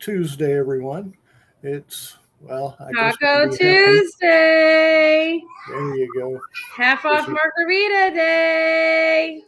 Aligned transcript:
Tuesday, 0.00 0.58
everyone. 0.58 1.14
It's, 1.62 2.16
well, 2.40 2.76
I 2.80 2.90
guess 2.92 3.16
Taco 3.18 3.42
it'll 3.42 3.56
be 3.58 3.64
happy- 3.64 3.84
Tuesday. 3.98 5.42
There 5.68 5.94
you 5.94 6.12
go. 6.16 6.40
Half 6.74 7.04
off 7.04 7.28
it- 7.28 7.32
margarita 7.32 8.14
day. 8.14 9.42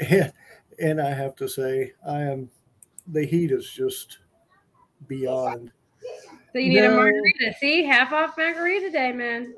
And, 0.00 0.32
and 0.78 1.00
I 1.00 1.10
have 1.14 1.34
to 1.36 1.48
say, 1.48 1.94
I 2.06 2.20
am, 2.22 2.50
the 3.08 3.24
heat 3.24 3.50
is 3.50 3.68
just 3.70 4.18
beyond. 5.08 5.72
So 6.52 6.58
you 6.58 6.68
need 6.70 6.84
a 6.84 6.90
margarita. 6.90 7.54
See, 7.58 7.82
half 7.84 8.12
off 8.12 8.36
margarita 8.36 8.90
day, 8.90 9.12
man. 9.12 9.54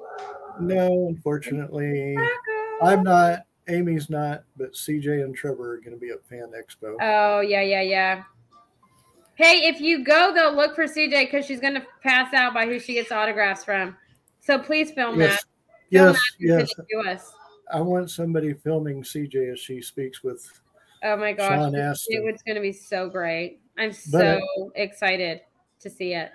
No, 0.61 1.09
unfortunately, 1.09 2.15
Taco. 2.17 2.87
I'm 2.91 3.03
not, 3.03 3.45
Amy's 3.69 4.09
not, 4.09 4.45
but 4.57 4.73
CJ 4.73 5.23
and 5.25 5.35
Trevor 5.35 5.75
are 5.75 5.79
going 5.79 5.93
to 5.93 5.97
be 5.97 6.11
at 6.11 6.25
Fan 6.27 6.53
Expo. 6.57 6.97
Oh 7.01 7.41
yeah, 7.41 7.61
yeah, 7.63 7.83
yeah. 7.83 8.23
Hey, 9.39 9.69
if 9.69 9.81
you 9.81 10.03
go 10.03 10.35
go 10.35 10.51
look 10.51 10.75
for 10.75 10.85
CJ 10.89 11.27
because 11.27 11.47
she's 11.47 11.61
gonna 11.61 11.87
pass 12.03 12.35
out 12.35 12.53
by 12.53 12.67
who 12.67 12.81
she 12.81 12.95
gets 12.95 13.13
autographs 13.13 13.65
from. 13.65 13.97
So 14.41 14.59
please 14.59 14.91
film 14.91 15.17
yes, 15.17 15.37
that. 15.37 15.41
Film 15.97 16.17
yes, 16.41 16.75
that 16.75 16.87
yes. 16.91 17.33
I 17.73 17.81
want 17.81 18.11
somebody 18.11 18.53
filming 18.53 19.05
CJ 19.05 19.53
as 19.53 19.61
she 19.61 19.81
speaks 19.81 20.25
with 20.25 20.45
Oh 21.05 21.17
my 21.17 21.33
gosh, 21.33 21.57
Sean 21.57 21.77
it- 21.77 21.79
Astin. 21.79 22.27
it's 22.27 22.43
gonna 22.43 22.61
be 22.61 22.73
so 22.73 23.09
great. 23.09 23.61
I'm 23.79 23.93
But, 24.11 24.27
uh, 24.27 24.41
so 24.41 24.73
excited 24.75 25.43
to 25.79 25.89
see 25.89 26.15
it. 26.15 26.33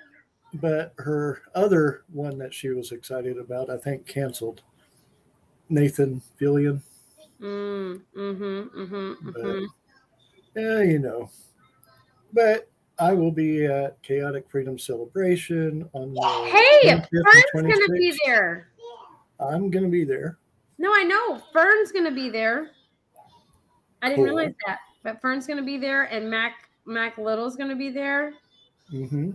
but 0.53 0.93
her 0.97 1.41
other 1.55 2.03
one 2.13 2.37
that 2.37 2.53
she 2.53 2.69
was 2.69 2.93
excited 2.93 3.37
about, 3.37 3.69
I 3.69 3.75
think, 3.75 4.07
canceled. 4.07 4.61
Nathan 5.67 6.21
Fillion. 6.39 6.81
Mm, 7.41 8.01
mm-hmm, 8.15 8.79
mm-hmm, 8.81 9.27
mm-hmm. 9.29 9.65
Yeah, 10.55 10.81
you 10.83 10.99
know. 10.99 11.29
But 12.31 12.69
I 12.99 13.13
will 13.13 13.31
be 13.31 13.65
at 13.65 14.01
Chaotic 14.03 14.45
Freedom 14.49 14.77
Celebration 14.77 15.89
on 15.93 16.13
the 16.13 16.21
Hey, 16.21 16.89
25th 16.89 17.07
and 17.11 17.25
Fern's 17.53 17.73
gonna 17.73 17.97
be 17.99 18.19
there. 18.25 18.67
I'm 19.39 19.69
gonna 19.71 19.87
be 19.89 20.03
there. 20.03 20.37
No, 20.77 20.91
I 20.93 21.03
know. 21.03 21.41
Fern's 21.51 21.91
gonna 21.91 22.11
be 22.11 22.29
there. 22.29 22.69
I 24.01 24.09
didn't 24.09 24.25
Cool. 24.25 24.35
realize 24.35 24.53
that. 24.67 24.79
But 25.03 25.21
Fern's 25.21 25.47
gonna 25.47 25.63
be 25.63 25.77
there 25.77 26.03
and 26.03 26.29
Mac 26.29 26.69
Mac 26.85 27.17
Little's 27.17 27.55
gonna 27.55 27.75
be 27.75 27.89
there. 27.89 28.33
Mm-hmm. 28.91 29.31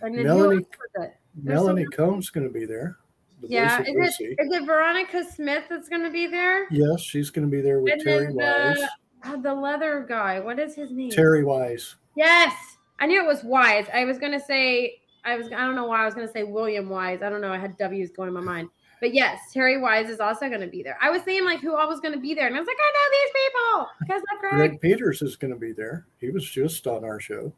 Melanie- 0.00 0.22
who 0.24 0.54
else 0.56 1.08
it? 1.08 1.16
Melanie 1.42 1.84
Combs 1.86 2.30
gonna 2.30 2.48
be 2.48 2.64
there. 2.64 2.96
The 3.40 3.48
Yeah, 3.48 3.82
is 3.82 3.88
it, 4.20 4.36
is 4.38 4.52
it 4.52 4.64
Veronica 4.66 5.24
Smith 5.24 5.64
that's 5.68 5.88
gonna 5.88 6.10
be 6.10 6.26
there? 6.26 6.68
Yes, 6.70 7.00
she's 7.02 7.30
gonna 7.30 7.48
be 7.48 7.60
there 7.60 7.80
with 7.80 7.92
And 7.94 8.02
Terry 8.02 8.26
then 8.26 8.34
Wise. 8.36 8.78
The, 9.24 9.38
the 9.38 9.54
leather 9.54 10.04
guy. 10.08 10.40
What 10.40 10.58
is 10.58 10.74
his 10.74 10.90
name? 10.90 11.10
Terry 11.10 11.44
Wise. 11.44 11.96
Yes, 12.16 12.52
I 12.98 13.06
knew 13.06 13.22
it 13.22 13.26
was 13.26 13.44
Wise. 13.44 13.86
I 13.92 14.04
was 14.04 14.18
gonna 14.18 14.40
say 14.40 15.00
I 15.24 15.36
was. 15.36 15.46
I 15.46 15.60
don't 15.60 15.74
know 15.74 15.86
why 15.86 16.02
I 16.02 16.04
was 16.04 16.14
gonna 16.14 16.30
say 16.30 16.42
William 16.42 16.88
Wise. 16.88 17.22
I 17.22 17.30
don't 17.30 17.40
know. 17.40 17.52
I 17.52 17.58
had 17.58 17.76
W's 17.76 18.10
going 18.10 18.28
in 18.28 18.34
my 18.34 18.40
mind. 18.40 18.68
But 19.00 19.14
yes, 19.14 19.40
Terry 19.52 19.78
Wise 19.78 20.08
is 20.08 20.20
also 20.20 20.48
gonna 20.48 20.68
be 20.68 20.82
there. 20.82 20.96
I 21.00 21.10
was 21.10 21.22
saying 21.22 21.44
like 21.44 21.60
who 21.60 21.74
all 21.74 21.88
was 21.88 22.00
gonna 22.00 22.20
be 22.20 22.34
there, 22.34 22.46
and 22.46 22.54
I 22.54 22.60
was 22.60 22.68
like, 22.68 22.76
I 22.78 22.92
know 22.92 23.10
these 23.18 23.32
people 23.42 23.88
because 24.00 24.22
Greg. 24.40 24.54
Greg 24.54 24.80
Peters 24.80 25.22
is 25.22 25.36
gonna 25.36 25.56
be 25.56 25.72
there. 25.72 26.06
He 26.18 26.30
was 26.30 26.48
just 26.48 26.86
on 26.86 27.04
our 27.04 27.18
show. 27.18 27.52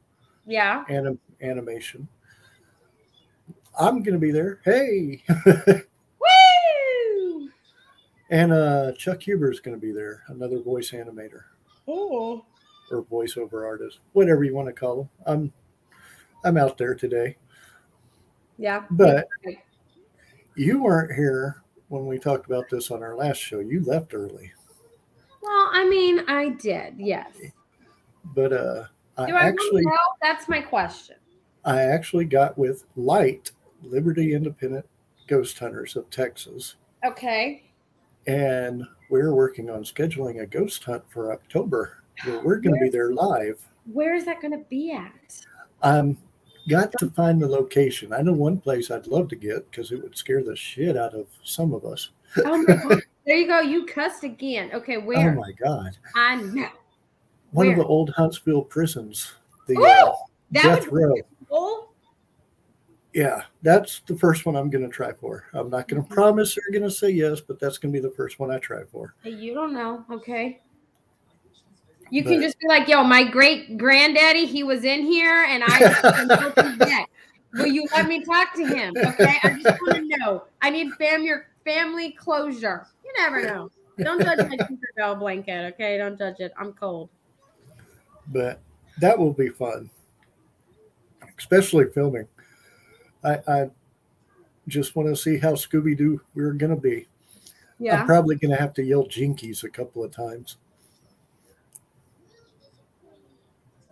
Yeah. 0.46 0.84
Anim- 0.88 1.20
animation. 1.42 2.08
I'm 3.78 4.02
gonna 4.02 4.18
be 4.18 4.30
there. 4.30 4.60
Hey. 4.64 5.22
Woo! 5.46 5.84
and 8.30 8.52
uh 8.52 8.92
Chuck 8.92 9.22
Huber 9.22 9.50
is 9.50 9.60
gonna 9.60 9.76
be 9.76 9.92
there, 9.92 10.22
another 10.28 10.60
voice 10.60 10.92
animator. 10.92 11.42
Oh. 11.86 12.44
or 12.90 13.02
voiceover 13.04 13.64
artist, 13.66 14.00
whatever 14.12 14.44
you 14.44 14.54
want 14.54 14.68
to 14.68 14.72
call 14.72 14.96
them. 14.96 15.08
I'm 15.26 15.52
I'm 16.44 16.56
out 16.58 16.76
there 16.76 16.94
today, 16.94 17.36
Yeah. 18.58 18.84
but 18.90 19.26
you 20.54 20.82
weren't 20.82 21.12
here 21.14 21.62
when 21.88 22.06
we 22.06 22.18
talked 22.18 22.46
about 22.46 22.68
this 22.70 22.90
on 22.90 23.02
our 23.02 23.16
last 23.16 23.38
show. 23.38 23.60
You 23.60 23.82
left 23.84 24.12
early, 24.14 24.52
Well, 25.42 25.70
I 25.72 25.86
mean, 25.88 26.20
I 26.28 26.50
did. 26.50 26.94
Yes. 26.98 27.34
but 28.34 28.52
uh, 28.52 28.84
I 29.16 29.30
I 29.30 29.40
actually 29.48 29.84
know? 29.84 29.96
that's 30.22 30.48
my 30.48 30.60
question. 30.60 31.16
I 31.64 31.82
actually 31.82 32.26
got 32.26 32.58
with 32.58 32.84
Light 32.96 33.52
Liberty 33.82 34.34
Independent 34.34 34.84
Ghost 35.26 35.58
Hunters 35.58 35.96
of 35.96 36.08
Texas, 36.10 36.76
Okay. 37.06 37.64
And 38.26 38.84
we're 39.10 39.34
working 39.34 39.70
on 39.70 39.84
scheduling 39.84 40.40
a 40.42 40.46
ghost 40.46 40.84
hunt 40.84 41.02
for 41.08 41.32
October. 41.32 42.02
Where 42.24 42.40
we're 42.40 42.58
going 42.60 42.74
to 42.76 42.80
be 42.84 42.90
there 42.90 43.12
live. 43.12 43.58
Where 43.92 44.14
is 44.14 44.24
that 44.26 44.40
going 44.40 44.52
to 44.52 44.64
be 44.70 44.92
at? 44.92 45.44
I'm 45.82 46.16
got 46.68 46.92
to 46.98 47.10
find 47.10 47.40
the 47.42 47.48
location. 47.48 48.12
I 48.12 48.22
know 48.22 48.32
one 48.32 48.58
place 48.58 48.90
I'd 48.90 49.06
love 49.08 49.28
to 49.28 49.36
get 49.36 49.68
because 49.70 49.90
it 49.92 50.00
would 50.02 50.16
scare 50.16 50.42
the 50.42 50.54
shit 50.56 50.96
out 50.96 51.12
of 51.14 51.26
some 51.42 51.74
of 51.74 51.84
us. 51.84 52.10
Oh 52.44 52.62
my 52.62 52.74
god. 52.88 53.02
There 53.26 53.36
you 53.36 53.46
go. 53.46 53.60
You 53.60 53.84
cussed 53.86 54.22
again. 54.22 54.70
Okay, 54.72 54.96
where? 54.98 55.32
Oh 55.32 55.40
my 55.40 55.52
god! 55.52 55.96
I 56.14 56.36
know. 56.36 56.68
One 57.50 57.68
of 57.68 57.76
the 57.76 57.84
old 57.84 58.10
Huntsville 58.10 58.62
prisons, 58.62 59.32
the 59.66 59.74
Ooh, 59.76 59.84
uh, 59.84 60.12
That 60.52 60.62
death 60.62 60.90
would 60.90 61.02
row. 61.02 61.14
be 61.14 61.22
cool. 61.48 61.83
Yeah, 63.14 63.44
that's 63.62 64.00
the 64.00 64.16
first 64.16 64.44
one 64.44 64.56
I'm 64.56 64.68
going 64.68 64.84
to 64.84 64.90
try 64.90 65.12
for. 65.12 65.44
I'm 65.52 65.70
not 65.70 65.86
going 65.86 66.02
to 66.02 66.08
Mhm. 66.08 66.12
promise 66.12 66.56
they're 66.56 66.72
going 66.72 66.82
to 66.82 66.94
say 66.94 67.10
yes, 67.10 67.40
but 67.40 67.60
that's 67.60 67.78
going 67.78 67.94
to 67.94 68.00
be 68.00 68.06
the 68.06 68.12
first 68.14 68.40
one 68.40 68.50
I 68.50 68.58
try 68.58 68.82
for. 68.84 69.14
You 69.22 69.54
don't 69.54 69.72
know, 69.72 70.04
okay? 70.10 70.60
You 72.10 72.24
can 72.24 72.40
just 72.40 72.58
be 72.58 72.66
like, 72.66 72.88
"Yo, 72.88 73.02
my 73.04 73.24
great 73.24 73.78
granddaddy, 73.78 74.46
he 74.46 74.62
was 74.62 74.84
in 74.84 75.02
here, 75.02 75.44
and 75.48 75.62
I 75.64 75.78
broke 76.38 76.56
his 76.56 76.76
neck. 76.76 77.08
Will 77.54 77.66
you 77.66 77.86
let 77.92 78.06
me 78.06 78.24
talk 78.24 78.52
to 78.54 78.66
him? 78.66 78.94
Okay, 79.06 79.36
I 79.42 79.52
just 79.52 79.70
want 79.80 79.96
to 80.10 80.18
know. 80.18 80.44
I 80.60 80.70
need 80.70 80.92
fam 80.94 81.22
your 81.22 81.46
family 81.64 82.12
closure. 82.12 82.86
You 83.04 83.12
never 83.16 83.42
know. 83.42 83.70
Don't 84.02 84.20
judge 84.22 84.40
my 84.48 84.56
Tinkerbell 84.56 85.18
blanket, 85.20 85.72
okay? 85.74 85.98
Don't 85.98 86.18
judge 86.18 86.40
it. 86.40 86.52
I'm 86.58 86.72
cold. 86.72 87.10
But 88.28 88.60
that 88.98 89.16
will 89.16 89.32
be 89.32 89.48
fun, 89.50 89.88
especially 91.38 91.86
filming. 91.90 92.26
I, 93.24 93.38
I 93.48 93.70
just 94.68 94.94
want 94.96 95.08
to 95.08 95.16
see 95.16 95.38
how 95.38 95.52
Scooby 95.52 95.96
Doo 95.96 96.20
we're 96.34 96.52
going 96.52 96.74
to 96.74 96.80
be. 96.80 97.06
I'm 97.90 98.06
probably 98.06 98.36
going 98.36 98.50
to 98.52 98.60
have 98.60 98.72
to 98.74 98.82
yell 98.84 99.04
Jinkies 99.04 99.64
a 99.64 99.68
couple 99.68 100.04
of 100.04 100.10
times. 100.12 100.56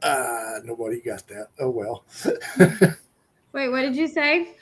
Ah, 0.02 0.56
nobody 0.64 1.00
got 1.00 1.26
that. 1.28 1.48
Oh 1.60 1.70
well. 1.70 2.04
Wait, 3.52 3.68
what 3.68 3.82
did 3.82 3.94
you 3.96 4.08
say? 4.08 4.56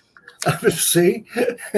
See? 0.70 1.24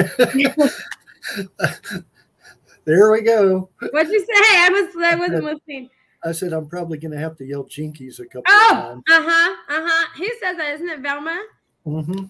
there 2.84 3.10
we 3.12 3.20
go. 3.22 3.68
What'd 3.90 4.12
you 4.12 4.20
say? 4.20 4.26
I 4.34 4.68
was 4.70 5.04
I 5.04 5.14
wasn't 5.14 5.44
listening. 5.44 5.90
I 6.24 6.32
said 6.32 6.52
I'm 6.52 6.68
probably 6.68 6.98
going 6.98 7.12
to 7.12 7.18
have 7.18 7.36
to 7.38 7.44
yell 7.44 7.64
Jinkies 7.64 8.18
a 8.20 8.24
couple 8.24 8.44
Oh, 8.48 8.68
of 8.70 8.76
times. 8.76 9.02
uh 9.10 9.22
huh, 9.28 9.56
uh 9.68 9.86
huh. 9.88 10.08
Who 10.16 10.26
says 10.40 10.56
that? 10.56 10.74
Isn't 10.74 10.88
it 10.88 11.00
Velma? 11.00 11.44
hmm 11.84 12.24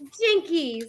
Jinkies. 0.00 0.84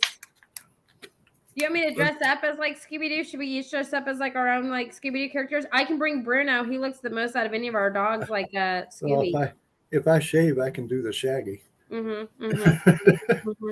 You 1.56 1.63
want 1.63 1.74
me 1.74 1.88
to 1.89 1.94
dress 1.95 2.21
up 2.21 2.44
as 2.44 2.59
like 2.59 2.77
Scooby 2.80 3.09
Doo? 3.09 3.24
Should 3.24 3.39
we 3.39 3.48
each 3.48 3.71
dress 3.71 3.92
up 3.92 4.07
as 4.07 4.19
like 4.19 4.36
our 4.36 4.48
own 4.48 4.69
like 4.69 4.94
Scooby 4.95 5.25
Doo 5.25 5.30
characters? 5.30 5.65
I 5.71 5.86
can 5.86 5.98
bring 5.98 6.24
Bruno. 6.24 6.63
He 6.63 6.77
looks 6.77 7.00
the 7.00 7.09
most 7.09 7.36
out 7.36 7.48
of 7.48 7.54
any 7.54 7.68
of 7.68 7.74
our 7.75 7.89
dogs, 7.89 8.30
like 8.30 8.54
uh 8.56 8.83
Well, 9.01 9.21
Scooby. 9.24 9.30
if 9.30 9.36
I 9.36 9.54
if 9.92 10.07
I 10.07 10.19
shave, 10.19 10.59
I 10.59 10.69
can 10.69 10.86
do 10.86 11.01
the 11.01 11.12
Shaggy. 11.12 11.63
mm-hmm, 11.92 12.45
mm-hmm, 12.51 13.71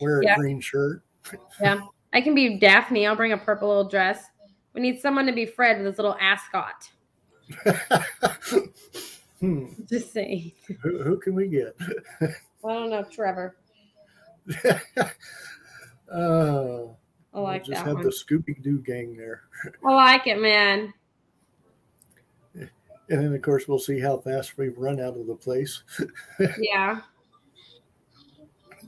Wear 0.00 0.20
a 0.20 0.24
Yeah. 0.24 0.36
green 0.36 0.60
shirt. 0.60 1.02
Yeah, 1.60 1.80
I 2.12 2.20
can 2.20 2.34
be 2.34 2.58
Daphne. 2.58 3.06
I'll 3.06 3.16
bring 3.16 3.32
a 3.32 3.38
purple 3.38 3.66
little 3.68 3.88
dress. 3.88 4.26
We 4.74 4.80
need 4.80 5.00
someone 5.00 5.26
to 5.26 5.32
be 5.32 5.46
Fred 5.46 5.78
with 5.78 5.86
his 5.86 5.98
little 5.98 6.16
ascot. 6.20 6.88
hmm. 9.40 9.66
Just 9.88 10.12
saying. 10.12 10.52
Who, 10.82 11.02
who 11.02 11.18
can 11.18 11.34
we 11.34 11.48
get? 11.48 11.74
I 12.20 12.28
don't 12.62 12.90
know, 12.90 13.04
Trevor. 13.10 13.56
Uh, 14.64 14.78
I 16.12 17.40
like 17.40 17.66
we'll 17.66 17.74
just 17.74 17.84
have 17.84 17.94
one. 17.94 18.02
the 18.04 18.10
Scooby 18.10 18.62
Doo 18.62 18.78
gang 18.78 19.16
there. 19.16 19.42
I 19.84 19.92
like 19.94 20.26
it, 20.26 20.40
man. 20.40 20.92
And 23.10 23.22
then, 23.22 23.34
of 23.34 23.42
course, 23.42 23.68
we'll 23.68 23.78
see 23.78 24.00
how 24.00 24.16
fast 24.16 24.56
we 24.56 24.68
run 24.68 24.98
out 24.98 25.18
of 25.18 25.26
the 25.26 25.34
place. 25.34 25.82
Yeah. 26.58 27.02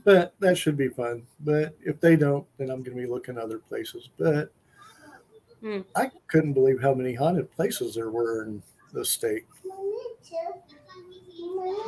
But 0.03 0.33
that 0.39 0.57
should 0.57 0.75
be 0.77 0.87
fun. 0.87 1.23
But 1.41 1.77
if 1.85 1.99
they 1.99 2.15
don't, 2.15 2.47
then 2.57 2.71
I'm 2.71 2.81
going 2.81 2.97
to 2.97 3.03
be 3.03 3.07
looking 3.07 3.37
other 3.37 3.59
places. 3.59 4.09
But 4.17 4.51
Hmm. 5.61 5.81
I 5.95 6.11
couldn't 6.27 6.53
believe 6.53 6.79
how 6.81 6.93
many 6.93 7.13
haunted 7.15 7.51
places 7.51 7.95
there 7.95 8.09
were 8.11 8.45
in 8.45 8.61
the 8.93 9.03
state. 9.03 9.45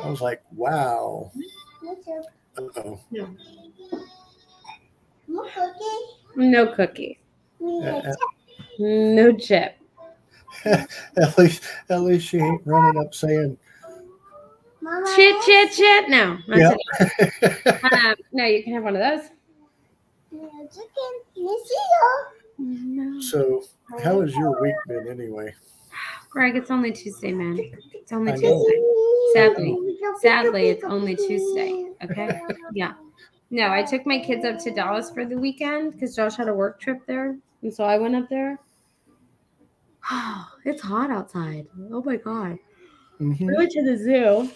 I 0.02 0.08
was 0.10 0.20
like, 0.20 0.42
wow. 0.52 1.30
Uh-oh. 2.58 3.00
No 3.10 3.36
No 6.36 6.74
cookie. 6.74 7.18
No 7.60 7.98
At, 8.00 8.16
No 8.78 9.36
chip. 9.36 9.76
at 10.64 11.38
least, 11.38 11.62
at 11.88 12.00
least 12.02 12.28
she 12.28 12.38
ain't 12.38 12.62
running 12.64 13.00
up 13.00 13.14
saying, 13.14 13.56
Chit, 15.14 15.36
chit, 15.44 15.72
chit. 15.72 16.08
No, 16.08 16.38
not 16.46 16.58
Yeah. 16.58 16.74
Um, 17.92 18.14
no, 18.32 18.44
you 18.44 18.62
can 18.62 18.72
have 18.74 18.82
one 18.84 18.96
of 18.96 19.02
those. 19.02 19.28
No. 22.58 23.20
so, 23.20 23.62
how 24.02 24.20
has 24.20 24.34
your 24.34 24.60
week 24.60 24.74
been 24.86 25.08
anyway? 25.08 25.54
Greg, 26.30 26.56
it's 26.56 26.70
only 26.70 26.92
Tuesday, 26.92 27.32
man. 27.32 27.58
It's 27.92 28.12
only. 28.12 28.32
Tuesday. 28.32 28.82
Sadly. 29.34 29.76
Sadly, 30.20 30.68
it's 30.68 30.84
only 30.84 31.16
Tuesday. 31.16 31.90
Okay. 32.04 32.40
Yeah. 32.72 32.92
No, 33.50 33.72
I 33.72 33.82
took 33.82 34.06
my 34.06 34.20
kids 34.20 34.44
up 34.44 34.58
to 34.60 34.70
Dallas 34.70 35.10
for 35.10 35.24
the 35.24 35.36
weekend 35.36 35.92
because 35.92 36.14
Josh 36.14 36.36
had 36.36 36.48
a 36.48 36.54
work 36.54 36.80
trip 36.80 37.04
there. 37.06 37.36
And 37.62 37.74
so 37.74 37.82
I 37.82 37.98
went 37.98 38.14
up 38.14 38.28
there. 38.28 38.58
Oh, 40.10 40.48
it's 40.64 40.80
hot 40.80 41.10
outside. 41.10 41.66
Oh 41.92 42.02
my 42.02 42.16
God. 42.16 42.58
Mhm. 43.20 43.46
We 43.48 43.56
went 43.56 43.72
to 43.72 43.82
the 43.82 43.96
zoo 43.96 44.50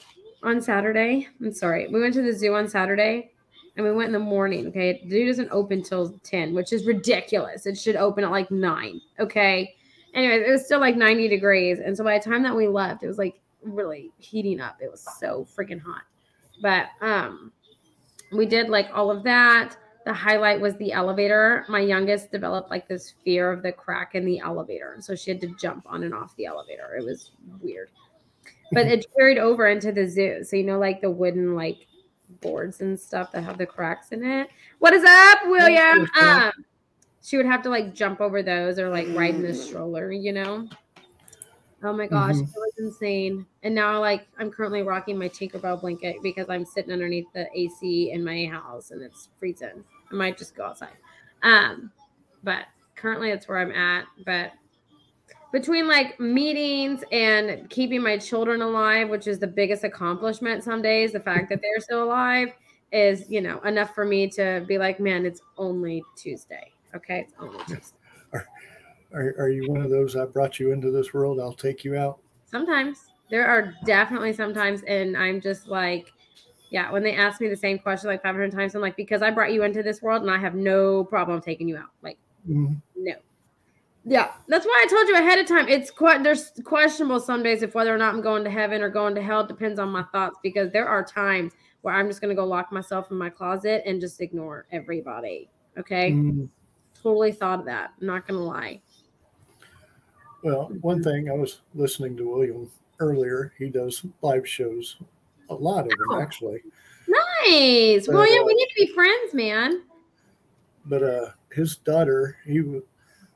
on 0.44 0.61
Saturday. 0.62 1.29
I'm 1.41 1.53
sorry. 1.53 1.88
We 1.88 2.00
went 2.00 2.15
to 2.15 2.23
the 2.23 2.32
zoo 2.32 2.55
on 2.55 2.69
Saturday 2.69 3.32
and 3.77 3.85
we 3.85 3.93
went 3.93 4.06
in 4.06 4.12
the 4.12 4.19
morning. 4.20 4.69
Okay. 4.69 5.03
The 5.05 5.11
zoo 5.11 5.27
doesn't 5.27 5.50
open 5.50 5.82
till 5.82 6.15
10, 6.23 6.55
which 6.55 6.73
is 6.73 6.87
ridiculous. 6.87 7.67
It 7.67 7.77
should 7.77 7.97
open 7.97 8.23
at 8.23 8.31
like 8.31 8.50
9. 8.53 9.00
Okay. 9.19 9.75
Anyway, 10.15 10.45
it 10.47 10.51
was 10.51 10.65
still 10.65 10.81
like 10.81 10.97
90 10.97 11.29
degrees. 11.29 11.81
And 11.81 11.97
so 11.97 12.05
by 12.05 12.19
the 12.19 12.25
time 12.25 12.43
that 12.45 12.55
we 12.55 12.69
left, 12.69 13.03
it 13.03 13.09
was 13.09 13.19
like 13.19 13.41
really 13.63 14.13
heating 14.19 14.61
up. 14.61 14.79
It 14.81 14.91
was 14.91 15.05
so 15.19 15.47
freaking 15.57 15.81
hot. 15.81 16.03
But 16.63 16.87
um 17.01 17.53
we 18.33 18.47
did 18.47 18.69
like 18.69 18.89
all 18.95 19.11
of 19.11 19.23
that. 19.25 19.77
The 20.05 20.13
highlight 20.13 20.61
was 20.61 20.77
the 20.77 20.93
elevator. 20.93 21.65
My 21.69 21.81
youngest 21.81 22.31
developed 22.31 22.71
like 22.71 22.87
this 22.87 23.15
fear 23.25 23.51
of 23.51 23.63
the 23.63 23.73
crack 23.73 24.15
in 24.15 24.25
the 24.25 24.39
elevator. 24.39 24.93
And 24.93 25.05
so 25.05 25.15
she 25.15 25.31
had 25.31 25.41
to 25.41 25.55
jump 25.59 25.85
on 25.87 26.05
and 26.05 26.15
off 26.15 26.37
the 26.37 26.47
elevator. 26.47 26.95
It 26.97 27.05
was 27.05 27.33
weird. 27.61 27.91
But 28.73 28.87
it 28.87 29.07
carried 29.17 29.39
over 29.39 29.67
into 29.69 29.93
the 29.93 30.07
zoo. 30.07 30.45
So 30.45 30.57
you 30.57 30.65
know, 30.65 30.79
like 30.79 31.01
the 31.01 31.11
wooden 31.11 31.55
like 31.57 31.87
boards 32.41 32.81
and 32.81 32.99
stuff 32.99 33.33
that 33.33 33.43
have 33.43 33.59
the 33.59 33.67
cracks 33.67 34.09
in 34.13 34.25
it. 34.25 34.49
What 34.79 34.93
is 34.93 35.05
up, 35.05 35.39
William? 35.47 36.09
Um 36.21 36.53
she 37.25 37.37
would 37.38 37.47
have 37.47 37.62
to 37.65 37.71
like 37.71 37.94
jump 37.94 38.21
over 38.21 38.43
those 38.44 38.79
or 38.79 38.91
like 38.91 39.09
ride 39.11 39.37
in 39.37 39.43
the 39.43 39.55
stroller, 39.55 40.12
you 40.12 40.32
know? 40.32 40.71
Oh 41.82 41.93
my 41.93 42.06
gosh, 42.06 42.37
Mhm. 42.37 42.43
it 42.43 42.59
was 42.59 42.73
insane. 42.79 43.47
And 43.62 43.75
now 43.75 44.00
like 44.00 44.26
I'm 44.38 44.50
currently 44.50 44.82
rocking 44.82 45.19
my 45.19 45.29
Tinkerbell 45.29 45.81
blanket 45.81 46.23
because 46.23 46.49
I'm 46.49 46.65
sitting 46.65 46.93
underneath 46.93 47.31
the 47.35 47.49
AC 47.59 48.11
in 48.12 48.25
my 48.25 48.47
house 48.47 48.91
and 48.91 49.03
it's 49.03 49.29
freezing. 49.38 49.85
I 50.11 50.15
might 50.15 50.38
just 50.38 50.55
go 50.55 50.65
outside. 50.67 50.97
Um, 51.43 51.93
but 52.43 52.67
currently 52.97 53.31
that's 53.31 53.49
where 53.49 53.59
I'm 53.59 53.73
at. 53.73 54.06
But 54.25 54.53
between 55.53 55.88
like 55.88 56.20
meetings 56.20 57.05
and 57.12 57.70
keeping 57.70 58.03
my 58.03 58.19
children 58.19 58.62
alive, 58.62 59.09
which 59.11 59.27
is 59.27 59.38
the 59.41 59.47
biggest 59.47 59.85
accomplishment 59.85 60.65
some 60.65 60.82
days, 60.82 61.12
the 61.12 61.20
fact 61.20 61.49
that 61.50 61.61
they're 61.62 61.81
still 61.81 62.05
alive 62.05 62.50
is, 62.93 63.31
you 63.31 63.41
know, 63.41 63.61
enough 63.62 63.94
for 63.94 64.05
me 64.05 64.29
to 64.31 64.65
be 64.69 64.79
like, 64.79 65.00
man, 65.00 65.27
it's 65.27 65.43
only 65.59 66.05
Tuesday. 66.17 66.74
Okay. 66.94 67.26
It's 67.41 67.67
Tuesday. 67.67 67.96
Are, 69.12 69.35
are 69.38 69.49
you 69.49 69.69
one 69.69 69.81
of 69.81 69.91
those 69.91 70.17
I 70.17 70.25
brought 70.25 70.58
you 70.58 70.73
into 70.73 70.91
this 70.91 71.14
world? 71.14 71.38
I'll 71.41 71.52
take 71.52 71.85
you 71.85 71.96
out. 71.96 72.19
Sometimes 72.46 73.11
there 73.31 73.46
are 73.46 73.75
definitely 73.85 74.32
sometimes, 74.32 74.82
and 74.82 75.17
I'm 75.17 75.41
just 75.41 75.69
like, 75.69 76.12
yeah, 76.70 76.91
when 76.91 77.02
they 77.02 77.14
ask 77.14 77.41
me 77.41 77.49
the 77.49 77.56
same 77.56 77.79
question 77.79 78.08
like 78.08 78.23
500 78.23 78.50
times, 78.50 78.75
I'm 78.75 78.81
like, 78.81 78.96
because 78.96 79.23
I 79.23 79.31
brought 79.31 79.52
you 79.52 79.62
into 79.62 79.82
this 79.82 80.02
world 80.02 80.23
and 80.23 80.31
I 80.31 80.38
have 80.38 80.55
no 80.55 81.05
problem 81.05 81.41
taking 81.41 81.69
you 81.69 81.76
out. 81.76 81.91
Like, 82.02 82.19
Mhm. 82.49 82.81
no. 82.96 83.14
Yeah, 84.05 84.32
that's 84.49 84.67
why 84.67 84.85
I 84.85 84.91
told 84.91 85.08
you 85.08 85.14
ahead 85.17 85.38
of 85.38 85.46
time. 85.46 85.67
It's 85.69 85.91
quite 85.91 86.23
there's 86.23 86.50
questionable 86.64 87.20
some 87.20 87.43
days 87.43 87.62
if 87.62 87.75
whether 87.75 87.94
or 87.94 87.99
not 87.99 88.14
I'm 88.14 88.20
going 88.20 88.44
to 88.44 88.50
heaven 88.50 88.82
or 88.82 88.91
going 88.91 89.14
to 89.14 89.23
hell 89.23 89.46
depends 89.46 89.79
on 89.79 89.88
my 89.88 90.02
thoughts 90.12 90.38
because 90.43 90.70
there 90.73 90.87
are 90.87 91.02
times 91.02 91.52
where 91.81 91.94
I'm 91.94 92.08
just 92.08 92.20
gonna 92.20 92.35
go 92.35 92.44
lock 92.44 92.70
myself 92.70 93.11
in 93.11 93.17
my 93.17 93.31
closet 93.31 93.82
and 93.87 94.00
just 94.00 94.20
ignore 94.20 94.67
everybody. 94.73 95.49
Okay, 95.79 96.12
Mm, 96.12 96.49
totally 97.05 97.33
thought 97.33 97.61
of 97.61 97.67
that. 97.67 97.93
I'm 98.01 98.06
not 98.06 98.27
gonna 98.27 98.41
lie. 98.41 98.81
Well, 100.43 100.73
one 100.81 101.03
thing 101.03 101.31
I 101.31 101.35
was 101.35 101.61
listening 101.75 102.17
to 102.17 102.29
William 102.29 102.69
earlier. 102.99 103.53
He 103.59 103.69
does 103.69 104.05
live 104.23 104.49
shows, 104.49 104.97
a 105.51 105.55
lot 105.55 105.85
of 105.85 105.91
them 105.91 106.09
Oh. 106.11 106.21
actually. 106.21 106.62
Nice, 107.06 108.06
But, 108.06 108.15
William. 108.17 108.43
uh, 108.43 108.47
We 108.47 108.55
need 108.55 108.67
to 108.69 108.87
be 108.87 108.93
friends, 108.95 109.35
man. 109.35 109.83
But 110.87 111.03
uh, 111.03 111.31
his 111.53 111.77
daughter, 111.77 112.37
he 112.47 112.59
w- 112.59 112.83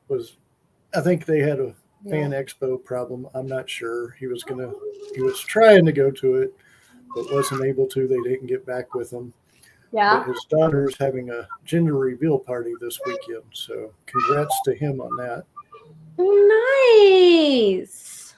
was, 0.09 0.37
I 0.95 1.01
think 1.03 1.25
they 1.27 1.41
had 1.41 1.61
a 1.61 1.75
fan 2.09 2.31
expo 2.31 2.83
problem. 2.83 3.27
I'm 3.35 3.47
not 3.47 3.69
sure. 3.69 4.11
He 4.19 4.27
was 4.27 4.43
gonna, 4.43 4.73
he 5.15 5.21
was 5.23 5.39
trying 5.41 5.85
to 5.87 5.93
go 5.93 6.11
to 6.11 6.37
it, 6.37 6.55
but 7.15 7.31
wasn't 7.33 7.65
able 7.65 7.87
to. 7.89 8.07
They 8.09 8.21
didn't 8.21 8.47
get 8.47 8.65
back 8.67 8.95
with 8.95 9.11
him. 9.11 9.33
Yeah. 9.93 10.19
But 10.19 10.29
his 10.29 10.45
daughter's 10.51 10.97
having 10.99 11.31
a 11.31 11.49
gender 11.65 11.95
reveal 11.95 12.39
party 12.39 12.75
this 12.81 12.99
weekend. 13.07 13.45
So 13.53 13.93
congrats 14.07 14.55
to 14.65 14.75
him 14.75 15.01
on 15.01 15.17
that. 15.17 15.45
Oh, 16.19 17.75
nice. 17.81 18.35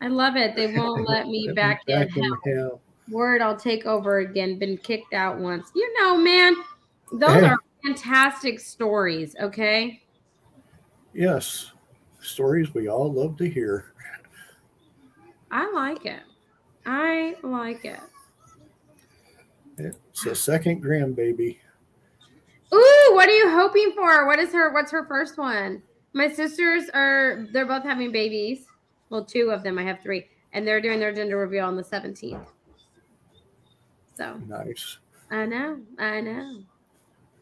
I 0.00 0.08
love 0.08 0.36
it. 0.36 0.54
They 0.56 0.74
won't 0.74 1.04
let 1.08 1.26
me 1.26 1.46
Let 1.48 1.56
back 1.56 1.82
in. 1.88 2.08
hell. 2.08 2.38
hell. 2.46 2.80
Word, 3.10 3.42
I'll 3.42 3.56
take 3.56 3.86
over 3.86 4.18
again. 4.20 4.58
Been 4.58 4.76
kicked 4.78 5.14
out 5.14 5.38
once. 5.38 5.70
You 5.74 6.00
know, 6.00 6.16
man, 6.16 6.54
those 7.12 7.30
Hey. 7.40 7.46
are 7.46 7.58
fantastic 7.84 8.60
stories. 8.60 9.34
Okay. 9.40 10.00
Yes, 11.12 11.72
stories 12.20 12.72
we 12.72 12.88
all 12.88 13.12
love 13.12 13.36
to 13.38 13.48
hear. 13.48 13.94
I 15.50 15.68
like 15.72 16.06
it. 16.06 16.22
I 16.86 17.34
like 17.42 17.84
it. 17.84 17.98
It's 20.10 20.26
a 20.26 20.34
second 20.34 20.82
grandbaby. 20.82 21.58
Ooh, 22.72 23.10
what 23.14 23.28
are 23.28 23.36
you 23.36 23.50
hoping 23.50 23.92
for? 23.94 24.26
What 24.26 24.38
is 24.38 24.52
her? 24.52 24.72
What's 24.72 24.92
her 24.92 25.04
first 25.06 25.38
one? 25.38 25.82
My 26.12 26.28
sisters 26.28 26.88
are. 26.94 27.46
They're 27.52 27.66
both 27.66 27.82
having 27.82 28.12
babies. 28.12 28.66
Well, 29.08 29.24
two 29.24 29.50
of 29.50 29.62
them. 29.62 29.78
I 29.78 29.82
have 29.82 30.00
three, 30.02 30.28
and 30.52 30.66
they're 30.66 30.80
doing 30.80 31.00
their 31.00 31.12
gender 31.12 31.36
reveal 31.36 31.66
on 31.66 31.76
the 31.76 31.84
seventeenth. 31.84 32.48
So 34.16 34.40
Nice. 34.46 34.98
I 35.30 35.46
know, 35.46 35.80
I 35.98 36.20
know. 36.20 36.62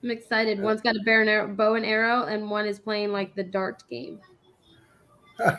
I'm 0.03 0.11
excited. 0.11 0.61
One's 0.61 0.81
got 0.81 0.95
a 0.95 0.99
and 0.99 1.29
arrow, 1.29 1.49
bow 1.49 1.75
and 1.75 1.85
arrow, 1.85 2.25
and 2.25 2.51
one 2.51 2.67
is 2.67 2.79
playing 2.79 3.13
like 3.13 3.35
the 3.35 3.43
dart 3.45 3.83
game. 3.89 4.21
Huh. 5.39 5.59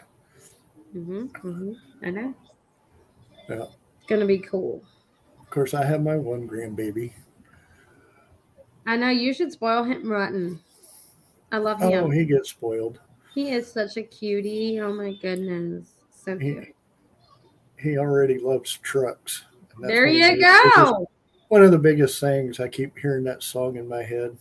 hmm 0.92 1.28
hmm 1.28 1.72
I 2.04 2.10
know. 2.10 2.34
Yeah. 3.48 3.66
It's 3.98 4.06
gonna 4.08 4.26
be 4.26 4.40
cool. 4.40 4.84
Of 5.50 5.54
course, 5.54 5.74
I 5.74 5.84
have 5.84 6.04
my 6.04 6.16
one 6.16 6.48
grandbaby. 6.48 7.12
I 8.86 8.96
know 8.98 9.10
you 9.10 9.34
should 9.34 9.52
spoil 9.52 9.84
him 9.84 10.08
rotten. 10.08 10.60
I 11.52 11.58
love 11.58 11.82
him. 11.82 12.04
Oh, 12.04 12.10
he 12.12 12.24
gets 12.24 12.52
spoiled. 12.52 13.00
he 13.34 13.50
is 13.50 13.66
such 13.72 13.98
a 13.98 14.04
cutie. 14.04 14.80
Oh 14.80 14.94
my 14.94 15.14
goodness, 15.14 15.90
so 16.12 16.38
He, 16.38 16.54
cute. 16.54 16.76
he 17.80 17.98
already 17.98 18.38
loves 18.38 18.78
trucks. 18.84 19.46
There 19.80 20.06
you 20.06 20.36
the 20.38 20.72
go. 20.76 21.08
one 21.48 21.64
of 21.64 21.72
the 21.72 21.80
biggest 21.80 22.20
things. 22.20 22.60
I 22.60 22.68
keep 22.68 22.96
hearing 23.00 23.24
that 23.24 23.42
song 23.42 23.78
in 23.78 23.88
my 23.88 24.04
head. 24.04 24.38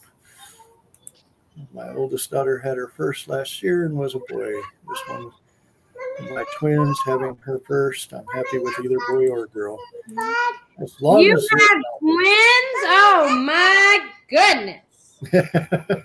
My 1.73 1.89
oldest 1.95 2.31
daughter 2.31 2.59
had 2.59 2.77
her 2.77 2.89
first 2.89 3.29
last 3.29 3.63
year 3.63 3.87
and 3.87 3.95
was 3.97 4.15
a 4.15 4.19
boy. 4.29 4.53
This 4.91 5.01
one, 5.09 5.33
my 6.35 6.45
twins 6.59 6.99
having 7.07 7.35
her 7.41 7.61
first. 7.61 8.13
I'm 8.13 8.27
happy 8.35 8.59
with 8.59 8.75
either 8.85 8.99
boy 9.09 9.29
or 9.31 9.47
girl. 9.47 9.79
As 10.81 11.01
long 11.01 11.21
You 11.21 11.37
as 11.37 11.49
have 11.51 11.83
twins? 12.01 12.85
Oh 12.87 13.43
my 13.45 14.09
goodness. 14.29 16.05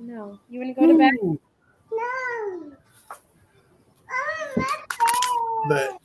No, 0.00 0.38
you 0.48 0.60
want 0.60 0.74
to 0.74 0.80
go 0.80 0.86
to 0.86 0.96
bed? 0.96 1.12
Ooh, 1.22 1.40
but 5.68 6.00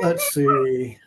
let's 0.00 0.34
see. 0.34 0.98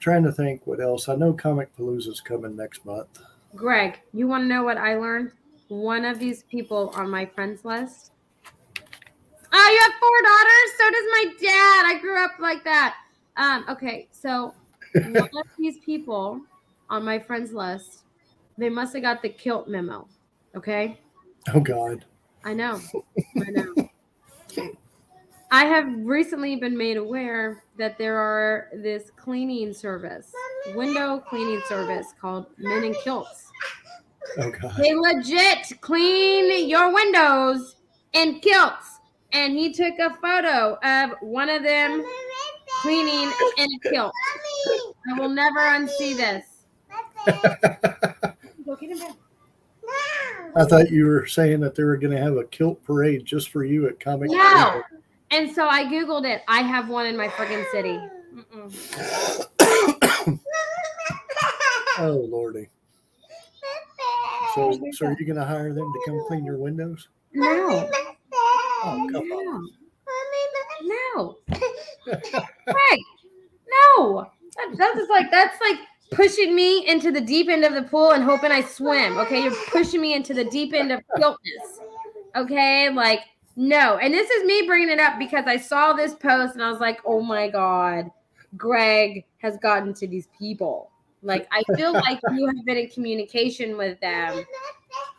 Trying 0.00 0.24
to 0.24 0.32
think 0.32 0.66
what 0.66 0.80
else. 0.80 1.08
I 1.08 1.14
know 1.14 1.32
Comic 1.32 1.74
Palooza's 1.76 2.20
coming 2.20 2.56
next 2.56 2.84
month. 2.84 3.20
Greg, 3.54 4.00
you 4.12 4.26
want 4.26 4.42
to 4.42 4.48
know 4.48 4.62
what 4.62 4.78
I 4.78 4.96
learned? 4.96 5.32
One 5.68 6.04
of 6.04 6.18
these 6.18 6.42
people 6.44 6.90
on 6.94 7.08
my 7.08 7.24
friends 7.24 7.64
list. 7.64 8.10
Oh, 9.52 9.70
you 9.72 9.80
have 9.80 9.92
four 10.00 10.22
daughters? 10.22 10.70
So 10.76 10.90
does 10.90 11.06
my 11.12 11.24
dad. 11.40 11.86
I 11.86 11.98
grew 12.00 12.22
up 12.22 12.32
like 12.40 12.64
that. 12.64 12.96
Um, 13.36 13.64
okay, 13.68 14.08
so 14.10 14.54
one 14.92 15.16
of 15.16 15.46
these 15.58 15.78
people 15.78 16.40
on 16.88 17.04
my 17.04 17.18
friends 17.18 17.52
list, 17.52 18.04
they 18.58 18.68
must 18.68 18.94
have 18.94 19.02
got 19.02 19.22
the 19.22 19.28
kilt 19.28 19.68
memo. 19.68 20.08
Okay. 20.56 20.98
Oh 21.52 21.60
God. 21.60 22.04
I 22.44 22.54
know. 22.54 22.80
I 23.36 23.50
know. 23.50 23.74
I 25.50 25.64
have 25.64 25.86
recently 25.98 26.56
been 26.56 26.76
made 26.76 26.96
aware 26.96 27.62
that 27.78 27.98
there 27.98 28.16
are 28.16 28.68
this 28.74 29.10
cleaning 29.16 29.72
service, 29.72 30.32
window 30.74 31.22
cleaning 31.28 31.62
service 31.68 32.08
called 32.20 32.46
Men 32.58 32.84
in 32.84 32.94
Kilts. 33.04 33.52
Oh 34.38 34.50
God. 34.50 34.74
They 34.76 34.94
legit 34.94 35.80
clean 35.80 36.68
your 36.68 36.92
windows 36.92 37.76
in 38.12 38.40
kilts. 38.40 38.98
And 39.32 39.54
he 39.54 39.72
took 39.72 39.98
a 39.98 40.14
photo 40.22 40.78
of 40.82 41.10
one 41.20 41.48
of 41.48 41.62
them 41.62 42.04
cleaning 42.82 43.32
in 43.58 43.68
a 43.74 43.78
kilt. 43.90 44.12
I 45.10 45.18
will 45.18 45.28
never 45.28 45.60
unsee 45.60 46.16
this. 46.16 46.44
Go 48.64 48.76
get 48.76 48.90
in 48.90 48.98
bed. 48.98 49.14
I 50.56 50.64
thought 50.64 50.90
you 50.90 51.06
were 51.06 51.26
saying 51.26 51.60
that 51.60 51.74
they 51.74 51.84
were 51.84 51.96
going 51.96 52.16
to 52.16 52.22
have 52.22 52.36
a 52.36 52.44
kilt 52.44 52.82
parade 52.84 53.24
just 53.24 53.50
for 53.50 53.62
you 53.64 53.86
at 53.88 54.00
Comic 54.00 54.30
Con. 54.30 54.38
No. 54.38 54.42
Con. 54.44 54.82
And 55.30 55.54
so 55.54 55.68
I 55.68 55.84
googled 55.84 56.24
it. 56.24 56.42
I 56.48 56.62
have 56.62 56.88
one 56.88 57.06
in 57.06 57.16
my 57.16 57.28
friggin' 57.28 57.64
city. 57.70 58.00
Oh 61.98 62.26
lordy! 62.28 62.68
So, 64.54 64.78
so 64.92 65.06
are 65.06 65.16
you 65.18 65.24
going 65.24 65.36
to 65.38 65.44
hire 65.46 65.72
them 65.72 65.90
to 65.90 66.00
come 66.06 66.22
clean 66.28 66.44
your 66.44 66.58
windows? 66.58 67.08
No, 67.32 67.88
Oh 68.84 69.08
come 69.10 69.32
on! 69.32 69.70
no, 70.84 71.38
Greg, 72.06 73.00
no. 73.68 74.30
That, 74.56 74.74
that's 74.78 74.96
just 74.96 75.10
like 75.10 75.30
that's 75.30 75.60
like 75.60 75.78
pushing 76.12 76.54
me 76.54 76.86
into 76.88 77.10
the 77.10 77.20
deep 77.20 77.48
end 77.48 77.64
of 77.64 77.74
the 77.74 77.82
pool 77.82 78.12
and 78.12 78.22
hoping 78.22 78.52
I 78.52 78.62
swim. 78.62 79.18
Okay, 79.18 79.42
you're 79.42 79.54
pushing 79.70 80.00
me 80.00 80.14
into 80.14 80.34
the 80.34 80.44
deep 80.44 80.72
end 80.72 80.92
of 80.92 81.00
guiltness. 81.16 81.80
Okay, 82.34 82.90
like 82.90 83.20
no. 83.56 83.98
And 83.98 84.12
this 84.12 84.30
is 84.30 84.44
me 84.44 84.62
bringing 84.66 84.90
it 84.90 85.00
up 85.00 85.18
because 85.18 85.44
I 85.46 85.56
saw 85.56 85.92
this 85.92 86.14
post 86.14 86.54
and 86.54 86.62
I 86.62 86.70
was 86.70 86.80
like, 86.80 87.00
oh 87.04 87.20
my 87.20 87.48
god, 87.48 88.10
Greg 88.56 89.24
has 89.38 89.56
gotten 89.58 89.94
to 89.94 90.06
these 90.06 90.28
people. 90.38 90.90
Like 91.22 91.48
I 91.50 91.62
feel 91.74 91.92
like 91.92 92.20
you 92.32 92.46
have 92.46 92.64
been 92.64 92.76
in 92.76 92.88
communication 92.88 93.76
with 93.76 93.98
them 94.00 94.44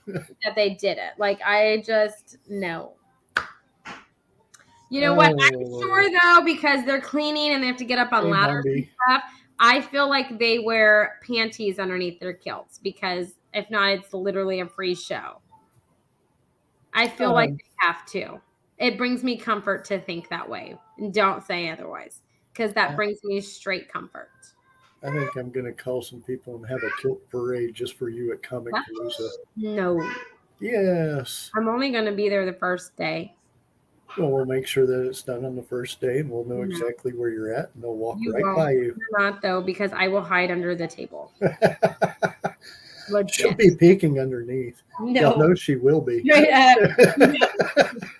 that 0.07 0.55
they 0.55 0.71
did 0.71 0.97
it. 0.97 1.13
Like 1.17 1.41
I 1.41 1.83
just 1.85 2.37
no. 2.47 2.93
You 4.89 5.01
know 5.01 5.13
what? 5.13 5.31
I'm 5.31 5.55
Oh. 5.55 5.81
sure 5.81 6.09
though 6.11 6.41
because 6.45 6.85
they're 6.85 7.01
cleaning 7.01 7.51
and 7.53 7.61
they 7.61 7.67
have 7.67 7.77
to 7.77 7.85
get 7.85 7.99
up 7.99 8.13
on 8.13 8.25
Hey, 8.25 8.29
ladders 8.31 8.65
and 8.65 8.87
stuff. 9.05 9.23
I 9.59 9.81
feel 9.81 10.07
like 10.09 10.37
they 10.39 10.59
wear 10.59 11.19
panties 11.25 11.79
underneath 11.79 12.19
their 12.19 12.33
kilts 12.33 12.77
because 12.77 13.33
if 13.53 13.69
not, 13.69 13.89
it's 13.89 14.13
literally 14.13 14.59
a 14.59 14.67
free 14.67 14.95
show. 14.95 15.41
I 16.93 17.07
feel 17.07 17.33
like 17.33 17.49
Um, 17.49 17.57
they 17.57 17.87
have 17.87 18.05
to. 18.07 18.41
It 18.77 18.97
brings 18.97 19.23
me 19.23 19.37
comfort 19.37 19.83
to 19.85 19.99
think 19.99 20.29
that 20.29 20.47
way. 20.47 20.77
And 20.97 21.13
don't 21.13 21.43
say 21.43 21.69
otherwise 21.69 22.21
because 22.53 22.73
that 22.73 22.95
brings 22.95 23.23
me 23.23 23.41
straight 23.41 23.91
comfort. 23.91 24.29
I 25.03 25.11
think 25.11 25.35
I'm 25.35 25.51
going 25.51 25.65
to 25.65 25.73
call 25.73 26.01
some 26.01 26.21
people 26.21 26.55
and 26.55 26.65
have 26.67 26.81
a 26.83 26.89
kilt 27.01 27.27
parade 27.29 27.73
just 27.75 27.97
for 27.97 28.09
you 28.09 28.31
at 28.33 28.41
Comic? 28.41 28.73
Palooza. 28.73 29.29
No, 29.55 30.01
Yes. 30.59 31.51
I'm 31.55 31.67
only 31.67 31.91
going 31.91 32.05
to 32.05 32.11
be 32.11 32.29
there 32.29 32.45
the 32.45 32.53
first 32.53 32.95
day. 32.97 33.35
Well, 34.17 34.29
we'll 34.31 34.45
make 34.45 34.65
sure 34.67 34.85
that 34.87 35.05
it's 35.07 35.21
done 35.21 35.43
on 35.45 35.55
the 35.55 35.61
first 35.63 35.99
day, 36.01 36.19
and 36.19 36.29
we'll 36.29 36.45
know 36.45 36.57
No. 36.57 36.63
exactly 36.63 37.13
where 37.13 37.29
you're 37.29 37.53
at, 37.53 37.71
and 37.75 37.83
they'll 37.83 37.95
walk 37.95 38.17
You 38.19 38.33
right 38.33 38.43
won't. 38.43 38.57
by 38.57 38.71
you. 38.71 38.95
Not 39.11 39.41
though, 39.41 39.61
because 39.61 39.91
I 39.93 40.07
will 40.07 40.21
hide 40.23 40.49
under 40.49 40.75
the 40.75 40.87
table. 40.87 41.31
She'll 43.31 43.53
be 43.53 43.71
peeking 43.75 44.19
underneath. 44.19 44.81
No, 44.99 45.35
know 45.35 45.55
she 45.55 45.75
will 45.75 46.01
be. 46.01 46.21
straight 46.21 46.49
up. 46.51 46.77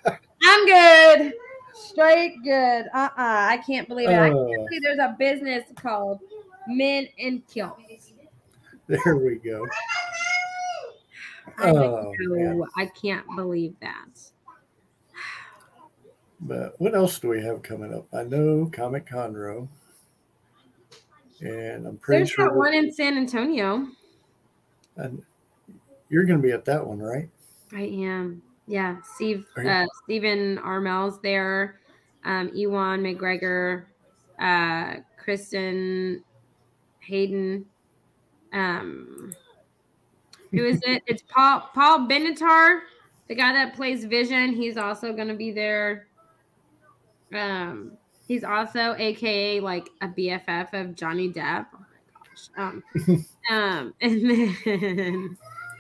I'm 0.44 0.66
good. 0.66 1.34
Straight 1.74 2.36
good. 2.44 2.86
Uh 2.94 3.10
uh 3.18 3.48
I 3.50 3.62
can't 3.66 3.88
believe 3.88 4.10
it. 4.10 4.14
I 4.14 4.30
Oh. 4.32 4.48
can't 4.48 4.66
believe 4.68 4.82
there's 4.84 5.00
a 5.00 5.16
business 5.20 5.64
called 5.76 6.20
Men 6.68 7.08
in 7.18 7.42
Kilts. 7.52 8.14
there 8.88 9.18
we 9.18 9.36
go. 9.36 9.66
I, 11.58 11.70
Oh, 11.72 11.74
know. 11.74 12.14
man. 12.36 12.62
I 12.78 12.86
can't 12.86 13.26
believe 13.36 13.76
that. 13.82 14.08
But 16.40 16.80
what 16.80 16.94
else 16.94 17.20
do 17.20 17.30
we 17.30 17.42
have 17.44 17.64
coming 17.64 17.94
up? 17.94 18.06
I 18.14 18.24
know 18.24 18.70
Comic 18.72 19.10
Conroe, 19.10 19.68
and 21.42 21.88
I'm 21.88 21.98
pretty 21.98 22.20
There's 22.20 22.30
sure 22.32 22.46
that 22.46 22.56
one 22.56 22.74
in 22.74 22.92
San 22.92 23.18
Antonio. 23.18 23.88
and 24.98 25.22
you're 26.10 26.26
going 26.26 26.40
to 26.40 26.44
be 26.48 26.54
at 26.54 26.66
that 26.66 26.86
one, 26.86 27.00
right? 27.00 27.30
I 27.74 27.82
am. 27.82 28.42
Yeah, 28.68 28.98
Steve 29.16 29.46
uh, 29.58 29.86
Stephen 30.04 30.58
Amell's 30.60 31.20
there. 31.22 31.80
Um, 32.26 32.52
Ewan 32.54 33.02
McGregor, 33.02 33.86
uh, 34.40 34.96
Kristen 35.18 36.24
Hayden. 37.00 37.66
Um, 38.54 39.34
who 40.52 40.66
is 40.66 40.82
it? 40.84 41.04
It's 41.08 41.24
Paul 41.24 41.70
Paul 41.74 42.08
Bettany, 42.08 42.36
the 42.36 43.36
guy 43.36 43.54
that 43.54 43.76
plays 43.76 44.04
Vision. 44.06 44.54
He's 44.54 44.78
also 44.78 45.14
going 45.14 45.30
to 45.30 45.34
be 45.34 45.52
there. 45.52 46.08
Um, 47.34 47.94
he's 48.28 48.44
also 48.44 48.96
AKA 48.98 49.60
like 49.60 49.90
a 50.02 50.08
BFF 50.08 50.74
of 50.74 50.96
Johnny 50.96 51.30
Depp. 51.30 51.68
Oh 51.74 51.80
my 51.80 52.14
gosh. 52.14 52.50
Um, 52.58 53.26
um, 53.52 53.94
and 54.02 54.30
then 54.30 55.38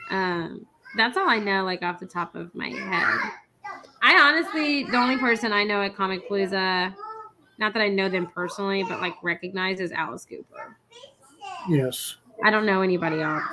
um, 0.10 0.66
that's 0.96 1.18
all 1.18 1.30
I 1.30 1.40
know, 1.40 1.64
like 1.64 1.84
off 1.84 2.00
the 2.00 2.06
top 2.06 2.36
of 2.36 2.54
my 2.56 2.70
head. 2.70 3.32
I 4.02 4.16
honestly, 4.20 4.84
the 4.84 4.98
only 4.98 5.18
person 5.18 5.52
I 5.52 5.64
know 5.64 5.82
at 5.82 5.96
Comic 5.96 6.30
Palooza, 6.30 6.94
not 7.58 7.74
that 7.74 7.82
I 7.82 7.90
know 7.90 8.10
them 8.10 8.28
personally, 8.28 8.84
but 8.84 9.02
like 9.02 9.16
recognize 9.24 9.80
is 9.80 9.92
Alice 9.92 10.26
Cooper. 10.26 10.78
Yes. 11.68 12.16
I 12.44 12.52
don't 12.52 12.66
know 12.66 12.82
anybody 12.82 13.22
else. 13.22 13.44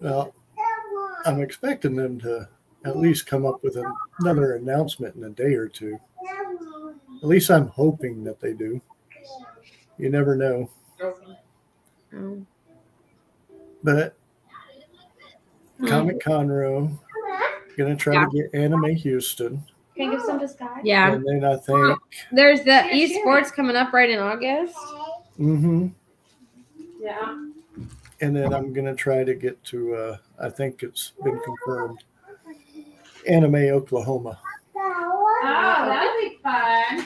Well, 0.00 0.34
I'm 1.24 1.40
expecting 1.40 1.94
them 1.94 2.20
to 2.20 2.48
at 2.84 2.98
least 2.98 3.26
come 3.26 3.46
up 3.46 3.62
with 3.62 3.78
another 4.20 4.56
announcement 4.56 5.14
in 5.14 5.24
a 5.24 5.30
day 5.30 5.54
or 5.54 5.68
two. 5.68 5.98
At 7.24 7.28
least 7.28 7.50
I'm 7.50 7.68
hoping 7.68 8.22
that 8.24 8.38
they 8.38 8.52
do. 8.52 8.82
You 9.96 10.10
never 10.10 10.36
know. 10.36 10.68
Um, 12.12 12.46
But 13.82 14.14
hmm. 15.78 15.86
Comic 15.86 16.20
Conroe, 16.20 16.94
gonna 17.78 17.96
try 17.96 18.12
Yeah. 18.12 18.26
to 18.26 18.30
get 18.30 18.54
Anime 18.54 18.94
Houston, 18.96 19.64
Can 19.96 20.04
you 20.04 20.18
give 20.18 20.20
some 20.26 20.38
to 20.38 20.46
Sky? 20.46 20.82
Yeah, 20.84 21.14
and 21.14 21.24
then 21.26 21.44
I 21.44 21.56
think, 21.56 21.98
there's 22.30 22.62
the 22.62 22.82
esports 22.92 23.50
coming 23.50 23.74
up 23.74 23.94
right 23.94 24.10
in 24.10 24.18
August. 24.18 24.76
Mm-hmm. 25.40 25.88
Yeah. 27.00 27.38
and 28.20 28.36
then 28.36 28.52
I'm 28.52 28.74
gonna 28.74 28.94
try 28.94 29.24
to 29.24 29.34
get 29.34 29.64
to. 29.64 29.94
Uh, 29.94 30.16
I 30.38 30.50
think 30.50 30.82
it's 30.82 31.12
been 31.24 31.40
confirmed. 31.40 32.04
Anime 33.26 33.54
Oklahoma. 33.72 34.38
Oh, 34.76 35.86
that'd 35.86 36.30
be 36.30 36.33
fun. 36.44 37.04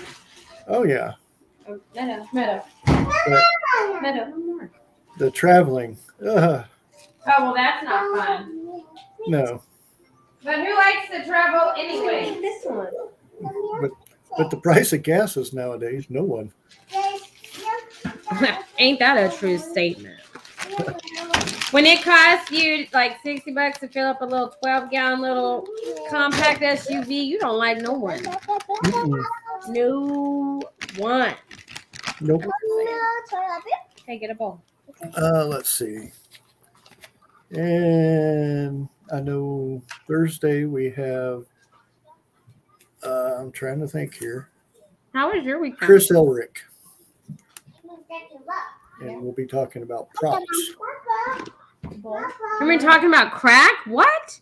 Oh 0.67 0.85
yeah, 0.85 1.13
Meadow. 1.95 2.27
Meadow. 2.35 2.63
but 2.87 4.03
Meadow. 4.03 4.33
the 5.19 5.31
traveling. 5.31 5.97
Uh, 6.25 6.65
Oh 7.31 7.43
well, 7.43 7.55
that's 7.55 7.85
not 7.85 8.17
fun. 8.17 8.83
no, 9.27 9.63
But 10.43 10.57
who 10.65 10.75
likes 10.75 11.09
to 11.11 11.25
travel 11.27 11.73
anyway? 11.77 12.39
This 12.41 12.65
one. 12.65 12.89
but 13.81 13.91
but 14.37 14.51
the 14.51 14.57
price 14.59 14.93
of 14.95 15.03
gases 15.03 15.53
nowadays, 15.53 16.07
no 16.09 16.23
one. 16.23 16.53
Ain't 18.79 18.99
that 19.01 19.17
a 19.17 19.37
true 19.37 19.59
statement? 19.59 20.21
When 21.71 21.85
it 21.85 22.03
costs 22.03 22.51
you 22.51 22.87
like 22.95 23.21
60 23.23 23.53
bucks 23.53 23.79
to 23.81 23.89
fill 23.89 24.07
up 24.07 24.23
a 24.23 24.25
little 24.25 24.49
12 24.63 24.91
gallon 24.91 25.21
little 25.21 25.67
compact 26.09 26.63
SUV, 26.63 27.27
you 27.27 27.39
don't 27.39 27.59
like 27.59 27.79
no 27.79 27.93
one. 27.93 28.21
Mm-mm. 28.21 29.23
No 29.69 30.63
one. 30.97 31.35
Nope. 32.21 32.45
Okay, 34.01 34.19
get 34.19 34.31
a 34.31 34.35
bowl. 34.35 34.63
Uh, 35.17 35.45
let's 35.45 35.69
see. 35.69 36.11
And 37.51 38.89
I 39.13 39.21
know 39.21 39.83
Thursday 40.07 40.65
we 40.65 40.91
have. 40.91 41.45
Uh, 43.05 43.35
I'm 43.39 43.53
trying 43.53 43.81
to 43.81 43.87
think 43.87 44.15
here. 44.15 44.49
How 45.13 45.33
was 45.33 45.45
your 45.45 45.61
weekend? 45.61 45.81
Chris 45.81 46.11
Elric, 46.11 46.59
and 49.01 49.23
we'll 49.23 49.33
be 49.33 49.47
talking 49.47 49.83
about 49.83 50.13
props. 50.15 50.45
Are 52.13 52.67
we 52.67 52.79
talking 52.79 53.09
about 53.09 53.33
crack? 53.33 53.73
What? 53.87 54.41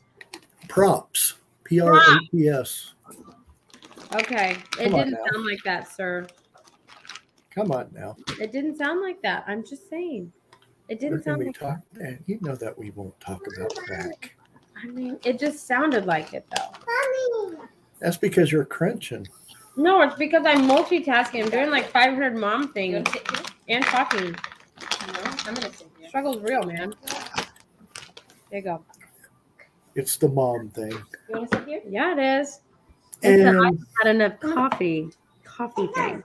Props. 0.68 1.35
P 1.64 1.80
R 1.80 1.94
O 1.94 2.18
P 2.30 2.49
S. 2.49 2.94
Okay. 4.14 4.56
It 4.78 4.85
Come 4.90 4.94
on 4.94 4.99
didn't 5.00 5.12
now. 5.12 5.32
sound 5.32 5.46
like 5.46 5.62
that, 5.64 5.88
sir. 5.94 6.26
Come 7.54 7.73
on 7.73 7.88
now. 7.92 8.16
It 8.40 8.52
didn't 8.52 8.76
sound 8.76 9.00
like 9.02 9.20
that. 9.23 9.44
I'm 9.49 9.64
just 9.64 9.88
saying. 9.88 10.32
It 10.88 11.00
We're 11.02 11.11
didn't 11.11 11.11
going 11.11 11.23
sound 11.25 11.38
to 11.38 11.44
be 11.44 11.46
like 11.46 11.58
talking. 11.58 12.02
Man, 12.04 12.25
you 12.26 12.38
know 12.42 12.54
that 12.54 12.78
we 12.78 12.90
won't 12.92 13.18
talk 13.18 13.40
about 13.56 13.75
crack. 13.75 14.37
I 14.80 14.87
mean, 14.87 15.18
it 15.25 15.38
just 15.40 15.66
sounded 15.66 16.06
like 16.06 16.35
it 16.35 16.46
though. 16.54 17.56
That's 17.99 18.18
because 18.18 18.52
you're 18.52 18.64
crunching. 18.66 19.26
No, 19.76 20.02
it's 20.02 20.14
because 20.16 20.44
I'm 20.46 20.68
multitasking. 20.68 21.42
I'm 21.44 21.50
doing 21.50 21.70
like 21.70 21.88
500 21.90 22.37
mom 22.37 22.62
You 22.62 22.68
things 22.68 22.94
want 22.94 23.06
to 23.06 23.12
sit 23.12 23.30
here? 23.30 23.46
and 23.68 23.85
talking. 23.85 24.30
No, 24.32 25.20
I'm 25.46 25.54
gonna 25.54 25.73
sit 25.73 25.88
here. 25.99 26.08
Struggle's 26.08 26.42
real, 26.42 26.62
man. 26.62 26.94
There 28.50 28.58
you 28.60 28.64
go. 28.64 28.84
It's 29.94 30.16
the 30.16 30.28
mom 30.28 30.68
thing. 30.70 30.92
You 30.92 31.00
want 31.30 31.50
to 31.50 31.58
sit 31.58 31.66
here? 31.68 31.80
Yeah, 31.88 32.12
it 32.12 32.40
is. 32.42 32.60
It's 33.22 33.42
the 33.42 33.48
I 33.48 33.68
And 33.68 33.86
had 34.02 34.14
enough 34.16 34.40
coffee. 34.40 35.10
Coffee 35.44 35.88
thing. 35.94 36.22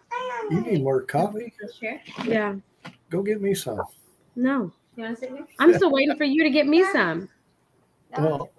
You 0.49 0.61
need 0.61 0.83
more 0.83 1.01
coffee? 1.03 1.53
This 1.61 1.77
chair. 1.77 2.01
Yeah. 2.25 2.55
Go 3.09 3.21
get 3.21 3.41
me 3.41 3.53
some. 3.53 3.81
No. 4.35 4.71
You 4.95 5.03
want 5.03 5.15
to 5.15 5.19
sit 5.21 5.29
here? 5.31 5.47
I'm 5.59 5.73
still 5.73 5.91
waiting 5.91 6.17
for 6.17 6.25
you 6.25 6.43
to 6.43 6.49
get 6.49 6.67
me 6.67 6.83
some. 6.91 7.29
Well, 8.17 8.49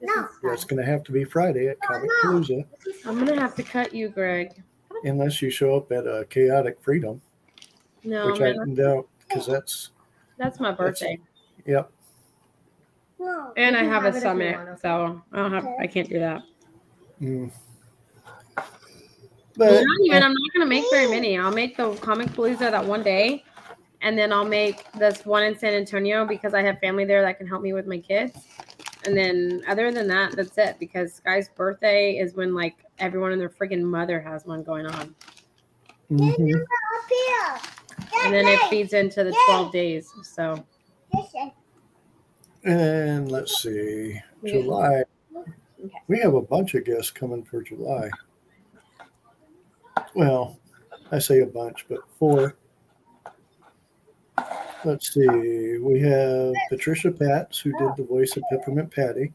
This 0.00 0.10
is 0.10 0.24
that's 0.42 0.64
going 0.64 0.82
to 0.82 0.90
have 0.90 1.04
to 1.04 1.12
be 1.12 1.24
Friday 1.24 1.68
at 1.68 1.78
Comic 1.82 2.08
Palooza, 2.24 2.64
I'm 3.04 3.18
gonna 3.24 3.38
have 3.40 3.54
to 3.56 3.62
cut 3.62 3.92
you, 3.94 4.08
Greg. 4.08 4.50
unless 5.04 5.42
you 5.42 5.50
show 5.50 5.76
up 5.76 5.92
at 5.92 6.06
uh, 6.06 6.24
Chaotic 6.30 6.80
Freedom, 6.80 7.20
No, 8.04 8.26
which 8.28 8.40
I 8.40 8.54
man, 8.54 8.74
doubt 8.74 9.06
because 9.20 9.46
that's 9.46 9.90
that's 10.38 10.58
my 10.60 10.72
birthday, 10.72 11.18
yep. 11.66 11.90
And 13.56 13.76
I 13.76 13.84
have 13.84 14.02
have 14.02 14.04
a 14.04 14.06
it 14.06 14.10
if 14.10 14.14
you 14.16 14.20
summit, 14.20 14.56
want, 14.56 14.68
okay. 14.70 14.78
so 14.82 15.22
I 15.32 15.36
don't 15.36 15.52
have. 15.52 15.66
I 15.80 15.86
can't 15.86 16.08
do 16.08 16.18
that. 16.18 16.42
Mm. 17.20 17.52
But 19.56 19.72
not 19.72 20.00
even. 20.04 20.22
I'm 20.22 20.32
not 20.32 20.52
gonna 20.54 20.66
make 20.66 20.84
very 20.90 21.08
many. 21.08 21.38
I'll 21.38 21.52
make 21.52 21.76
the 21.76 21.94
Comic 21.96 22.28
Palooza 22.28 22.70
that 22.70 22.84
one 22.84 23.02
day, 23.02 23.44
and 24.00 24.16
then 24.16 24.32
I'll 24.32 24.46
make 24.46 24.90
this 24.92 25.24
one 25.26 25.44
in 25.44 25.58
San 25.58 25.74
Antonio 25.74 26.24
because 26.24 26.54
I 26.54 26.62
have 26.62 26.78
family 26.80 27.04
there 27.04 27.22
that 27.22 27.38
can 27.38 27.46
help 27.46 27.62
me 27.62 27.72
with 27.72 27.86
my 27.86 27.98
kids. 27.98 28.46
And 29.04 29.16
then 29.16 29.62
other 29.66 29.90
than 29.90 30.06
that, 30.08 30.36
that's 30.36 30.56
it. 30.58 30.76
Because 30.78 31.12
Sky's 31.12 31.48
birthday 31.48 32.16
is 32.16 32.34
when 32.34 32.54
like 32.54 32.76
everyone 32.98 33.32
and 33.32 33.40
their 33.40 33.50
friggin' 33.50 33.82
mother 33.82 34.20
has 34.20 34.46
one 34.46 34.62
going 34.62 34.86
on, 34.86 35.14
mhm. 36.10 36.64
and 38.24 38.32
then 38.32 38.46
it 38.46 38.60
feeds 38.70 38.92
into 38.92 39.24
the 39.24 39.36
12 39.48 39.72
days. 39.72 40.10
So 40.22 40.64
and 42.64 43.30
let's 43.30 43.62
see, 43.62 44.20
July. 44.44 45.04
Okay. 45.36 45.52
We 46.08 46.20
have 46.20 46.34
a 46.34 46.42
bunch 46.42 46.74
of 46.74 46.84
guests 46.84 47.10
coming 47.10 47.42
for 47.42 47.62
July. 47.62 48.10
Well, 50.14 50.58
I 51.10 51.18
say 51.18 51.40
a 51.40 51.46
bunch, 51.46 51.86
but 51.88 52.00
four. 52.18 52.56
Let's 54.84 55.12
see. 55.14 55.78
We 55.78 56.00
have 56.00 56.54
Patricia 56.68 57.10
Pats, 57.10 57.58
who 57.60 57.72
did 57.78 57.96
the 57.96 58.04
voice 58.04 58.36
of 58.36 58.42
Peppermint 58.50 58.90
Patty. 58.90 59.32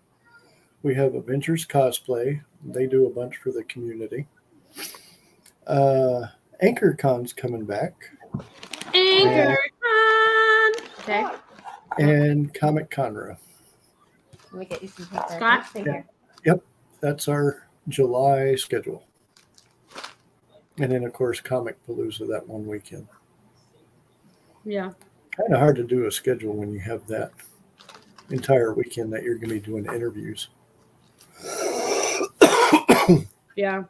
We 0.84 0.94
have 0.96 1.16
Avengers 1.16 1.66
Cosplay. 1.66 2.42
They 2.66 2.86
do 2.86 3.06
a 3.08 3.10
bunch 3.10 3.38
for 3.38 3.52
the 3.52 3.64
community. 3.64 4.28
Uh, 5.66 6.28
AnchorCon's 6.64 7.34
coming 7.34 7.66
back, 7.66 7.94
Anchor. 8.94 9.58
Con. 9.82 10.72
Okay. 11.00 11.26
And 12.00 12.54
Comic 12.54 12.90
Conra. 12.90 13.38
Let 14.52 14.60
me 14.60 14.66
get 14.66 14.82
you 14.82 14.88
some 14.88 15.06
paper. 15.08 15.26
Scott? 15.30 15.66
Sit 15.72 15.84
here. 15.84 16.06
That's 17.00 17.28
our 17.28 17.68
July 17.90 18.56
schedule. 18.56 19.06
And 20.80 20.92
then, 20.92 21.04
of 21.04 21.14
course, 21.14 21.40
Comic 21.42 21.78
Palooza 21.86 22.28
that 22.28 22.48
one 22.48 22.66
weekend. 22.66 23.08
Yeah. 24.66 24.92
Kind 25.36 25.54
of 25.54 25.60
hard 25.60 25.76
to 25.78 25.84
do 25.84 26.08
a 26.08 26.12
schedule 26.12 26.54
when 26.54 26.72
you 26.72 26.80
have 26.80 27.06
that 27.08 27.32
entire 28.30 28.74
weekend 28.74 29.14
that 29.14 29.24
you're 29.24 29.36
going 29.36 29.50
to 29.50 29.56
be 29.56 29.60
doing 29.62 29.86
interviews. 29.86 30.50
Yeah. 33.56 33.84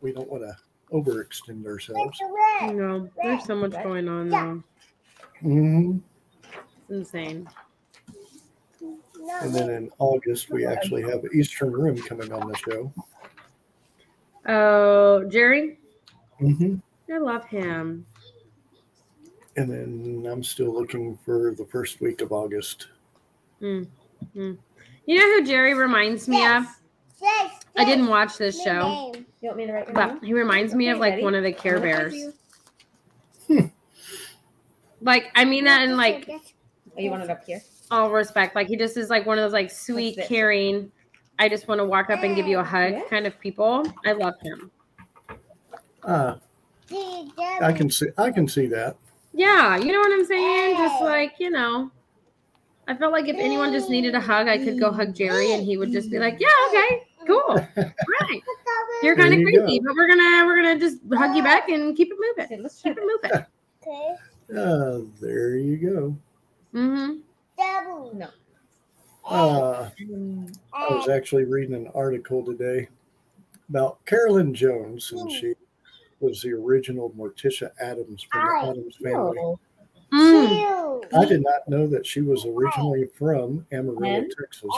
We 0.00 0.12
don't 0.12 0.28
want 0.30 0.44
to 0.44 0.56
overextend 0.92 1.66
ourselves. 1.66 2.18
No, 2.62 3.08
there's 3.22 3.44
so 3.44 3.56
much 3.56 3.72
going 3.82 4.08
on 4.08 4.28
though. 4.28 4.62
hmm 5.40 5.96
It's 5.96 6.04
insane. 6.90 7.48
And 9.42 9.54
then 9.54 9.70
in 9.70 9.90
August, 9.98 10.50
we 10.50 10.66
actually 10.66 11.02
have 11.02 11.24
Eastern 11.34 11.72
Rim 11.72 11.96
coming 12.02 12.32
on 12.32 12.48
the 12.50 12.56
show. 12.56 12.92
Oh, 14.46 15.24
Jerry, 15.28 15.78
hmm 16.38 16.76
I 17.12 17.18
love 17.18 17.44
him. 17.44 18.06
And 19.56 19.70
then 19.70 20.26
I'm 20.30 20.42
still 20.42 20.72
looking 20.72 21.18
for 21.24 21.54
the 21.56 21.66
first 21.66 22.00
week 22.00 22.20
of 22.22 22.32
August. 22.32 22.86
Mm, 23.60 23.86
mm. 24.36 24.56
You 25.06 25.18
know 25.18 25.38
who 25.40 25.46
Jerry 25.46 25.74
reminds 25.74 26.28
me 26.28 26.46
of? 26.46 26.64
Yes. 27.20 27.60
I 27.76 27.84
didn't 27.84 28.06
watch 28.06 28.38
this 28.38 28.62
show, 28.62 29.12
You 29.14 29.48
want 29.48 29.56
me 29.58 29.66
to 29.66 29.72
write 29.72 29.86
your 29.86 29.94
but 29.94 30.06
name? 30.14 30.22
he 30.22 30.32
reminds 30.34 30.74
me 30.74 30.88
of 30.88 30.98
like 30.98 31.12
ready? 31.12 31.24
one 31.24 31.34
of 31.34 31.42
the 31.42 31.52
Care 31.52 31.80
Bears. 31.80 32.14
you- 33.48 33.70
Like, 35.02 35.30
I 35.34 35.44
mean 35.44 35.64
that 35.64 35.82
in 35.82 35.96
like 35.96 36.30
Oh, 37.00 37.04
you 37.04 37.10
want 37.10 37.22
it 37.22 37.30
up 37.30 37.44
here? 37.44 37.62
all 37.90 38.10
respect. 38.10 38.54
Like, 38.54 38.68
he 38.68 38.76
just 38.76 38.96
is 38.96 39.10
like 39.10 39.26
one 39.26 39.36
of 39.38 39.42
those 39.42 39.52
like 39.52 39.70
sweet, 39.70 40.16
caring. 40.26 40.92
I 41.40 41.48
just 41.48 41.66
want 41.66 41.80
to 41.80 41.84
walk 41.84 42.08
up 42.10 42.22
and 42.22 42.36
give 42.36 42.46
you 42.46 42.58
a 42.60 42.64
hug 42.64 42.92
Yeah. 42.92 43.02
kind 43.08 43.26
of 43.26 43.38
people. 43.40 43.84
I 44.04 44.12
love 44.12 44.34
him. 44.42 44.70
Uh, 46.04 46.36
I 47.62 47.72
can 47.72 47.90
see. 47.90 48.06
I 48.18 48.30
can 48.30 48.46
see 48.46 48.66
that. 48.66 48.96
Yeah, 49.32 49.76
you 49.76 49.92
know 49.92 49.98
what 50.00 50.12
I'm 50.12 50.24
saying? 50.24 50.76
Just 50.76 51.02
like, 51.02 51.34
you 51.38 51.50
know, 51.50 51.90
I 52.88 52.94
felt 52.94 53.12
like 53.12 53.26
if 53.28 53.36
anyone 53.36 53.72
just 53.72 53.88
needed 53.90 54.14
a 54.14 54.20
hug, 54.20 54.48
I 54.48 54.58
could 54.58 54.78
go 54.78 54.92
hug 54.92 55.14
Jerry 55.14 55.52
and 55.52 55.62
he 55.64 55.76
would 55.76 55.92
just 55.92 56.10
be 56.10 56.18
like, 56.18 56.38
Yeah, 56.40 56.48
okay, 56.68 57.02
cool. 57.26 57.54
Right. 57.76 58.42
You're 59.02 59.14
There 59.16 59.24
kind 59.24 59.34
of 59.34 59.40
you 59.40 59.46
creepy, 59.46 59.80
but 59.80 59.94
we're 59.96 60.08
gonna 60.08 60.44
we're 60.46 60.56
gonna 60.62 60.78
just 60.78 60.98
hug 61.14 61.34
you 61.34 61.42
back 61.42 61.68
and 61.70 61.96
keep 61.96 62.08
it 62.12 62.18
moving. 62.20 62.44
Okay, 62.52 62.62
let's 62.62 62.82
Keep 62.82 62.98
it 62.98 63.02
that. 63.22 63.48
moving. 64.48 64.58
Uh, 64.62 65.06
there 65.20 65.56
you 65.56 65.76
go. 65.78 66.16
Mm-hmm. 66.74 68.18
No. 68.18 68.28
Uh, 69.26 69.90
I 70.74 70.94
was 70.94 71.08
actually 71.08 71.44
reading 71.44 71.74
an 71.74 71.90
article 71.94 72.44
today 72.44 72.88
about 73.68 74.04
Carolyn 74.06 74.54
Jones, 74.54 75.12
and 75.12 75.30
she 75.30 75.54
was 76.20 76.42
the 76.42 76.52
original 76.52 77.10
Morticia 77.16 77.70
Addams 77.80 78.26
from 78.30 78.46
the 78.46 78.68
Addams 78.70 78.96
family. 78.96 79.56
Mm. 80.12 81.04
I 81.14 81.24
did 81.24 81.42
not 81.42 81.68
know 81.68 81.86
that 81.86 82.04
she 82.04 82.20
was 82.20 82.44
originally 82.44 83.08
from 83.16 83.64
Amarillo, 83.72 84.04
And? 84.04 84.34
Texas. 84.38 84.70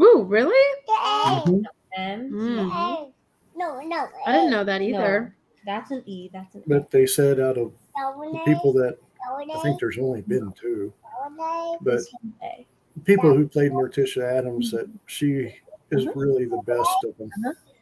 Ooh, 0.00 0.24
really? 0.28 0.78
Mhm. 0.88 1.64
M. 1.96 2.30
Mm. 2.30 3.12
No, 3.56 3.80
no. 3.80 4.08
I 4.26 4.32
didn't 4.32 4.50
know 4.50 4.64
that 4.64 4.82
either. 4.82 5.34
That's 5.66 5.90
an 5.90 6.02
E. 6.06 6.30
That's 6.32 6.54
an 6.54 6.62
E. 6.62 6.64
But 6.66 6.90
they 6.90 7.06
said 7.06 7.40
out 7.40 7.58
of 7.58 7.72
the 7.96 8.40
people 8.44 8.72
that 8.74 8.98
I 9.26 9.60
think 9.62 9.80
there's 9.80 9.98
only 9.98 10.22
been 10.22 10.52
two, 10.52 10.92
but 11.80 11.94
It's 11.94 12.12
an 12.22 12.34
A. 12.42 12.66
people 13.04 13.34
who 13.34 13.46
played 13.48 13.72
Morticia 13.72 14.22
Addams, 14.38 14.70
that 14.72 14.88
she 15.06 15.54
is 15.90 16.06
uh-huh. 16.06 16.12
really 16.14 16.44
the 16.44 16.60
best 16.66 16.90
of 17.04 17.16
them. 17.18 17.30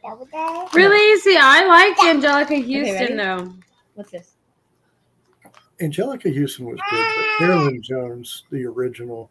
Uh-huh. 0.03 0.67
Really? 0.73 1.19
See, 1.19 1.37
I 1.39 1.65
like 1.65 1.97
Anjelica 1.97 2.59
Huston 2.61 2.93
ready? 2.93 3.15
though. 3.15 3.53
What's 3.95 4.11
this? 4.11 4.31
Anjelica 5.81 6.33
Huston 6.35 6.65
was 6.65 6.79
good, 6.89 7.05
but 7.15 7.25
ah! 7.25 7.35
Carolyn 7.39 7.81
Jones, 7.81 8.43
the 8.51 8.65
original. 8.65 9.29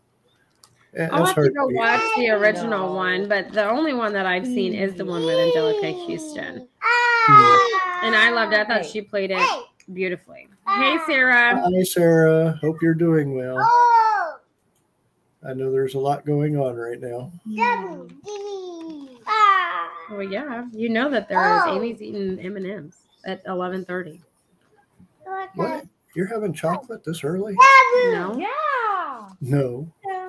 I'll 0.98 1.26
have 1.26 1.34
to 1.34 1.50
go 1.50 1.68
beat. 1.68 1.76
watch 1.76 2.02
the 2.16 2.30
original 2.30 2.88
No. 2.88 2.92
one, 2.94 3.28
but 3.28 3.52
the 3.52 3.68
only 3.68 3.92
one 3.92 4.12
that 4.14 4.26
I've 4.26 4.46
seen 4.46 4.74
is 4.74 4.94
the 4.94 5.04
one 5.04 5.24
with 5.24 5.34
Anjelica 5.34 6.06
Huston. 6.06 6.68
Hmm. 6.82 8.06
And 8.06 8.16
I 8.16 8.30
loved 8.30 8.52
it. 8.52 8.60
I 8.60 8.64
thought 8.64 8.86
she 8.86 9.02
played 9.02 9.30
it 9.30 9.46
beautifully. 9.92 10.48
Hey, 10.66 10.98
Sarah. 11.06 11.60
Hi, 11.62 11.82
Sarah. 11.82 12.58
Hope 12.62 12.80
you're 12.80 12.94
doing 12.94 13.34
well. 13.34 13.58
Oh, 13.60 13.97
Oh, 15.44 15.50
I 15.50 15.54
know 15.54 15.70
there's 15.70 15.94
a 15.94 15.98
lot 15.98 16.24
going 16.26 16.56
on 16.58 16.76
right 16.76 17.00
now. 17.00 17.30
double. 17.54 18.08
Well, 20.10 20.22
yeah, 20.22 20.64
you 20.72 20.88
know 20.88 21.10
that 21.10 21.28
there 21.28 21.38
is 21.56 21.62
oh. 21.66 21.76
Amy's 21.76 22.00
eating 22.00 22.38
M 22.40 22.56
and 22.56 22.66
M's 22.66 22.96
at 23.26 23.42
eleven 23.46 23.84
thirty. 23.84 24.22
What? 25.54 25.84
You're 26.16 26.26
having 26.26 26.54
chocolate 26.54 27.04
this 27.04 27.22
early? 27.24 27.54
No. 28.10 28.34
Yeah. 28.38 29.28
No. 29.40 29.92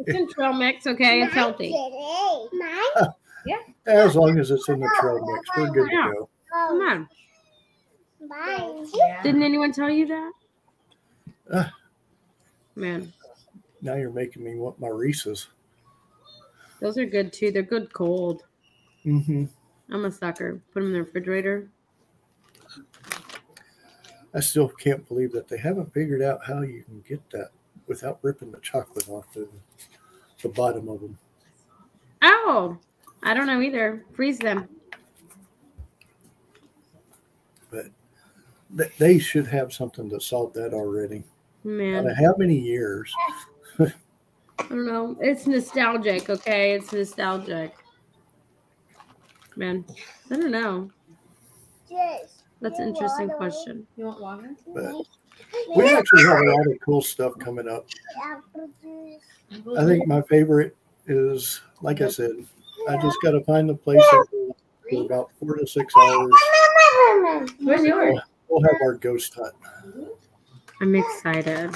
It's 0.00 0.16
in 0.16 0.28
trail 0.28 0.52
mix, 0.52 0.86
okay? 0.86 1.22
It's 1.22 1.34
healthy. 1.34 1.70
Mine? 2.52 3.08
as 3.86 4.14
long 4.14 4.38
as 4.38 4.50
it's 4.52 4.68
in 4.68 4.78
the 4.78 4.88
trail 5.00 5.18
mix, 5.26 5.48
we're 5.56 5.70
good 5.70 5.88
Yeah. 5.90 6.06
to 6.06 6.12
go. 6.12 6.28
Come 6.52 6.80
Oh, 6.80 6.88
on. 6.88 7.08
mine. 8.28 8.86
Yeah. 8.94 9.22
Didn't 9.24 9.42
anyone 9.42 9.72
tell 9.72 9.90
you 9.90 10.06
that? 10.06 10.32
Ah. 11.52 11.72
Man, 12.76 13.12
Now 13.80 13.94
you're 13.94 14.10
making 14.10 14.44
me 14.44 14.54
want 14.56 14.78
my 14.80 14.88
Reese's. 14.88 15.48
those 16.80 16.96
are 16.98 17.06
good 17.06 17.32
too. 17.32 17.50
They're 17.50 17.62
good 17.62 17.92
cold. 17.92 18.44
hmm 19.02 19.44
I'm 19.90 20.04
a 20.04 20.12
sucker. 20.12 20.60
Put 20.72 20.80
them 20.80 20.88
in 20.88 20.92
the 20.92 21.02
refrigerator. 21.02 21.68
I 24.34 24.40
still 24.40 24.68
can't 24.68 25.08
believe 25.08 25.32
that 25.32 25.48
they 25.48 25.56
haven't 25.56 25.92
figured 25.94 26.22
out 26.22 26.44
how 26.44 26.60
you 26.60 26.82
can 26.84 27.00
get 27.08 27.28
that 27.30 27.50
without 27.86 28.18
ripping 28.22 28.52
the 28.52 28.60
chocolate 28.60 29.08
off 29.08 29.32
the, 29.32 29.48
the 30.42 30.50
bottom 30.50 30.88
of 30.88 31.00
them. 31.00 31.18
Oh, 32.22 32.76
I 33.22 33.32
don't 33.34 33.46
know 33.46 33.62
either. 33.62 34.04
Freeze 34.14 34.38
them. 34.38 34.68
But 37.70 37.86
they 38.98 39.18
should 39.18 39.46
have 39.46 39.72
something 39.72 40.10
to 40.10 40.20
solve 40.20 40.52
that 40.52 40.74
already. 40.74 41.24
Man, 41.68 42.06
Out 42.06 42.12
of 42.12 42.16
how 42.16 42.34
many 42.38 42.58
years? 42.58 43.12
I 43.78 43.92
don't 44.70 44.86
know. 44.86 45.16
It's 45.20 45.46
nostalgic, 45.46 46.30
okay? 46.30 46.72
It's 46.72 46.92
nostalgic. 46.92 47.74
Man, 49.54 49.84
I 50.30 50.36
don't 50.36 50.50
know. 50.50 50.90
Yes. 51.90 52.42
That's 52.62 52.78
an 52.78 52.88
interesting 52.88 53.28
question. 53.28 53.86
You 53.96 54.06
want 54.06 54.20
water? 54.22 54.54
But 54.74 54.94
we 55.76 55.90
actually 55.90 56.24
have 56.24 56.38
a 56.38 56.50
lot 56.50 56.66
of 56.66 56.80
cool 56.82 57.02
stuff 57.02 57.38
coming 57.38 57.68
up. 57.68 57.86
I 59.76 59.84
think 59.84 60.06
my 60.06 60.22
favorite 60.22 60.74
is, 61.06 61.60
like 61.82 62.00
I 62.00 62.08
said, 62.08 62.30
I 62.88 62.96
just 62.96 63.18
got 63.22 63.32
to 63.32 63.44
find 63.44 63.68
the 63.68 63.74
place 63.74 64.02
that 64.10 64.54
for 64.90 65.04
about 65.04 65.30
four 65.38 65.56
to 65.56 65.66
six 65.66 65.92
hours. 65.96 66.32
Where's 67.60 67.84
yours? 67.84 68.18
We'll 68.48 68.62
have 68.62 68.80
our 68.82 68.94
ghost 68.94 69.34
hunt. 69.34 69.54
I'm 70.80 70.94
excited. 70.94 71.74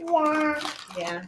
Yeah. 0.00 0.60
Yeah. 0.96 1.22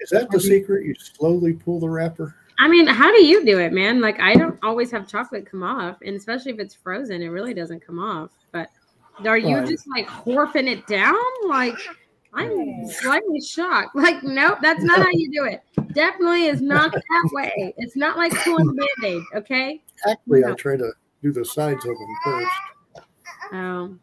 Is 0.00 0.10
that 0.10 0.30
the 0.30 0.40
secret? 0.40 0.84
You 0.84 0.94
slowly 0.98 1.54
pull 1.54 1.80
the 1.80 1.88
wrapper. 1.88 2.34
I 2.58 2.68
mean, 2.68 2.86
how 2.86 3.10
do 3.10 3.24
you 3.24 3.44
do 3.44 3.58
it, 3.58 3.72
man? 3.72 4.00
Like, 4.00 4.20
I 4.20 4.34
don't 4.34 4.58
always 4.62 4.90
have 4.90 5.08
chocolate 5.08 5.50
come 5.50 5.62
off, 5.62 5.96
and 6.04 6.14
especially 6.14 6.52
if 6.52 6.58
it's 6.60 6.74
frozen, 6.74 7.22
it 7.22 7.28
really 7.28 7.54
doesn't 7.54 7.84
come 7.84 7.98
off. 7.98 8.30
But 8.52 8.68
are 9.24 9.38
you 9.38 9.56
Right. 9.58 9.68
just 9.68 9.88
like 9.88 10.06
horfing 10.06 10.68
it 10.68 10.86
down? 10.86 11.16
Like, 11.46 11.74
I'm 12.32 12.86
slightly 12.88 13.40
shocked. 13.40 13.96
Like, 13.96 14.22
nope, 14.22 14.58
that's 14.60 14.82
not 14.84 15.00
how 15.00 15.10
you 15.12 15.30
do 15.32 15.44
it. 15.44 15.62
Definitely 15.94 16.46
is 16.46 16.60
not 16.60 16.92
that 16.92 17.30
way. 17.32 17.74
It's 17.76 17.96
not 17.96 18.16
like 18.16 18.32
pulling 18.44 18.68
a 18.68 18.72
band 18.72 18.88
aid, 19.04 19.22
okay? 19.36 19.82
Actually, 20.08 20.44
I 20.44 20.52
try 20.52 20.76
to 20.76 20.92
do 21.22 21.32
the 21.32 21.44
sides 21.44 21.84
of 21.86 21.96
them 21.96 22.16
first. 22.24 22.50
Oh, 23.52 23.98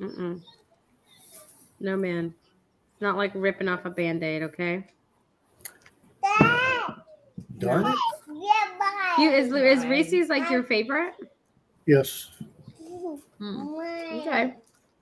mm-mm. 0.00 0.42
No, 1.80 1.96
man. 1.96 2.34
Not 3.00 3.16
like 3.16 3.32
ripping 3.34 3.68
off 3.68 3.84
a 3.84 3.90
band 3.90 4.22
aid, 4.22 4.42
okay? 4.42 4.86
Dad. 6.22 6.94
Darn 7.58 7.86
it. 7.86 7.94
Yeah, 8.28 8.50
bye. 8.78 9.14
You 9.18 9.30
is 9.30 9.52
is 9.52 9.86
Reese's 9.86 10.28
like 10.28 10.50
your 10.50 10.62
favorite? 10.62 11.14
Yes, 11.86 12.30
Hmm. 13.38 13.74
Okay. 13.78 14.28
Okay, 14.28 14.54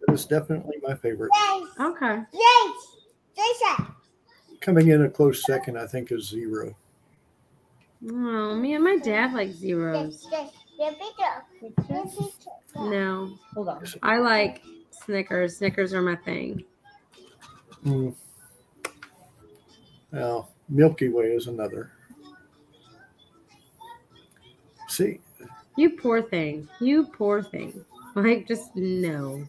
it's 0.08 0.26
definitely 0.26 0.76
my 0.82 0.94
favorite. 0.94 1.30
Yes. 1.34 1.68
okay. 1.80 2.20
Yes. 2.32 2.96
Jason. 3.34 3.86
Coming 4.60 4.88
in 4.88 5.02
a 5.02 5.08
close 5.10 5.44
second, 5.44 5.78
I 5.78 5.86
think, 5.86 6.12
is 6.12 6.28
zero. 6.28 6.76
Oh, 8.08 8.54
me 8.54 8.74
and 8.74 8.84
my 8.84 8.98
dad 8.98 9.32
like 9.32 9.50
zeros. 9.50 10.26
Yes. 10.30 10.52
Yes. 10.52 10.52
The 10.78 10.96
picture. 10.96 11.44
The 11.62 12.02
picture. 12.02 12.90
No, 12.90 13.30
Hold 13.54 13.68
on. 13.68 13.84
I 14.02 14.18
like 14.18 14.62
Snickers. 15.06 15.56
Snickers 15.56 15.94
are 15.94 16.02
my 16.02 16.16
thing. 16.16 16.64
Mm. 17.84 18.14
Now, 20.12 20.48
Milky 20.68 21.08
Way 21.08 21.26
is 21.26 21.46
another. 21.46 21.90
See, 24.88 25.20
You 25.76 25.90
poor 25.90 26.22
thing. 26.22 26.68
You 26.80 27.04
poor 27.06 27.42
thing. 27.42 27.84
Like, 28.14 28.48
just 28.48 28.74
no. 28.74 29.44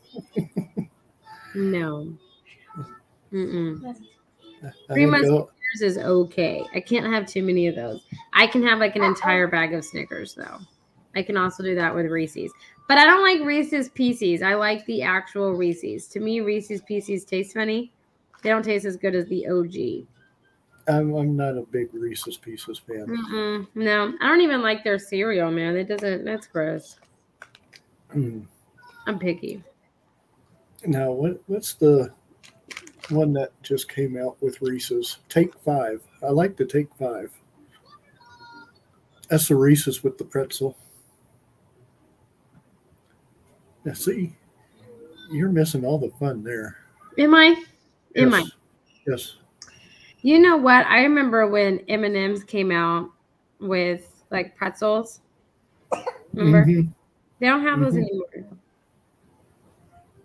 no. 1.55 2.13
Mm-mm. 3.31 3.95
I 4.63 4.93
Three 4.93 5.05
months- 5.05 5.27
Snickers 5.27 5.81
is 5.81 5.97
okay. 5.97 6.65
I 6.73 6.79
can't 6.81 7.05
have 7.05 7.25
too 7.27 7.43
many 7.43 7.67
of 7.67 7.75
those. 7.75 8.01
I 8.33 8.45
can 8.47 8.61
have 8.63 8.79
like 8.79 8.95
an 8.95 9.03
entire 9.03 9.47
bag 9.47 9.73
of 9.73 9.85
Snickers 9.85 10.33
though. 10.35 10.59
I 11.17 11.23
can 11.23 11.37
also 11.37 11.63
do 11.63 11.75
that 11.75 11.93
with 11.93 12.05
Reese's. 12.05 12.51
But 12.87 12.97
I 12.97 13.05
don't 13.05 13.23
like 13.23 13.45
Reese's 13.45 13.89
Pieces. 13.89 14.41
I 14.41 14.53
like 14.53 14.85
the 14.85 15.01
actual 15.01 15.53
Reese's. 15.53 16.07
To 16.09 16.19
me, 16.19 16.39
Reese's 16.41 16.81
Pieces 16.81 17.25
taste 17.25 17.53
funny. 17.53 17.91
They 18.43 18.49
don't 18.49 18.63
taste 18.63 18.85
as 18.85 18.95
good 18.95 19.15
as 19.15 19.25
the 19.27 19.47
OG. 19.47 20.07
I'm, 20.87 21.13
I'm 21.15 21.35
not 21.35 21.57
a 21.57 21.63
big 21.63 21.93
Reese's 21.93 22.37
Pieces 22.37 22.79
fan. 22.79 23.07
Mm-mm. 23.07 23.67
No, 23.75 24.13
I 24.21 24.27
don't 24.27 24.41
even 24.41 24.61
like 24.61 24.83
their 24.83 24.99
cereal, 24.99 25.51
man. 25.51 25.75
It 25.75 25.89
doesn't. 25.89 26.23
That's 26.23 26.47
gross. 26.47 26.97
Mm. 28.15 28.45
I'm 29.05 29.19
picky. 29.19 29.63
Now, 30.85 31.11
what 31.11 31.41
what's 31.47 31.73
the 31.73 32.13
one 33.09 33.33
that 33.33 33.51
just 33.63 33.89
came 33.89 34.17
out 34.17 34.41
with 34.41 34.61
Reese's? 34.61 35.17
Take 35.27 35.57
Five. 35.59 36.01
I 36.23 36.27
like 36.27 36.55
the 36.55 36.65
Take 36.65 36.93
Five. 36.97 37.31
That's 39.29 39.49
the 39.49 39.55
Reese's 39.55 40.03
with 40.03 40.17
the 40.17 40.23
pretzel. 40.23 40.77
Now, 43.87 43.93
see, 43.93 44.35
you're 45.31 45.47
missing 45.47 45.85
all 45.85 45.97
the 45.97 46.09
fun 46.19 46.43
there. 46.43 46.75
Am 47.17 47.33
I? 47.33 47.55
Am 48.17 48.33
I? 48.33 48.39
Yes. 48.39 48.51
Yes. 49.07 49.35
You 50.23 50.39
know 50.39 50.57
what? 50.57 50.85
I 50.87 51.03
remember 51.03 51.47
when 51.47 51.79
M 51.87 52.03
and 52.03 52.17
M's 52.17 52.43
came 52.43 52.69
out 52.69 53.09
with 53.61 54.25
like 54.29 54.57
pretzels. 54.57 55.21
Remember? 56.33 56.65
Mhm. 56.69 56.89
They 57.39 57.47
don't 57.47 57.61
have 57.61 57.79
those 57.79 57.93
Mhm. 57.93 58.09
anymore. 58.09 58.57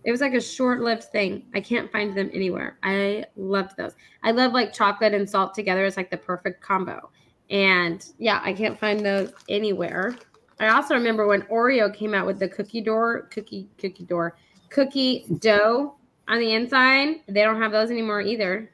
It 0.02 0.10
was 0.10 0.20
like 0.20 0.34
a 0.34 0.40
short-lived 0.40 1.04
thing. 1.04 1.46
I 1.54 1.60
can't 1.60 1.88
find 1.92 2.16
them 2.16 2.32
anywhere. 2.34 2.78
I 2.82 3.26
loved 3.36 3.76
those. 3.76 3.94
I 4.24 4.32
love 4.32 4.52
like 4.52 4.72
chocolate 4.72 5.14
and 5.14 5.30
salt 5.30 5.54
together. 5.54 5.84
It's 5.84 5.96
like 5.96 6.10
the 6.10 6.16
perfect 6.16 6.60
combo. 6.60 7.12
And 7.48 8.04
yeah, 8.18 8.40
I 8.42 8.54
can't 8.54 8.76
find 8.76 9.06
those 9.06 9.32
anywhere. 9.48 10.16
I 10.60 10.68
also 10.68 10.94
remember 10.94 11.26
when 11.26 11.42
Oreo 11.42 11.92
came 11.94 12.14
out 12.14 12.26
with 12.26 12.38
the 12.38 12.48
cookie 12.48 12.80
door, 12.80 13.22
cookie, 13.32 13.68
cookie 13.78 14.04
door, 14.04 14.36
cookie 14.68 15.26
dough 15.40 15.96
on 16.28 16.38
the 16.38 16.52
inside. 16.54 17.20
They 17.28 17.42
don't 17.42 17.60
have 17.60 17.72
those 17.72 17.90
anymore 17.90 18.20
either. 18.20 18.70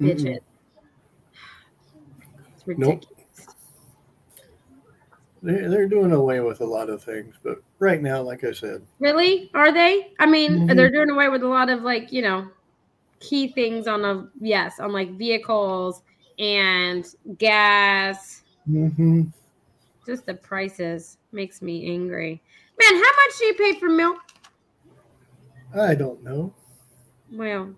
Mm-mm. 0.00 0.14
Bitches. 0.14 0.38
It's 2.56 2.66
ridiculous. 2.66 3.16
They, 5.42 5.52
they're 5.68 5.88
doing 5.88 6.12
away 6.12 6.40
with 6.40 6.60
a 6.60 6.64
lot 6.66 6.90
of 6.90 7.02
things, 7.02 7.36
but 7.42 7.62
right 7.78 8.02
now, 8.02 8.22
like 8.22 8.44
I 8.44 8.52
said, 8.52 8.82
Really? 8.98 9.50
Are 9.54 9.72
they? 9.72 10.12
I 10.18 10.26
mean, 10.26 10.66
Mhm. 10.66 10.76
they're 10.76 10.90
doing 10.90 11.10
away 11.10 11.28
with 11.28 11.42
a 11.44 11.48
lot 11.48 11.70
of 11.70 11.82
like, 11.82 12.10
you 12.12 12.22
know, 12.22 12.48
key 13.20 13.48
things 13.48 13.86
on 13.86 14.04
a 14.04 14.28
yes, 14.40 14.80
on 14.80 14.92
like 14.92 15.16
vehicles 15.16 16.02
and 16.38 17.06
gas. 17.38 18.42
hmm 18.66 19.22
Just 20.08 20.24
the 20.24 20.32
prices 20.32 21.18
makes 21.32 21.60
me 21.60 21.84
angry. 21.92 22.42
Man, 22.80 22.94
how 22.94 22.98
much 22.98 23.38
do 23.38 23.44
you 23.44 23.54
pay 23.56 23.78
for 23.78 23.90
milk? 23.90 24.16
I 25.78 25.94
don't 25.94 26.24
know. 26.24 26.54
Well, 27.30 27.74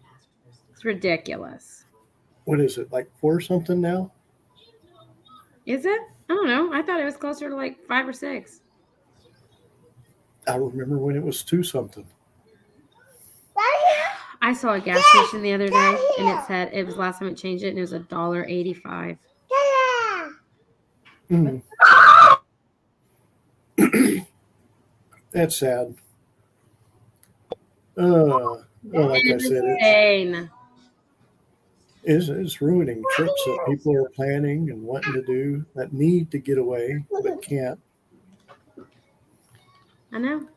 it's 0.71 0.85
ridiculous. 0.85 1.87
What 2.45 2.61
is 2.61 2.79
it 2.79 2.93
like 2.93 3.11
four 3.19 3.41
something 3.41 3.81
now? 3.81 4.13
Is 5.67 5.85
it? 5.85 6.01
I 6.29 6.35
don't 6.35 6.47
know. 6.47 6.73
I 6.73 6.83
thought 6.83 7.01
it 7.01 7.05
was 7.05 7.17
closer 7.17 7.49
to 7.49 7.57
like 7.57 7.85
five 7.89 8.07
or 8.07 8.13
six. 8.13 8.61
I 10.47 10.55
remember 10.55 10.99
when 10.99 11.17
it 11.17 11.25
was 11.25 11.43
two 11.43 11.65
something. 11.65 12.07
I 14.41 14.53
saw 14.53 14.75
a 14.75 14.81
gas 14.81 15.05
station 15.05 15.43
the 15.43 15.53
other 15.53 15.69
day 15.69 15.99
and 16.21 16.29
it 16.29 16.47
said 16.47 16.71
it 16.73 16.87
was 16.87 16.97
last 16.97 17.19
time 17.19 17.29
it 17.29 17.37
changed 17.37 17.65
it 17.65 17.71
and 17.71 17.79
it 17.79 17.83
was 17.83 17.93
a 17.93 17.99
dollar 17.99 18.47
eighty 18.49 18.73
five. 18.73 19.19
Mm. 21.31 21.63
That's 25.33 25.57
sad. 25.57 25.95
Uh, 27.97 28.57
well, 28.83 29.09
like 29.09 29.23
I 29.27 29.39
said, 29.39 29.63
it's, 29.65 30.51
it's, 32.05 32.29
it's 32.29 32.63
ruining 32.63 33.03
trips 33.15 33.45
that 33.47 33.65
people 33.69 33.95
are 33.97 34.09
planning 34.11 34.71
and 34.71 34.83
wanting 34.83 35.13
to 35.13 35.23
do 35.23 35.65
that 35.75 35.93
need 35.93 36.31
to 36.31 36.39
get 36.39 36.59
away 36.59 37.05
but 37.11 37.43
can't. 37.43 37.79
I 40.13 40.19
know. 40.19 40.49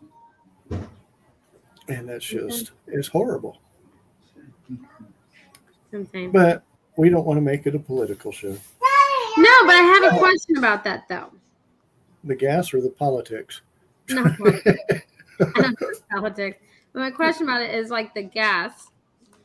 And 1.90 2.08
that's 2.08 2.26
just, 2.26 2.72
it's 2.88 3.10
horrible. 3.10 3.60
But 6.32 6.64
we 6.98 7.10
don't 7.10 7.26
want 7.26 7.38
to 7.38 7.42
make 7.42 7.68
it 7.68 7.76
a 7.76 7.80
political 7.80 8.32
show. 8.32 8.58
No, 9.38 9.66
but 9.66 9.76
I 9.76 10.00
have 10.02 10.14
a 10.14 10.20
question 10.20 10.58
about 10.58 10.84
that 10.86 11.08
though. 11.10 11.32
The 12.24 12.36
gas 12.36 12.74
or 12.74 12.82
the 12.82 12.90
politics? 12.90 13.62
No, 14.10 14.24
politics. 14.38 15.12
Don't 15.40 16.10
politics. 16.10 16.58
But 16.94 17.00
my 17.00 17.12
question 17.12 17.48
about 17.48 17.62
it 17.62 17.74
is 17.74 17.90
like 17.90 18.14
the 18.14 18.24
gas, 18.24 18.88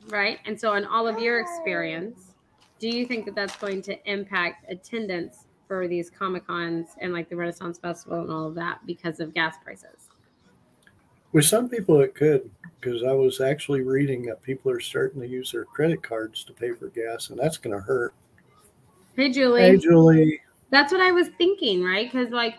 right? 0.09 0.39
And 0.45 0.59
so, 0.59 0.75
in 0.75 0.85
all 0.85 1.09
of 1.09 1.19
your 1.19 1.41
experience, 1.41 2.35
do 2.79 2.89
you 2.89 3.07
think 3.07 3.25
that 3.27 3.35
that's 3.35 3.57
going 3.57 3.83
to 3.83 4.11
impact 4.11 4.71
attendance 4.71 5.47
for 5.67 5.89
these 5.89 6.11
comic 6.11 6.47
cons 6.47 6.89
and 7.01 7.13
like 7.13 7.29
the 7.29 7.37
Renaissance 7.37 7.79
Festival 7.79 8.23
and 8.23 8.31
all 8.31 8.47
of 8.47 8.55
that 8.55 8.85
because 8.87 9.21
of 9.21 9.35
gas 9.35 9.57
prices? 9.63 10.09
With 11.33 11.45
some 11.45 11.69
people, 11.69 12.01
it 12.01 12.15
could, 12.15 12.51
because 12.81 13.03
I 13.03 13.13
was 13.13 13.41
actually 13.41 13.83
reading 13.83 14.23
that 14.27 14.43
people 14.43 14.71
are 14.71 14.81
starting 14.81 15.21
to 15.21 15.29
use 15.29 15.53
their 15.53 15.65
credit 15.65 16.03
cards 16.03 16.43
to 16.45 16.53
pay 16.53 16.73
for 16.73 16.89
gas, 16.89 17.29
and 17.31 17.39
that's 17.39 17.59
going 17.59 17.77
to 17.77 17.83
hurt. 17.83 18.15
Hey, 19.15 19.31
Julie. 19.31 19.63
Hey, 19.63 19.77
Julie. 19.77 20.41
That's 20.71 20.93
what 20.93 21.03
I 21.03 21.13
was 21.13 21.29
thinking, 21.39 21.83
right? 21.83 22.11
Because 22.11 22.31
like 22.31 22.55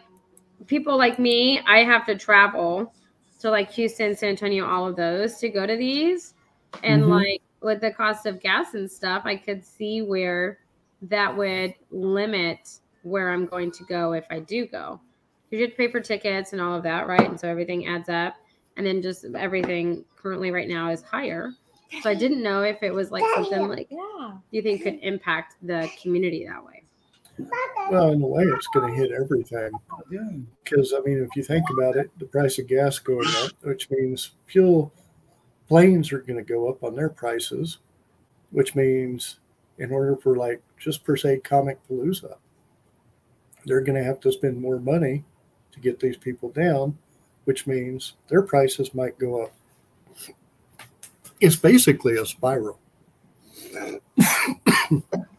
people 0.67 0.97
like 0.97 1.19
me, 1.19 1.59
I 1.67 1.83
have 1.83 2.05
to 2.07 2.17
travel 2.17 2.93
to 3.39 3.49
like 3.49 3.71
Houston, 3.71 4.15
San 4.15 4.29
Antonio, 4.31 4.65
all 4.65 4.87
of 4.87 4.95
those 4.95 5.37
to 5.37 5.49
go 5.49 5.65
to 5.65 5.75
these. 5.77 6.33
And 6.83 7.03
Mhm. 7.03 7.09
like 7.09 7.41
with 7.61 7.81
the 7.81 7.91
cost 7.91 8.25
of 8.25 8.39
gas 8.41 8.73
and 8.73 8.89
stuff, 8.89 9.23
I 9.25 9.35
could 9.35 9.63
see 9.65 10.01
where 10.01 10.59
that 11.03 11.35
would 11.35 11.73
limit 11.91 12.79
where 13.03 13.31
I'm 13.31 13.45
going 13.45 13.71
to 13.71 13.83
go 13.85 14.13
if 14.13 14.25
I 14.29 14.39
do 14.39 14.65
go. 14.67 14.99
you 15.51 15.61
have 15.61 15.71
to 15.71 15.75
pay 15.77 15.87
for 15.89 15.99
tickets 15.99 16.53
and 16.53 16.61
all 16.61 16.75
of 16.75 16.83
that, 16.83 17.07
right? 17.07 17.27
And 17.27 17.39
so 17.39 17.47
everything 17.47 17.87
adds 17.87 18.07
up. 18.07 18.35
And 18.77 18.85
then 18.85 19.01
just 19.01 19.25
everything 19.35 20.05
currently 20.15 20.51
right 20.51 20.67
now 20.67 20.91
is 20.91 21.01
higher. 21.01 21.51
So 22.03 22.09
I 22.11 22.13
didn't 22.13 22.43
know 22.43 22.61
if 22.61 22.83
it 22.83 22.93
was 22.93 23.09
like 23.09 23.23
something 23.35 23.67
like 23.67 23.87
Yeah. 23.89 24.37
you 24.51 24.61
think 24.61 24.83
could 24.83 24.99
impact 25.01 25.55
the 25.63 25.89
community 26.01 26.45
that 26.45 26.63
way. 26.63 26.78
Well, 27.89 28.11
in 28.11 28.21
a 28.21 28.27
way, 28.27 28.43
it's 28.43 28.67
going 28.67 28.91
to 28.91 28.97
hit 28.97 29.11
everything. 29.11 29.71
Because, 30.63 30.93
I 30.95 30.99
mean, 31.01 31.23
if 31.23 31.35
you 31.35 31.43
think 31.43 31.65
about 31.71 31.95
it, 31.95 32.11
the 32.19 32.25
price 32.25 32.59
of 32.59 32.67
gas 32.67 32.99
going 32.99 33.27
up, 33.37 33.51
which 33.61 33.89
means 33.89 34.31
fuel 34.45 34.93
planes 35.67 36.11
are 36.11 36.21
going 36.21 36.37
to 36.37 36.43
go 36.43 36.69
up 36.69 36.83
on 36.83 36.95
their 36.95 37.09
prices, 37.09 37.79
which 38.51 38.75
means 38.75 39.39
in 39.77 39.91
order 39.91 40.15
for, 40.15 40.35
like, 40.35 40.61
just 40.77 41.03
per 41.03 41.15
se, 41.15 41.39
Comic 41.39 41.79
Palooza, 41.87 42.35
they're 43.65 43.81
going 43.81 43.97
to 43.97 44.03
have 44.03 44.19
to 44.21 44.31
spend 44.31 44.59
more 44.59 44.79
money 44.79 45.23
to 45.71 45.79
get 45.79 45.99
these 45.99 46.17
people 46.17 46.49
down, 46.49 46.97
which 47.45 47.67
means 47.67 48.13
their 48.27 48.41
prices 48.41 48.93
might 48.93 49.17
go 49.17 49.43
up. 49.43 49.53
It's 51.39 51.55
basically 51.55 52.17
a 52.17 52.25
spiral. 52.25 52.79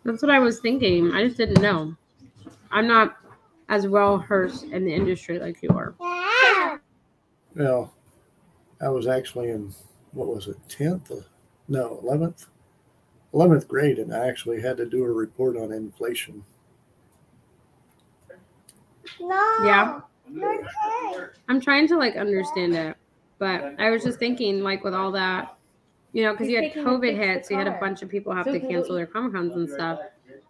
That's 0.04 0.22
what 0.22 0.30
I 0.30 0.38
was 0.38 0.60
thinking. 0.60 1.12
I 1.12 1.24
just 1.24 1.36
didn't 1.36 1.62
know. 1.62 1.94
I'm 2.70 2.86
not 2.86 3.16
as 3.68 3.86
well 3.86 4.24
versed 4.28 4.64
in 4.64 4.84
the 4.84 4.94
industry 4.94 5.38
like 5.38 5.62
you 5.62 5.70
are. 5.70 5.94
Well, 7.56 7.92
I 8.80 8.88
was 8.88 9.06
actually 9.06 9.50
in 9.50 9.74
what 10.12 10.28
was 10.28 10.48
it, 10.48 10.56
tenth? 10.68 11.12
No, 11.68 12.00
eleventh, 12.02 12.46
eleventh 13.34 13.68
grade, 13.68 13.98
and 13.98 14.14
I 14.14 14.28
actually 14.28 14.60
had 14.60 14.76
to 14.78 14.86
do 14.86 15.04
a 15.04 15.12
report 15.12 15.56
on 15.56 15.72
inflation. 15.72 16.44
No. 19.20 19.56
Yeah. 19.64 20.00
Okay. 20.36 20.62
I'm 21.48 21.60
trying 21.60 21.88
to 21.88 21.96
like 21.96 22.16
understand 22.16 22.74
it, 22.74 22.96
but 23.38 23.74
I 23.78 23.90
was 23.90 24.04
just 24.04 24.18
thinking 24.18 24.62
like 24.62 24.84
with 24.84 24.94
all 24.94 25.12
that, 25.12 25.56
you 26.12 26.22
know, 26.24 26.32
because 26.32 26.48
you 26.48 26.56
had 26.56 26.72
COVID 26.72 27.10
a 27.12 27.16
hit, 27.16 27.46
so 27.46 27.52
you 27.54 27.58
had 27.58 27.68
a 27.68 27.78
bunch 27.78 28.02
of 28.02 28.08
people 28.08 28.32
have 28.34 28.46
So 28.46 28.52
to 28.52 28.60
cancel 28.60 28.94
their 28.94 29.06
comic 29.06 29.32
cons 29.32 29.54
and 29.54 29.68
stuff, 29.68 30.00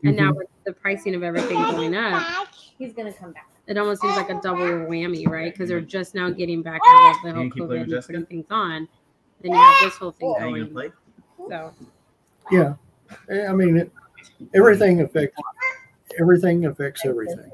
and 0.05 0.17
now 0.17 0.33
with 0.33 0.47
the 0.65 0.73
pricing 0.73 1.15
of 1.15 1.23
everything 1.23 1.57
going 1.57 1.95
up, 1.95 2.49
He's 2.79 2.95
gonna 2.95 3.13
come 3.13 3.33
back. 3.33 3.47
it 3.67 3.77
almost 3.77 4.01
seems 4.01 4.17
like 4.17 4.31
a 4.31 4.41
double 4.41 4.63
whammy, 4.65 5.29
right? 5.29 5.53
Because 5.53 5.69
they're 5.69 5.81
just 5.83 6.15
now 6.15 6.31
getting 6.31 6.63
back 6.63 6.81
out 6.87 7.17
of 7.17 7.23
the 7.23 7.33
whole 7.33 7.43
gonna 7.43 7.51
keep 7.51 7.67
playing 7.67 7.83
COVID 7.85 7.95
and 7.95 8.07
putting 8.07 8.21
Jessica? 8.21 8.27
things 8.27 8.47
on. 8.51 8.89
Then 9.43 9.53
you 9.53 9.59
have 9.59 9.75
this 9.83 9.97
whole 9.97 10.13
thing 10.13 10.33
gonna 10.33 10.51
going. 10.51 10.71
play? 10.71 10.91
So 11.49 11.73
Yeah, 12.51 12.75
Eh, 13.29 13.47
I 13.47 13.53
mean, 13.53 13.77
it, 13.77 13.93
everything 14.55 15.01
affects 15.01 15.41
everything 16.19 16.67
affects 16.67 17.05
everything, 17.05 17.51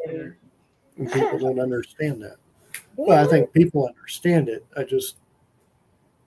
and 0.99 1.13
people 1.13 1.39
don't 1.39 1.59
understand 1.61 2.23
that. 2.23 2.37
Well, 2.97 3.25
I 3.25 3.29
think 3.29 3.53
people 3.53 3.87
understand 3.87 4.49
it. 4.49 4.65
I 4.77 4.85
just 4.85 5.17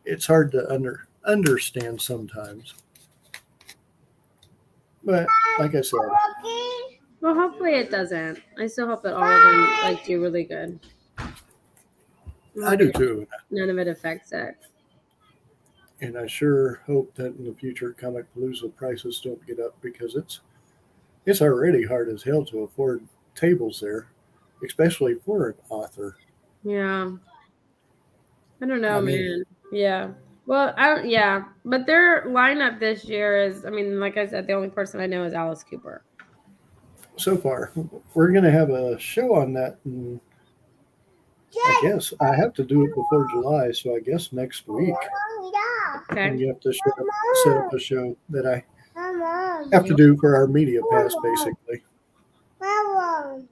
it's 0.05 0.25
hard 0.25 0.51
to 0.53 0.69
under 0.71 1.07
understand 1.25 2.01
sometimes. 2.01 2.73
But 5.03 5.27
like 5.59 5.75
I 5.75 5.81
said, 5.81 5.99
well, 7.21 7.33
hopefully 7.33 7.75
it 7.75 7.89
doesn't. 7.89 8.39
I 8.57 8.67
still 8.67 8.87
hope 8.87 9.03
that 9.03 9.13
all 9.13 9.23
of 9.23 9.41
them 9.43 9.69
like 9.83 10.03
do 10.05 10.21
really 10.21 10.43
good. 10.43 10.79
I 12.65 12.75
do 12.75 12.91
too. 12.91 13.27
None 13.51 13.69
of 13.69 13.77
it 13.77 13.87
affects 13.87 14.31
it. 14.31 14.55
And 16.01 16.17
I 16.17 16.27
sure 16.27 16.81
hope 16.85 17.13
that 17.15 17.35
in 17.37 17.45
the 17.45 17.53
future 17.53 17.93
Comic 17.93 18.25
Palooza 18.33 18.73
prices 18.75 19.21
don't 19.23 19.45
get 19.45 19.59
up 19.59 19.75
because 19.81 20.15
it's 20.15 20.41
it's 21.25 21.41
already 21.41 21.85
hard 21.85 22.09
as 22.09 22.23
hell 22.23 22.43
to 22.45 22.59
afford 22.59 23.03
tables 23.35 23.79
there, 23.81 24.07
especially 24.65 25.15
for 25.25 25.49
an 25.49 25.55
author. 25.69 26.17
Yeah. 26.63 27.11
I 28.61 28.65
don't 28.65 28.81
know, 28.81 28.97
I 28.97 29.01
mean- 29.01 29.29
man. 29.29 29.43
Yeah. 29.71 30.09
Well, 30.49 30.73
I 30.77 31.03
yeah, 31.03 31.43
but 31.63 31.85
their 31.85 32.25
lineup 32.25 32.79
this 32.79 33.05
year 33.05 33.39
is, 33.39 33.65
I 33.65 33.69
mean, 33.69 33.99
like 33.99 34.17
I 34.17 34.25
said, 34.25 34.47
the 34.47 34.53
only 34.53 34.69
person 34.69 34.99
I 34.99 35.05
know 35.05 35.23
is 35.23 35.35
Alice 35.35 35.63
Cooper. 35.63 36.01
So 37.17 37.37
far, 37.37 37.71
we're 38.15 38.31
gonna 38.31 38.49
have 38.49 38.71
a 38.71 38.97
show 38.97 39.35
on 39.35 39.53
that, 39.53 39.77
and 39.85 40.19
I 41.55 41.79
guess 41.83 42.15
I 42.19 42.33
have 42.35 42.55
to 42.55 42.63
do 42.63 42.83
it 42.83 42.95
before 42.95 43.27
July, 43.29 43.71
so 43.71 43.95
I 43.95 43.99
guess 43.99 44.33
next 44.33 44.67
week. 44.67 44.89
Yeah. 44.89 46.01
Okay. 46.13 46.29
And 46.29 46.39
you 46.39 46.47
have 46.47 46.59
to 46.61 46.73
set 46.73 46.93
up, 46.99 47.05
set 47.43 47.57
up 47.57 47.71
a 47.71 47.79
show 47.79 48.17
that 48.29 48.47
I 48.47 48.65
have 49.71 49.85
to 49.85 49.93
do 49.93 50.17
for 50.17 50.35
our 50.35 50.47
media 50.47 50.81
pass, 50.89 51.13
basically. 51.21 51.83
Mama. 52.59 53.43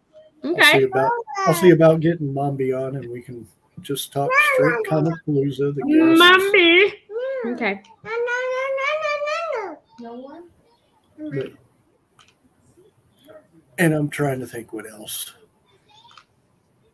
I'll 0.43 0.55
see 0.55 0.61
Okay. 0.61 0.83
about 0.85 1.11
I'll 1.45 1.53
see 1.53 1.69
about 1.69 1.99
getting 1.99 2.33
Mombi 2.33 2.75
on, 2.75 2.95
and 2.95 3.07
we 3.07 3.21
can 3.21 3.47
just 3.81 4.11
talk 4.11 4.29
straight 4.55 4.85
Comic 4.87 5.13
Palooza. 5.27 5.73
The 5.73 5.83
guests. 5.83 6.19
Mommy. 6.19 6.93
No. 7.45 7.51
Okay. 7.53 7.81
No, 8.03 8.11
no, 8.11 8.37
no, 8.77 8.87
no, 9.03 9.73
no, 9.73 9.77
No 9.99 10.13
one. 10.21 10.43
But, 11.17 11.51
and 13.77 13.93
I'm 13.93 14.09
trying 14.09 14.39
to 14.39 14.47
think 14.47 14.73
what 14.73 14.89
else. 14.89 15.33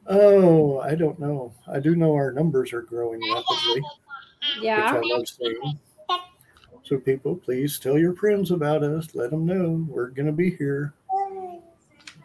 Oh, 0.08 0.80
I 0.80 0.96
don't 0.96 1.18
know. 1.20 1.54
I 1.72 1.80
do 1.80 1.96
know 1.96 2.14
our 2.14 2.32
numbers 2.32 2.74
are 2.74 2.82
growing 2.82 3.22
rapidly, 3.34 3.82
Yeah. 4.62 4.94
which 5.00 5.04
I 5.12 5.16
love 5.16 5.28
seeing. 5.28 5.80
So, 6.84 6.98
people, 6.98 7.38
please 7.38 7.80
tell 7.80 7.98
your 7.98 8.14
friends 8.14 8.52
about 8.52 8.84
us. 8.84 9.16
Let 9.16 9.32
them 9.32 9.46
know 9.46 9.86
we're 9.88 10.10
going 10.10 10.26
to 10.26 10.34
be 10.34 10.52
here. 10.56 10.94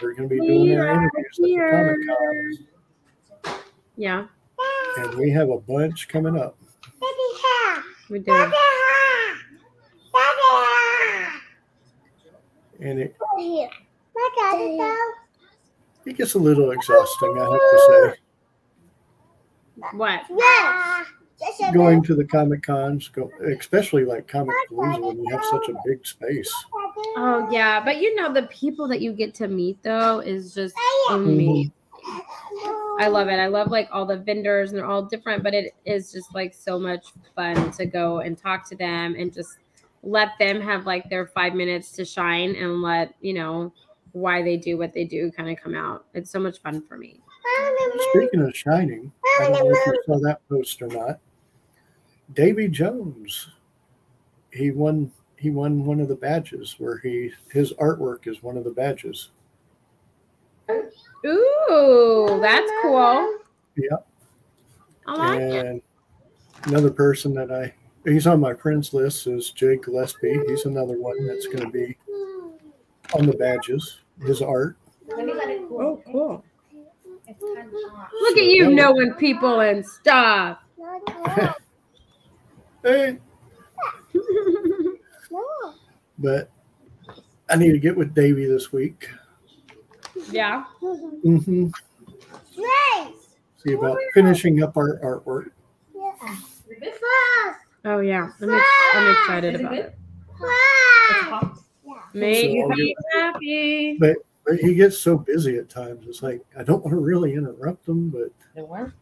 We're 0.00 0.14
going 0.14 0.28
to 0.28 0.34
be 0.34 0.40
doing 0.44 0.62
We 0.62 0.76
our 0.76 0.88
are 0.88 0.94
interviews 0.94 1.38
at 1.38 1.44
the. 1.44 1.70
Comic 1.70 1.96
Cons, 3.44 3.62
Yeah, 3.96 4.26
and 4.96 5.14
we 5.14 5.30
have 5.30 5.50
a 5.50 5.58
bunch 5.58 6.08
coming 6.08 6.36
up. 6.38 6.56
We 8.10 8.20
do. 8.20 8.24
Daddy, 8.24 8.52
ha. 8.54 9.38
Daddy, 10.12 10.38
ha. 10.40 11.42
And 12.80 12.98
it, 13.00 13.16
Here. 13.36 13.68
My 14.14 14.28
daddy, 14.36 14.78
go. 14.78 14.96
it 16.06 16.16
gets 16.16 16.34
a 16.34 16.38
little 16.38 16.70
exhausting, 16.70 17.36
I 17.38 17.42
have 17.42 17.50
to 17.50 17.78
say. 17.88 18.18
What? 19.92 20.22
Say. 21.56 21.72
Going 21.72 22.02
to 22.02 22.14
the 22.16 22.24
Comic 22.24 22.64
Cons, 22.64 23.08
go, 23.08 23.30
especially 23.58 24.04
like 24.04 24.26
Comic 24.26 24.56
Palooza 24.70 25.00
when 25.00 25.18
you 25.18 25.28
have 25.30 25.44
such 25.44 25.68
a 25.68 25.74
big 25.84 26.04
space. 26.04 26.52
Oh, 27.16 27.46
yeah. 27.50 27.84
But 27.84 28.00
you 28.00 28.14
know, 28.16 28.32
the 28.32 28.42
people 28.44 28.88
that 28.88 29.00
you 29.00 29.12
get 29.12 29.34
to 29.36 29.46
meet, 29.48 29.80
though, 29.82 30.18
is 30.18 30.54
just 30.54 30.74
mm-hmm. 30.74 31.14
amazing. 31.14 31.72
I 32.98 33.08
love 33.08 33.28
it. 33.28 33.38
I 33.38 33.46
love 33.46 33.70
like 33.70 33.88
all 33.92 34.04
the 34.04 34.18
vendors 34.18 34.70
and 34.70 34.78
they're 34.78 34.86
all 34.86 35.02
different, 35.02 35.42
but 35.42 35.54
it 35.54 35.74
is 35.84 36.12
just 36.12 36.34
like 36.34 36.52
so 36.52 36.78
much 36.78 37.06
fun 37.34 37.70
to 37.72 37.86
go 37.86 38.18
and 38.20 38.36
talk 38.36 38.68
to 38.70 38.76
them 38.76 39.14
and 39.16 39.32
just 39.32 39.58
let 40.02 40.30
them 40.38 40.60
have 40.60 40.86
like 40.86 41.08
their 41.08 41.26
five 41.26 41.54
minutes 41.54 41.92
to 41.92 42.04
shine 42.04 42.54
and 42.56 42.82
let, 42.82 43.14
you 43.20 43.34
know, 43.34 43.72
why 44.12 44.42
they 44.42 44.56
do 44.56 44.76
what 44.76 44.92
they 44.92 45.04
do 45.04 45.30
kind 45.30 45.48
of 45.50 45.62
come 45.62 45.74
out. 45.74 46.06
It's 46.14 46.30
so 46.30 46.38
much 46.38 46.60
fun 46.60 46.82
for 46.82 46.96
me. 46.96 47.20
Speaking 48.10 48.42
of 48.42 48.56
Shining, 48.56 49.12
I 49.40 49.44
don't 49.44 49.52
know 49.52 49.70
if 49.70 49.86
you 49.86 50.02
saw 50.06 50.18
that 50.20 50.40
post 50.48 50.82
or 50.82 50.88
not. 50.88 51.20
Davy 52.34 52.68
Jones, 52.68 53.48
he 54.52 54.70
won. 54.70 55.12
He 55.36 55.50
won 55.50 55.84
one 55.84 56.00
of 56.00 56.08
the 56.08 56.16
badges 56.16 56.74
where 56.78 56.98
he 56.98 57.32
his 57.52 57.72
artwork 57.74 58.26
is 58.26 58.42
one 58.42 58.56
of 58.56 58.64
the 58.64 58.70
badges. 58.70 59.30
Ooh, 61.26 62.38
that's 62.40 62.70
cool. 62.82 63.38
Yeah. 63.76 63.96
I 65.06 65.14
like 65.14 65.40
it. 65.40 65.66
And 65.66 65.82
another 66.64 66.90
person 66.90 67.34
that 67.34 67.50
I 67.50 67.74
he's 68.04 68.26
on 68.26 68.40
my 68.40 68.54
friends 68.54 68.92
list 68.92 69.26
is 69.26 69.50
Jake 69.50 69.84
Gillespie. 69.84 70.40
He's 70.46 70.64
another 70.64 70.98
one 70.98 71.26
that's 71.26 71.46
going 71.46 71.64
to 71.64 71.70
be 71.70 71.96
on 73.14 73.26
the 73.26 73.34
badges. 73.34 73.98
His 74.26 74.42
art. 74.42 74.76
Let 75.06 75.24
me 75.26 75.32
let 75.32 75.48
it 75.48 75.68
cool. 75.68 75.80
Oh, 75.80 76.02
cool. 76.10 76.44
It's 77.26 77.40
kind. 77.40 77.70
Look 77.72 78.36
at 78.36 78.44
you 78.44 78.70
knowing 78.70 79.12
people 79.14 79.60
and 79.60 79.86
stuff. 79.86 80.58
Hey, 82.84 83.18
but 86.18 86.48
I 87.50 87.56
need 87.56 87.72
to 87.72 87.78
get 87.80 87.96
with 87.96 88.14
Davey 88.14 88.46
this 88.46 88.72
week. 88.72 89.08
Yeah. 90.30 90.64
hmm 91.22 91.66
Nice. 92.56 93.14
See 93.64 93.72
about 93.74 93.96
finishing 94.14 94.62
up 94.62 94.76
our 94.76 94.98
artwork. 95.00 95.50
Yeah. 95.94 97.54
Oh 97.84 98.00
yeah. 98.00 98.30
I'm, 98.40 98.50
ex- 98.54 98.66
I'm 98.94 99.10
excited 99.12 99.54
Is 99.54 99.60
it 99.60 99.64
about 99.64 99.74
it. 99.78 99.94
It's 100.30 100.40
Wow. 100.40 100.48
hot. 101.30 101.58
Make 102.14 102.50
So 102.50 102.68
me 102.68 102.94
happy. 103.14 103.98
But 103.98 104.16
he 104.60 104.74
gets 104.74 104.98
so 104.98 105.16
busy 105.18 105.58
at 105.58 105.68
times. 105.68 106.06
It's 106.06 106.22
like 106.22 106.40
I 106.58 106.62
don't 106.62 106.82
want 106.82 106.94
to 106.94 107.00
really 107.00 107.34
interrupt 107.34 107.86
him, 107.88 108.08
but 108.10 108.22
Is 108.22 108.32
it 108.56 108.68
warm? 108.68 108.94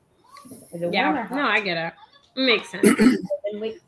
Is 0.73 0.83
it 0.83 0.87
warm 0.87 0.87
or 0.87 0.91
Yeah. 0.93 1.27
No, 1.31 1.43
I 1.43 1.61
get 1.61 1.77
it. 1.77 2.41
Makes 2.41 2.71
sense. 2.71 2.89
Then 2.99 3.61
wait. 3.61 3.81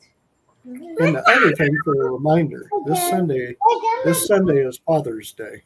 and 0.64 1.14
the 1.16 1.22
other 1.28 1.54
thing 1.56 1.76
for 1.84 2.08
a 2.08 2.12
reminder, 2.12 2.68
this 2.86 3.08
Sunday, 3.08 3.56
this 4.04 4.26
Sunday 4.26 4.64
is 4.66 4.78
Father's 4.86 5.32
Day. 5.32 5.62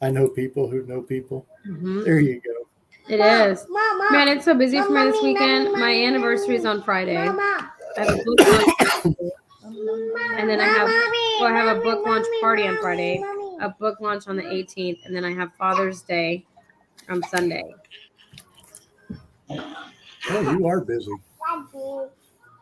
I 0.00 0.10
know 0.10 0.28
people 0.28 0.68
who 0.68 0.84
know 0.86 1.02
people. 1.02 1.46
Mhm. 1.66 2.04
There 2.04 2.20
you 2.20 2.40
go. 2.40 2.66
It 3.08 3.20
is. 3.20 3.66
Mama. 3.68 4.08
Man, 4.12 4.28
it's 4.28 4.44
so 4.44 4.54
busy 4.54 4.80
for 4.80 4.90
me 4.90 5.04
this 5.04 5.16
Mommy, 5.16 5.32
weekend. 5.32 5.64
mommy, 5.64 5.76
My 5.80 5.86
mommy, 5.88 6.04
anniversary 6.06 6.56
is 6.56 6.64
mommy. 6.64 6.78
on 6.80 6.84
Friday. 6.84 7.24
Mama. 7.24 7.72
I 7.96 8.00
have 8.00 8.08
a 8.10 8.22
book 8.22 8.38
launch, 8.46 9.16
and 10.38 10.48
then 10.48 10.60
I 10.60 10.64
have 10.64 10.88
Mommy, 10.88 11.36
well, 11.40 11.46
I 11.46 11.56
have 11.56 11.68
a 11.68 11.74
mommy, 11.80 11.82
book 11.84 12.06
launch 12.06 12.24
mommy, 12.26 12.40
party 12.40 12.62
on 12.62 12.68
mommy, 12.74 12.80
Friday. 12.82 13.18
mommy. 13.18 13.56
a 13.60 13.68
book 13.70 14.00
launch 14.00 14.28
on 14.28 14.36
the 14.36 14.42
18th, 14.44 15.00
and 15.04 15.16
then 15.16 15.24
I 15.24 15.32
have 15.32 15.52
Father's 15.54 16.02
Day 16.02 16.44
on 17.08 17.22
Sunday. 17.24 17.64
Oh, 19.50 20.40
you 20.58 20.66
are 20.68 20.80
busy. 20.80 21.10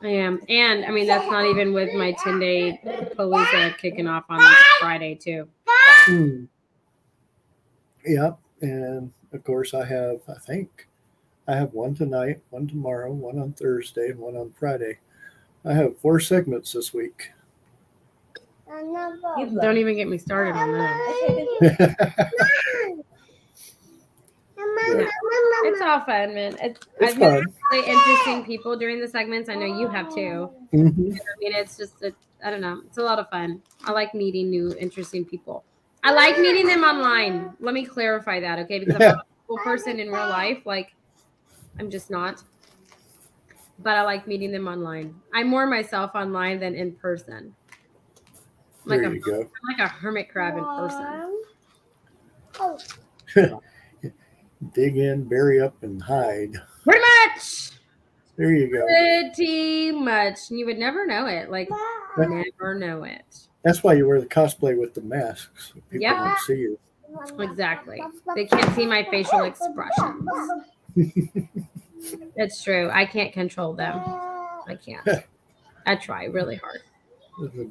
I 0.03 0.09
am, 0.09 0.41
and 0.49 0.85
I 0.85 0.91
mean 0.91 1.07
that's 1.07 1.29
not 1.31 1.45
even 1.47 1.73
with 1.75 1.93
my 1.95 2.13
10 2.23 2.39
day 2.39 2.81
palooza 3.19 3.77
kicking 3.79 4.07
off 4.07 4.25
on 4.31 4.41
Friday 4.81 5.15
too. 5.17 5.49
Hmm. 5.67 6.45
Yep. 8.07 8.39
And 8.63 9.13
of 9.33 9.45
course, 9.45 9.75
I 9.75 9.85
have, 9.85 10.21
I 10.29 10.39
think, 10.39 10.89
I 11.47 11.55
have 11.57 11.75
one 11.75 11.95
tonight, 11.95 12.41
one 12.51 12.67
tomorrow, 12.67 13.13
one 13.13 13.39
on 13.39 13.53
Thursday, 13.53 14.11
and 14.11 14.19
one 14.19 14.37
on 14.37 14.53
Friday. 14.59 14.99
I 15.65 15.75
have 15.75 15.99
four 15.99 16.21
segments 16.21 16.73
this 16.73 16.95
week. 16.95 17.33
You've 19.39 19.55
Don't 19.61 19.77
even 19.79 19.97
get 19.97 20.09
me 20.09 20.19
started 20.19 20.55
on 20.55 20.73
that. 20.73 21.57
It's 25.65 25.81
all 25.81 26.01
fun, 26.01 26.35
man. 26.35 26.57
It's, 26.63 26.81
It's 27.01 27.13
I've 27.13 27.19
fun. 27.19 27.45
really 27.73 27.89
interesting 27.89 28.45
people 28.45 28.77
during 28.77 29.01
the 29.01 29.09
segments. 29.09 29.49
I 29.49 29.55
know 29.55 29.67
you 29.67 29.89
have 29.89 30.15
too. 30.15 30.51
Mhm. 30.73 31.13
I 31.13 31.39
mean, 31.39 31.53
it's 31.53 31.77
just, 31.77 32.03
a, 32.03 32.13
I 32.45 32.51
don't 32.51 32.61
know, 32.61 32.83
it's 32.87 32.99
a 32.99 33.03
lot 33.03 33.19
of 33.19 33.29
fun. 33.31 33.63
I 33.85 33.93
like 33.93 34.15
meeting 34.15 34.51
new, 34.51 34.75
interesting 34.79 35.25
people. 35.25 35.65
I 36.07 36.13
like 36.13 36.39
meeting 36.39 36.67
them 36.73 36.85
online. 36.85 37.53
Let 37.59 37.75
me 37.75 37.85
clarify 37.85 38.39
that, 38.39 38.61
okay? 38.61 38.79
Because 38.79 38.95
I'm 38.95 39.01
not 39.01 39.17
a 39.17 39.43
people 39.43 39.59
person 39.65 39.99
in 39.99 40.09
real 40.09 40.29
life. 40.29 40.65
Like, 40.65 40.95
I'm 41.81 41.91
just 41.91 42.11
not. 42.11 42.45
But 43.81 43.97
I 43.97 44.03
like 44.03 44.29
meeting 44.29 44.53
them 44.53 44.69
online. 44.69 45.17
I'm 45.35 45.49
more 45.49 45.67
myself 45.67 46.13
online 46.15 46.61
than 46.61 46.77
in 46.77 46.93
person. 46.93 47.55
Like 48.85 49.01
There 49.01 49.11
a, 49.11 49.15
you 49.15 49.21
go. 49.21 49.41
I'm 49.41 49.79
like 49.79 49.81
a 49.81 49.89
hermit 49.89 50.31
crab 50.31 50.57
in 50.57 50.65
person. 50.65 51.43
Dig 54.75 54.97
in, 54.97 55.25
bury 55.25 55.61
up, 55.61 55.83
and 55.83 56.01
hide. 56.01 56.55
Pretty 56.85 57.01
much. 57.01 57.73
There 58.37 58.53
you 58.53 58.73
go. 58.73 58.85
Pretty 58.87 59.91
much. 59.91 60.39
And 60.51 60.59
You 60.59 60.67
would 60.67 60.79
never 60.79 61.05
know 61.05 61.27
it. 61.27 61.51
Like, 61.51 61.69
never 62.17 62.79
know 62.79 63.03
it. 63.03 63.46
That's 63.67 63.83
why 63.83 63.95
you 63.95 64.07
wear 64.07 64.21
the 64.21 64.27
cosplay 64.27 64.79
with 64.79 64.95
the 64.95 65.01
masks. 65.01 65.73
So 65.75 65.81
people 65.91 66.03
Yeah. 66.03 66.25
don't 66.25 66.39
see 66.47 66.55
you. 66.55 66.79
Exactly. 67.41 68.01
They 68.37 68.47
can't 68.47 68.73
see 68.77 68.87
my 68.87 69.03
facial 69.11 69.43
expressions. 69.43 70.29
It's 72.37 72.63
true. 72.63 72.89
I 72.93 73.05
can't 73.05 73.33
control 73.33 73.73
them. 73.73 73.99
I 73.99 74.79
can't. 74.81 75.09
I 75.87 75.97
try 75.97 76.27
really 76.27 76.55
hard. 76.57 76.83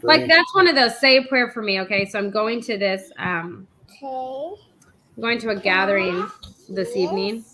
Like 0.04 0.28
that's 0.28 0.54
one 0.54 0.68
of 0.68 0.76
those 0.76 1.00
say 1.00 1.18
a 1.18 1.24
prayer 1.24 1.52
for 1.52 1.62
me. 1.62 1.80
Okay, 1.82 2.04
so 2.06 2.20
I'm 2.20 2.32
going 2.32 2.60
to 2.64 2.78
this. 2.78 3.12
Um, 3.18 3.66
I'm 4.04 5.22
going 5.22 5.40
to 5.40 5.52
a 5.52 5.56
gathering 5.56 6.28
this 6.68 6.98
evening. 6.98 7.46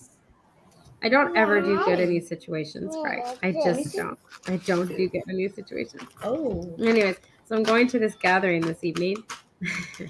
I 1.03 1.09
don't 1.09 1.37
ever 1.37 1.61
do 1.61 1.83
good 1.83 1.99
in 1.99 2.09
these 2.09 2.27
situations, 2.27 2.95
Craig. 3.01 3.23
I 3.43 3.51
just 3.51 3.95
don't. 3.95 4.17
I 4.47 4.57
don't 4.57 4.87
do 4.87 5.07
good 5.09 5.23
in 5.27 5.37
these 5.37 5.53
situations. 5.53 6.03
Oh. 6.23 6.75
Anyways, 6.79 7.17
so 7.51 7.57
I'm 7.57 7.63
going 7.63 7.85
to 7.89 7.99
this 7.99 8.15
gathering 8.15 8.61
this 8.61 8.81
evening. 8.81 9.17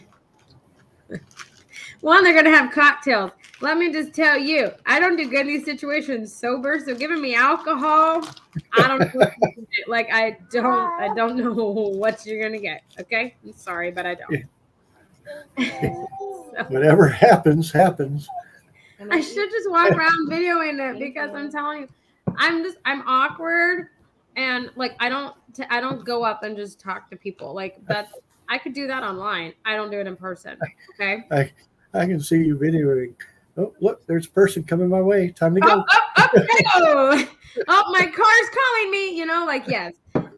One, 2.02 2.24
they're 2.24 2.36
gonna 2.36 2.56
have 2.56 2.72
cocktails. 2.72 3.32
Let 3.62 3.80
me 3.80 3.92
just 3.92 4.14
tell 4.14 4.38
you, 4.38 4.70
I 4.86 5.00
don't 5.00 5.16
do 5.16 5.28
good 5.28 5.42
in 5.42 5.48
these 5.48 5.66
situations 5.66 6.32
sober. 6.32 6.80
So 6.80 6.94
giving 6.94 7.20
me 7.20 7.34
alcohol, 7.34 8.24
I 8.78 8.88
don't 8.88 9.16
know 9.16 9.32
like 9.88 10.10
I 10.14 10.38
don't 10.52 11.02
I 11.02 11.12
don't 11.16 11.36
know 11.36 11.52
what 11.96 12.24
you're 12.28 12.44
gonna 12.44 12.62
get. 12.62 12.84
Okay, 13.00 13.34
I'm 13.44 13.54
sorry, 13.54 13.90
but 13.90 14.06
I 14.06 14.16
don't. 14.16 14.46
Whatever 16.70 17.08
happens, 17.08 17.72
happens. 17.72 18.28
I 19.10 19.20
should 19.20 19.50
just 19.50 19.68
walk 19.68 19.90
around 19.90 20.30
videoing 20.30 20.94
it 20.94 21.00
because 21.00 21.32
I'm 21.34 21.52
telling 21.52 21.82
you, 21.82 21.88
I'm 22.38 22.62
just 22.62 22.78
I'm 22.86 23.02
awkward 23.08 23.88
and 24.36 24.70
like 24.76 24.96
I 25.00 25.10
don't 25.10 25.36
t- 25.54 25.66
I 25.70 25.82
don't 25.82 26.06
go 26.06 26.24
up 26.24 26.44
and 26.44 26.56
just 26.56 26.80
talk 26.80 27.10
to 27.10 27.16
people 27.16 27.54
like 27.54 27.78
that's 27.86 28.14
I 28.50 28.58
could 28.58 28.74
do 28.74 28.88
that 28.88 29.04
online. 29.04 29.54
I 29.66 29.76
don't 29.76 29.90
do 29.92 30.00
it 30.00 30.08
in 30.08 30.16
person. 30.16 30.58
Okay. 30.96 31.24
I 31.32 31.52
I 31.94 32.06
can 32.06 32.20
see 32.20 32.44
you 32.44 32.58
videoing. 32.58 33.14
Oh, 33.58 33.74
look, 33.82 34.06
there's 34.08 34.28
a 34.28 34.30
person 34.30 34.64
coming 34.64 34.90
my 34.90 35.02
way. 35.02 35.30
Time 35.30 35.56
to 35.56 35.62
go. 35.62 35.84
oh, 35.88 36.06
oh, 36.18 36.30
oh, 36.76 37.28
oh, 37.68 37.92
my 37.92 38.06
car's 38.06 38.16
calling 38.16 38.92
me. 38.92 39.16
You 39.18 39.26
know, 39.26 39.46
like 39.46 39.68
yes. 39.68 39.94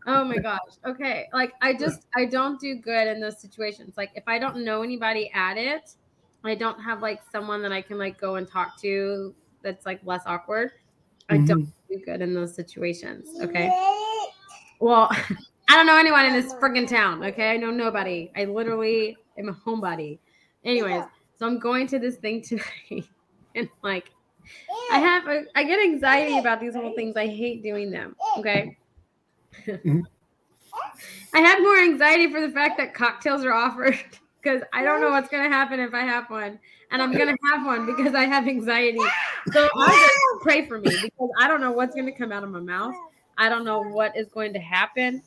Oh 0.06 0.24
my 0.24 0.38
gosh. 0.38 0.60
Okay. 0.86 1.28
Like 1.34 1.54
I 1.62 1.74
just 1.74 2.08
I 2.16 2.26
don't 2.26 2.60
do 2.60 2.76
good 2.76 3.08
in 3.08 3.20
those 3.20 3.40
situations. 3.40 3.94
Like 3.98 4.12
if 4.16 4.24
I 4.28 4.38
don't 4.40 4.64
know 4.64 4.84
anybody 4.84 5.32
at 5.34 5.58
it, 5.58 5.96
I 6.44 6.56
don't 6.56 6.80
have 6.82 7.02
like 7.02 7.22
someone 7.32 7.62
that 7.62 7.72
I 7.72 7.82
can 7.82 7.98
like 7.98 8.20
go 8.20 8.36
and 8.36 8.48
talk 8.48 8.80
to 8.82 9.34
that's 9.62 9.86
like 9.86 10.02
less 10.04 10.24
awkward. 10.26 10.72
I 11.30 11.38
don't 11.38 11.64
mm-hmm. 11.64 11.70
Do 11.94 12.04
good 12.06 12.22
in 12.22 12.34
those 12.34 12.56
situations. 12.56 13.30
Okay. 13.42 13.70
Well, 14.80 15.10
I 15.70 15.76
don't 15.76 15.86
know 15.86 15.98
anyone 15.98 16.26
in 16.26 16.34
this 16.34 16.54
friggin' 16.54 16.88
town. 16.88 17.24
Okay, 17.24 17.52
I 17.52 17.58
know 17.58 17.72
nobody. 17.72 18.32
I 18.36 18.46
literally 18.46 19.18
am 19.38 19.50
a 19.50 19.54
homebody. 19.54 20.20
Anyways, 20.66 21.04
so 21.38 21.48
I'm 21.48 21.60
going 21.60 21.88
to 21.88 22.00
this 22.00 22.18
thing 22.18 22.42
tonight, 22.44 23.08
and 23.56 23.70
like, 23.82 24.12
I 24.92 25.00
have 25.00 25.28
a, 25.28 25.46
I 25.56 25.64
get 25.64 25.80
anxiety 25.80 26.38
about 26.38 26.60
these 26.60 26.76
whole 26.76 26.94
things. 26.96 27.16
I 27.16 27.28
hate 27.28 27.64
doing 27.64 27.92
them. 27.92 28.16
Okay. 28.38 28.78
Mhm. 29.66 30.04
I 31.34 31.40
have 31.40 31.62
more 31.62 31.78
anxiety 31.78 32.32
for 32.32 32.42
the 32.42 32.50
fact 32.50 32.78
that 32.78 32.94
cocktails 32.94 33.44
are 33.44 33.54
offered 33.54 33.98
because 34.42 34.62
I 34.74 34.84
don't 34.84 35.02
know 35.02 35.10
what's 35.10 35.30
gonna 35.30 35.50
happen 35.50 35.80
if 35.80 35.94
I 35.94 36.02
have 36.02 36.30
one, 36.30 36.60
and 36.94 37.02
I'm 37.02 37.12
gonna 37.12 37.36
have 37.52 37.66
one 37.66 37.86
because 37.86 38.16
I 38.16 38.24
have 38.24 38.48
anxiety. 38.48 39.02
So 39.52 39.68
I 39.76 40.38
pray 40.42 40.66
for 40.68 40.80
me 40.80 40.90
because 41.02 41.30
I 41.40 41.48
don't 41.48 41.60
know 41.60 41.72
what's 41.72 41.96
gonna 41.96 42.12
come 42.12 42.32
out 42.32 42.44
of 42.44 42.50
my 42.50 42.60
mouth. 42.62 42.96
I 43.38 43.50
don't 43.50 43.66
know 43.66 43.82
what 43.82 44.16
is 44.16 44.30
going 44.30 44.54
to 44.54 44.60
happen. 44.60 45.22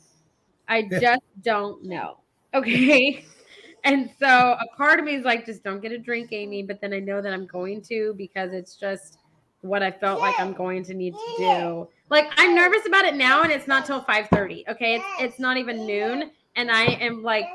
I 0.67 0.83
just 0.83 1.21
don't 1.43 1.83
know. 1.83 2.17
Okay. 2.53 3.25
And 3.83 4.09
so 4.19 4.27
a 4.27 4.65
part 4.75 4.99
of 4.99 5.05
me 5.05 5.15
is 5.15 5.23
like, 5.23 5.45
just 5.45 5.63
don't 5.63 5.81
get 5.81 5.93
a 5.93 5.97
drink, 5.97 6.33
Amy. 6.33 6.61
But 6.61 6.81
then 6.81 6.93
I 6.93 6.99
know 6.99 7.21
that 7.21 7.31
I'm 7.31 7.45
going 7.45 7.81
to 7.83 8.13
because 8.17 8.51
it's 8.51 8.75
just 8.75 9.19
what 9.61 9.81
I 9.81 9.91
felt 9.91 10.19
like 10.19 10.37
I'm 10.39 10.51
going 10.51 10.83
to 10.85 10.93
need 10.93 11.13
to 11.13 11.35
do. 11.37 11.87
Like 12.09 12.29
I'm 12.35 12.53
nervous 12.53 12.85
about 12.85 13.05
it 13.05 13.15
now, 13.15 13.43
and 13.43 13.51
it's 13.51 13.67
not 13.67 13.85
till 13.85 14.01
5:30. 14.01 14.67
Okay, 14.69 14.95
it's 14.95 15.05
it's 15.19 15.39
not 15.39 15.55
even 15.55 15.85
noon, 15.85 16.31
and 16.57 16.69
I 16.69 16.83
am 16.83 17.23
like 17.23 17.45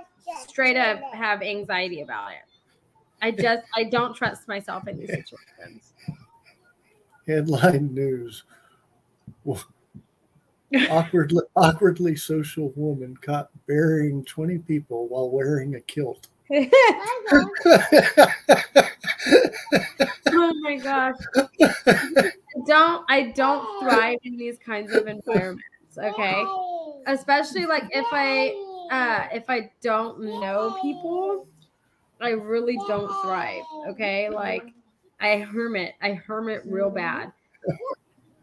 straight 0.47 0.76
up 0.76 1.01
have 1.12 1.43
anxiety 1.43 2.01
about 2.01 2.32
it. 2.32 2.51
I 3.23 3.31
just 3.31 3.62
I 3.75 3.85
don't 3.85 4.14
trust 4.14 4.49
myself 4.49 4.87
in 4.89 4.99
these 4.99 5.09
situations. 5.09 5.93
Headline 7.27 7.95
news. 7.95 8.43
awkwardly, 10.91 11.43
awkwardly 11.55 12.16
social 12.16 12.73
woman 12.75 13.16
caught 13.16 13.51
burying 13.66 14.25
20 14.25 14.59
people 14.59 15.07
while 15.07 15.31
wearing 15.31 15.77
a 15.77 15.81
kilt. 15.81 16.29
oh 16.53 16.68
my 20.61 20.77
gosh. 20.77 21.16
I 21.61 22.33
don't 22.66 23.05
I 23.09 23.33
don't 23.35 23.66
thrive 23.83 24.18
in 24.25 24.37
these 24.37 24.59
kinds 24.59 24.93
of 24.93 25.07
environments, 25.07 25.97
okay? 25.97 26.45
Especially 27.07 27.66
like 27.66 27.85
if 27.91 28.07
I 28.12 28.53
uh 28.91 29.29
if 29.35 29.49
I 29.49 29.70
don't 29.81 30.20
know 30.20 30.77
people, 30.83 31.47
I 32.23 32.31
really 32.31 32.77
don't 32.89 33.11
thrive, 33.23 33.62
okay? 33.89 34.29
Like 34.29 34.64
I 35.20 35.39
hermit, 35.39 35.95
I 36.03 36.12
hermit 36.12 36.62
real 36.64 36.91
bad. 36.91 37.33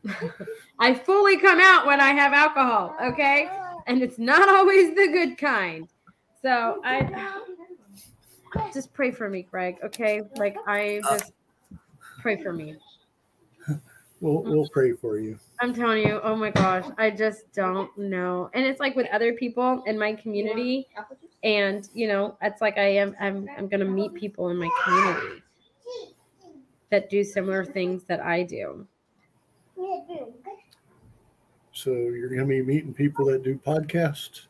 I 0.80 0.94
fully 0.94 1.38
come 1.38 1.60
out 1.60 1.86
when 1.86 2.00
I 2.00 2.12
have 2.12 2.34
alcohol, 2.34 2.96
okay? 3.02 3.50
And 3.88 4.02
it's 4.02 4.18
not 4.18 4.48
always 4.48 4.96
the 4.96 5.08
good 5.08 5.38
kind. 5.38 5.88
So 6.42 6.80
I 6.84 7.42
just 8.74 8.94
pray 8.94 9.12
for 9.12 9.30
me, 9.30 9.44
Greg, 9.44 9.78
okay? 9.84 10.22
Like 10.38 10.56
I 10.68 11.02
just 11.04 11.34
pray 12.22 12.42
for 12.42 12.54
me. 12.54 12.76
We'll, 14.22 14.44
we'll 14.44 14.68
pray 14.70 14.94
for 14.94 15.18
you. 15.18 15.40
I'm 15.62 15.74
telling 15.74 16.06
you, 16.06 16.20
oh 16.24 16.36
my 16.36 16.52
gosh, 16.52 16.86
I 16.98 17.10
just 17.10 17.52
don't 17.54 17.96
know. 17.98 18.50
And 18.54 18.66
it's 18.66 18.80
like 18.80 18.96
with 18.96 19.08
other 19.14 19.34
people 19.34 19.82
in 19.86 19.98
my 19.98 20.14
community, 20.14 20.88
and 21.44 21.88
you 21.94 22.08
know, 22.08 22.38
it's 22.42 22.62
like 22.62 22.78
I 22.78 22.88
am 22.96 23.16
I'm 23.20 23.48
I'm 23.58 23.68
gonna 23.68 23.86
meet 23.86 24.14
people 24.14 24.50
in 24.50 24.58
my 24.58 24.70
community 24.84 25.44
that 26.92 27.10
do 27.10 27.24
similar 27.24 27.66
things 27.66 28.04
that 28.06 28.20
I 28.22 28.44
do. 28.44 28.88
So 31.72 31.92
you're 31.92 32.28
going 32.28 32.42
to 32.42 32.46
be 32.46 32.62
meeting 32.62 32.94
people 32.94 33.26
that 33.28 33.44
do 33.44 33.56
podcasts. 33.56 34.48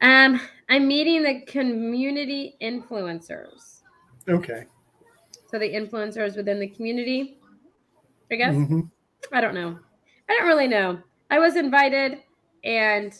Um, 0.00 0.40
I'm 0.68 0.88
meeting 0.88 1.22
the 1.22 1.42
community 1.42 2.56
influencers. 2.60 3.82
Okay. 4.28 4.64
So 5.50 5.58
the 5.58 5.72
influencers 5.72 6.36
within 6.36 6.58
the 6.58 6.66
community, 6.66 7.38
I 8.30 8.34
guess. 8.34 8.54
Mhm. 8.54 8.90
I 9.32 9.40
don't 9.40 9.54
know. 9.54 9.78
I 10.28 10.32
don't 10.36 10.46
really 10.46 10.68
know. 10.68 10.98
I 11.30 11.38
was 11.38 11.56
invited 11.56 12.22
and 12.64 13.14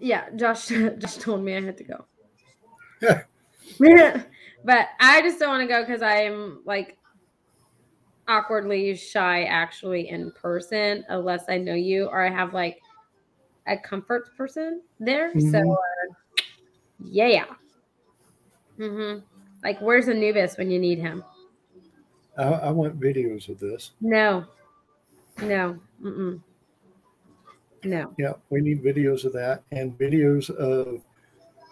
yeah, 0.00 0.30
Josh 0.36 0.68
Josh 0.98 1.16
told 1.16 1.44
me 1.44 1.56
I 1.56 1.62
had 1.62 1.76
to 1.78 1.84
go. 1.84 2.04
Yeah. 3.00 3.22
but 4.64 4.88
I 5.00 5.22
just 5.22 5.38
don't 5.38 5.50
want 5.50 5.62
to 5.62 5.68
go 5.68 5.84
because 5.84 6.02
I'm 6.02 6.62
like 6.64 6.98
awkwardly 8.26 8.94
shy 8.94 9.44
actually 9.44 10.08
in 10.08 10.30
person 10.32 11.04
unless 11.08 11.44
I 11.48 11.58
know 11.58 11.74
you 11.74 12.06
or 12.06 12.22
I 12.24 12.30
have 12.30 12.52
like 12.52 12.78
a 13.66 13.76
comfort 13.76 14.36
person 14.36 14.82
there. 15.00 15.32
So 15.32 15.38
Mhm. 15.38 15.72
uh, 15.72 16.14
yeah. 17.00 17.46
hmm 18.76 19.18
Like 19.62 19.80
where's 19.80 20.08
Anubis 20.08 20.56
when 20.56 20.70
you 20.70 20.78
need 20.78 20.98
him? 20.98 21.24
I, 22.36 22.44
I 22.44 22.70
want 22.70 23.00
videos 23.00 23.48
of 23.48 23.58
this. 23.58 23.92
No. 24.00 24.46
No. 25.42 25.78
Mm-mm. 26.02 26.40
No. 27.84 28.12
Yeah, 28.18 28.32
we 28.50 28.60
need 28.60 28.82
videos 28.82 29.24
of 29.24 29.32
that 29.34 29.62
and 29.70 29.96
videos 29.98 30.50
of 30.50 31.02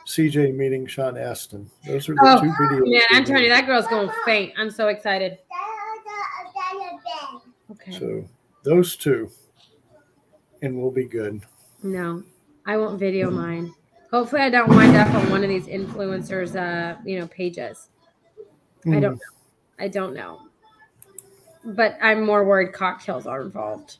CJ 0.06 0.54
meeting 0.54 0.86
Sean 0.86 1.16
Astin. 1.18 1.68
Those 1.86 2.08
are 2.08 2.14
the 2.14 2.20
Oh, 2.22 2.40
two 2.40 2.50
videos. 2.50 2.90
Man, 2.90 3.02
I'm 3.10 3.24
telling 3.24 3.42
you, 3.42 3.48
that 3.48 3.66
girl's 3.66 3.86
going 3.88 4.10
faint. 4.24 4.52
I'm 4.56 4.70
so 4.70 4.88
excited. 4.88 5.38
Okay. 7.72 7.92
So 7.98 8.24
those 8.62 8.96
two, 8.96 9.30
and 10.62 10.80
we'll 10.80 10.92
be 10.92 11.04
good. 11.04 11.42
No, 11.82 12.22
I 12.64 12.76
won't 12.76 12.98
video 12.98 13.30
mine. 13.30 13.74
Hopefully, 14.12 14.42
I 14.42 14.50
don't 14.50 14.68
wind 14.68 14.96
up 14.96 15.12
on 15.12 15.30
one 15.30 15.42
of 15.42 15.48
these 15.48 15.66
influencers, 15.66 16.54
uh, 16.54 16.96
you 17.04 17.18
know, 17.18 17.26
pages. 17.26 17.88
I 18.86 19.00
don't 19.00 19.14
Mm, 19.14 19.18
know. 19.18 19.18
I 19.80 19.88
don't 19.88 20.14
know. 20.14 20.40
But 21.64 21.98
I'm 22.00 22.24
more 22.24 22.44
worried 22.44 22.72
cocktails 22.72 23.26
are 23.26 23.42
involved. 23.42 23.98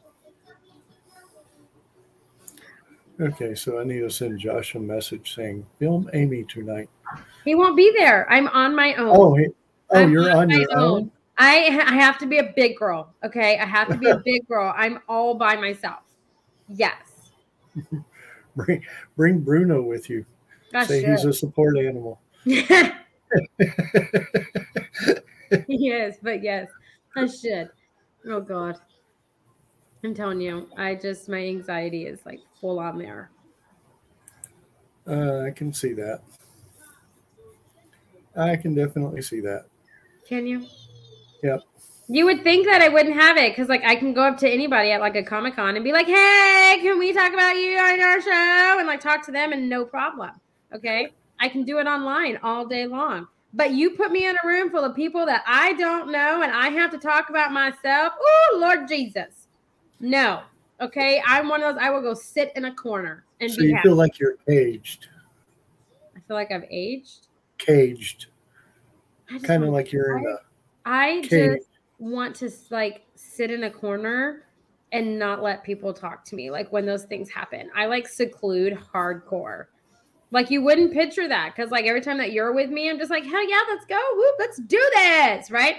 Okay, 3.21 3.55
so 3.55 3.81
I 3.81 3.85
need 3.85 4.01
to 4.01 4.11
send 4.11 4.39
Josh 4.39 4.75
a 4.75 4.79
message 4.79 5.35
saying, 5.35 5.65
"Film 5.79 6.11
Amy 6.13 6.45
tonight." 6.45 6.91
He 7.45 7.55
won't 7.55 7.77
be 7.77 7.93
there. 7.97 8.31
I'm 8.31 8.49
on 8.49 8.75
my 8.75 8.95
own. 8.95 9.09
Oh, 9.11 9.35
he, 9.35 9.47
oh, 9.91 9.99
I'm 9.99 10.13
you're 10.13 10.31
on 10.31 10.49
my 10.49 10.57
your 10.57 10.79
own. 10.79 11.11
I 11.39 11.69
ha- 11.71 11.87
I 11.87 11.95
have 11.95 12.19
to 12.19 12.27
be 12.27 12.39
a 12.39 12.53
big 12.57 12.77
girl. 12.77 13.15
Okay, 13.25 13.59
I 13.59 13.65
have 13.65 13.89
to 13.89 13.97
be 13.97 14.09
a 14.09 14.19
big 14.25 14.47
girl. 14.47 14.73
I'm 14.77 15.01
all 15.09 15.35
by 15.35 15.57
myself. 15.57 16.01
Yes. 16.69 17.31
Bring 18.57 18.83
bring 19.17 19.41
Bruno 19.41 19.83
with 19.83 20.09
you. 20.09 20.25
Gosh, 20.73 20.89
Say 20.89 21.05
he's 21.05 21.27
a 21.27 21.33
support 21.33 21.77
animal. 21.77 22.21
he 22.45 22.57
is, 25.91 26.17
but 26.23 26.43
yes, 26.43 26.69
I 27.15 27.27
should. 27.27 27.69
Oh 28.27 28.41
God. 28.41 28.81
I'm 30.07 30.15
telling 30.15 30.41
you, 30.41 30.69
I 30.77 30.95
just 30.95 31.29
my 31.29 31.45
anxiety 31.45 32.07
is 32.07 32.25
like 32.25 32.39
full 32.61 32.79
on 32.79 32.97
there. 32.97 33.29
Uh, 35.05 35.41
I 35.41 35.51
can 35.51 35.73
see 35.73 35.95
that. 35.95 36.21
I 38.37 38.55
can 38.55 38.73
definitely 38.73 39.23
see 39.23 39.41
that. 39.41 39.65
Can 40.29 40.47
you? 40.47 40.65
Yep. 41.43 41.61
You 42.07 42.25
would 42.27 42.45
think 42.45 42.67
that 42.67 42.83
I 42.83 42.89
wouldn't 42.89 43.17
have 43.17 43.37
it 43.37 43.51
because, 43.51 43.69
like, 43.69 43.85
I 43.85 43.97
can 43.97 44.15
go 44.15 44.23
up 44.23 44.39
to 44.39 44.49
anybody 44.49 44.93
at 44.93 45.01
like 45.01 45.17
a 45.17 45.25
comic 45.25 45.57
con 45.57 45.75
and 45.75 45.85
be 45.85 45.91
like, 45.91 46.07
"Hey, 46.07 46.79
can 46.81 47.01
we 47.01 47.13
talk 47.13 47.33
about 47.33 47.57
you 47.57 47.77
on 47.77 48.01
our 48.01 48.21
show?" 48.21 48.79
and 48.79 48.87
like 48.87 49.01
talk 49.01 49.27
to 49.27 49.33
them 49.33 49.53
and 49.53 49.69
no 49.69 49.85
problem. 49.85 50.31
Okay, 50.73 51.09
I 51.41 51.49
can 51.49 51.65
do 51.65 51.79
it 51.81 51.89
online 51.89 52.39
all 52.45 52.65
day 52.65 52.87
long. 52.87 53.27
But 53.53 53.73
you 53.73 53.91
put 53.91 54.13
me 54.13 54.29
in 54.29 54.37
a 54.37 54.47
room 54.47 54.71
full 54.71 54.85
of 54.85 54.95
people 54.95 55.27
that 55.27 55.43
I 55.49 55.73
don't 55.73 56.13
know 56.13 56.43
and 56.43 56.53
I 56.53 56.69
have 56.69 56.93
to 56.93 56.99
talk 56.99 57.29
about 57.29 57.51
myself. 57.53 58.13
Oh, 58.21 58.59
Lord 58.61 58.87
Jesus, 58.87 59.46
no. 60.01 60.43
Okay, 60.81 61.23
I'm 61.27 61.49
one 61.49 61.63
of 61.63 61.75
those. 61.75 61.83
I 61.83 61.91
will 61.91 62.03
go 62.03 62.13
sit 62.15 62.53
in 62.55 62.67
a 62.67 62.75
corner 62.75 63.25
and 63.41 63.51
So 63.51 63.59
be 63.59 63.69
you 63.69 63.75
happy. 63.77 63.89
feel 63.89 63.97
like 63.97 64.19
you're 64.19 64.37
caged, 64.47 65.09
I 66.15 66.21
feel 66.29 66.37
like 66.37 66.53
I've 66.53 66.67
aged. 66.71 67.29
caged, 67.59 68.27
kind 69.43 69.65
of 69.65 69.71
like 69.71 69.93
you're 69.93 70.19
in 70.19 70.27
a. 70.27 70.37
I 70.85 71.23
Katie. 71.25 71.57
just 71.57 71.69
want 71.99 72.37
to 72.37 72.51
like 72.71 73.03
sit 73.15 73.51
in 73.51 73.65
a 73.65 73.71
corner 73.71 74.43
and 74.93 75.19
not 75.19 75.43
let 75.43 75.65
people 75.65 75.93
talk 75.93 76.25
to 76.27 76.37
me 76.37 76.51
like 76.51 76.71
when 76.73 76.85
those 76.87 77.05
things 77.05 77.31
happen. 77.31 77.71
I 77.75 77.87
like 77.87 78.07
seclude 78.07 78.75
hardcore. 78.75 79.67
Like 80.31 80.51
you 80.51 80.61
wouldn't 80.63 80.93
picture 80.93 81.27
that 81.29 81.55
because 81.57 81.71
like 81.71 81.87
every 81.87 82.01
time 82.03 82.19
that 82.19 82.33
you're 82.33 82.53
with 82.53 82.69
me, 82.71 82.91
I'm 82.91 82.99
just 82.99 83.11
like, 83.11 83.25
hell 83.25 83.49
yeah, 83.49 83.61
let's 83.69 83.87
go. 83.87 83.99
Whoop, 84.15 84.35
let's 84.39 84.59
do 84.59 84.91
this. 84.95 85.51
Right. 85.51 85.77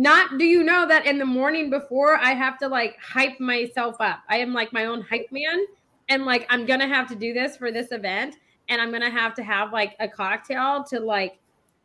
Not 0.00 0.38
do 0.38 0.46
you 0.46 0.62
know 0.62 0.88
that 0.88 1.04
in 1.04 1.18
the 1.18 1.26
morning 1.26 1.68
before 1.68 2.16
I 2.16 2.30
have 2.30 2.56
to 2.60 2.68
like 2.68 2.96
hype 3.02 3.38
myself 3.38 3.96
up. 4.00 4.20
I 4.30 4.38
am 4.38 4.54
like 4.54 4.72
my 4.72 4.86
own 4.86 5.02
hype 5.02 5.30
man. 5.30 5.66
And 6.08 6.24
like 6.24 6.46
I'm 6.48 6.64
gonna 6.64 6.88
have 6.88 7.06
to 7.08 7.14
do 7.14 7.34
this 7.34 7.58
for 7.58 7.70
this 7.70 7.92
event. 7.92 8.36
And 8.70 8.80
I'm 8.80 8.92
gonna 8.92 9.10
have 9.10 9.34
to 9.34 9.42
have 9.42 9.74
like 9.74 9.96
a 10.00 10.08
cocktail 10.08 10.84
to 10.84 11.00
like 11.00 11.38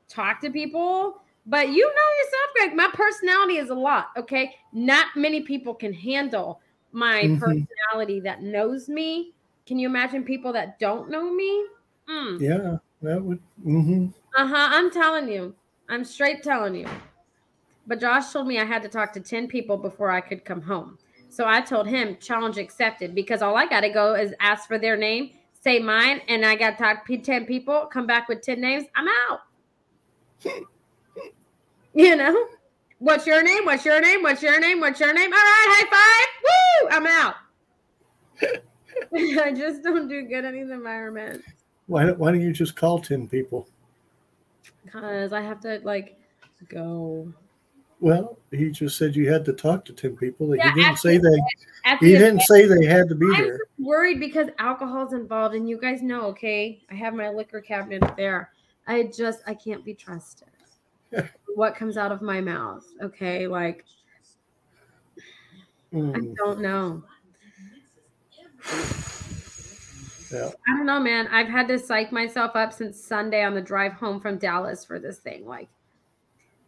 talk 0.08 0.40
to 0.44 0.50
people. 0.50 1.24
But 1.46 1.68
you 1.68 1.86
know 1.86 2.24
yourself, 2.24 2.54
Greg. 2.56 2.74
My 2.78 2.90
personality 2.94 3.58
is 3.58 3.70
a 3.70 3.76
lot. 3.76 4.12
Okay. 4.16 4.56
Not 4.72 5.08
many 5.18 5.42
people 5.42 5.74
can 5.76 5.92
handle 5.92 6.62
my 6.94 7.24
Mhm. 7.24 7.38
personality 7.38 8.22
that 8.22 8.42
knows 8.42 8.88
me. 8.88 9.34
Can 9.66 9.78
you 9.78 9.90
imagine 9.90 10.24
people 10.24 10.54
that 10.54 10.80
don't 10.80 11.10
know 11.10 11.34
me? 11.34 11.66
Mm. 12.10 12.40
Yeah, 12.40 12.78
that 13.02 13.22
would. 13.22 13.42
hmm 13.62 14.08
Uh 14.38 14.48
huh. 14.48 14.70
I'm 14.72 14.90
telling 14.90 15.28
you. 15.28 15.54
I'm 15.90 16.06
straight 16.06 16.44
telling 16.44 16.76
you. 16.76 16.88
But 17.88 18.00
Josh 18.00 18.32
told 18.32 18.48
me 18.48 18.60
I 18.60 18.66
had 18.66 18.82
to 18.84 18.90
talk 18.90 19.14
to 19.14 19.20
10 19.20 19.48
people 19.48 19.78
before 19.78 20.10
I 20.10 20.22
could 20.22 20.44
come 20.44 20.62
home. 20.62 20.98
So 21.30 21.46
I 21.46 21.62
told 21.62 21.88
him 21.88 22.18
challenge 22.20 22.58
accepted 22.58 23.14
because 23.14 23.42
all 23.42 23.56
I 23.56 23.68
got 23.68 23.82
to 23.82 23.90
go 23.90 24.16
is 24.16 24.34
ask 24.40 24.68
for 24.68 24.80
their 24.80 24.96
name, 24.96 25.32
say 25.60 25.80
mine, 25.80 26.22
and 26.28 26.46
I 26.46 26.56
got 26.56 26.78
to 26.78 26.84
talk 26.84 27.06
to 27.08 27.18
10 27.18 27.46
people, 27.46 27.88
come 27.92 28.08
back 28.08 28.30
with 28.30 28.42
10 28.42 28.60
names. 28.62 28.86
I'm 28.96 29.08
out. 29.30 29.42
you 31.94 32.16
know? 32.16 32.48
What's 33.00 33.28
your 33.28 33.44
name? 33.44 33.66
What's 33.66 33.84
your 33.84 34.00
name? 34.00 34.24
What's 34.24 34.42
your 34.42 34.60
name? 34.60 34.80
What's 34.80 35.00
your 35.00 35.14
name? 35.14 35.32
All 35.32 35.38
right, 35.38 35.68
high 35.70 35.90
five. 35.92 36.28
Woo! 36.44 36.90
I'm 36.92 37.08
out. 37.08 37.36
I 39.44 39.52
just 39.52 39.84
don't 39.84 40.08
do 40.08 40.22
good 40.24 40.46
in 40.46 40.54
these 40.54 40.70
environments. 40.70 41.46
Why 41.88 42.06
don't 42.06 42.18
Why 42.18 42.32
don't 42.32 42.42
you 42.42 42.54
just 42.54 42.76
call 42.76 43.00
ten 43.00 43.28
people? 43.28 43.68
Because 44.86 45.34
I 45.34 45.42
have 45.42 45.60
to 45.62 45.82
like 45.84 46.18
go. 46.70 47.34
Well, 48.06 48.38
he 48.52 48.70
just 48.70 49.00
said 49.00 49.16
you 49.16 49.32
had 49.32 49.44
to 49.46 49.54
talk 49.54 49.84
to 49.86 49.92
ten 49.92 50.16
people. 50.16 50.56
Yeah, 50.56 50.72
he 50.76 50.84
didn't 50.84 50.98
say 50.98 51.18
they. 51.18 51.42
He 52.00 52.12
the 52.12 52.20
didn't 52.20 52.42
say 52.42 52.68
they 52.68 52.86
had 52.86 53.10
to 53.10 53.16
be 53.16 53.26
I'm 53.34 53.46
there. 53.46 53.60
worried 53.80 54.20
because 54.20 54.48
alcohol's 54.60 55.14
involved, 55.14 55.56
and 55.56 55.68
you 55.68 55.80
guys 55.80 56.04
know, 56.04 56.26
okay? 56.28 56.84
I 56.92 56.94
have 56.94 57.16
my 57.16 57.30
liquor 57.30 57.62
cabinet 57.62 58.04
up 58.04 58.16
there. 58.16 58.52
I 58.86 59.10
just 59.18 59.40
I 59.48 59.56
can't 59.56 59.84
be 59.84 59.96
trusted. 59.96 60.50
what 61.56 61.76
comes 61.76 61.98
out 61.98 62.12
of 62.12 62.22
my 62.22 62.42
mouth, 62.42 62.86
okay? 63.02 63.48
Like 63.48 63.84
I 65.92 65.98
Mm, 65.98 66.36
don't 66.36 66.62
know. 66.62 67.04
yeah. 70.32 70.52
I 70.68 70.78
don't 70.78 70.86
know, 70.86 71.00
man. 71.00 71.28
I've 71.30 71.48
had 71.48 71.68
to 71.70 71.80
psych 71.80 72.12
myself 72.12 72.52
up 72.56 72.72
since 72.72 73.04
Sunday 73.04 73.44
on 73.44 73.56
the 73.56 73.62
drive 73.62 73.94
home 73.94 74.20
from 74.20 74.38
Dallas 74.38 74.86
for 74.86 75.00
this 75.00 75.18
thing. 75.18 75.48
Like, 75.48 75.70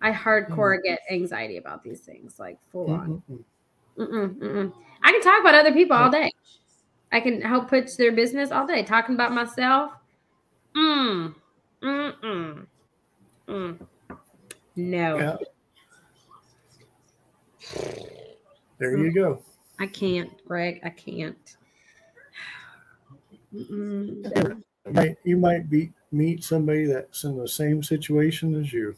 I 0.01 0.11
hardcore 0.11 0.81
get 0.83 0.99
anxiety 1.09 1.57
about 1.57 1.83
these 1.83 2.01
things, 2.01 2.39
like 2.39 2.59
full 2.71 2.91
on. 2.91 3.21
Mm-mm-mm. 3.29 3.43
Mm-mm, 3.97 4.35
mm-mm. 4.37 4.73
I 5.03 5.11
can 5.11 5.21
talk 5.21 5.41
about 5.41 5.55
other 5.55 5.71
people 5.71 5.97
all 5.97 6.11
day. 6.11 6.31
I 7.11 7.19
can 7.19 7.41
help 7.41 7.69
pitch 7.69 7.97
their 7.97 8.11
business 8.11 8.51
all 8.51 8.67
day. 8.67 8.83
Talking 8.83 9.15
about 9.15 9.33
myself, 9.33 9.91
mm, 10.75 11.33
mm, 11.81 12.13
mm, 12.21 12.65
mm. 13.47 13.87
No, 14.75 15.17
Yeah. 15.17 15.37
There 18.77 18.97
you 18.97 19.11
go. 19.11 19.41
I 19.79 19.87
can't, 19.87 20.31
Greg. 20.45 20.79
I 20.83 20.89
can't. 20.89 21.57
Mm-mm. 23.55 24.61
You 24.85 24.93
might, 24.93 25.17
you 25.23 25.37
might 25.37 25.69
be 25.69 25.91
meet 26.11 26.43
somebody 26.43 26.85
that's 26.85 27.23
in 27.23 27.37
the 27.37 27.47
same 27.47 27.81
situation 27.81 28.53
as 28.55 28.71
you. 28.71 28.95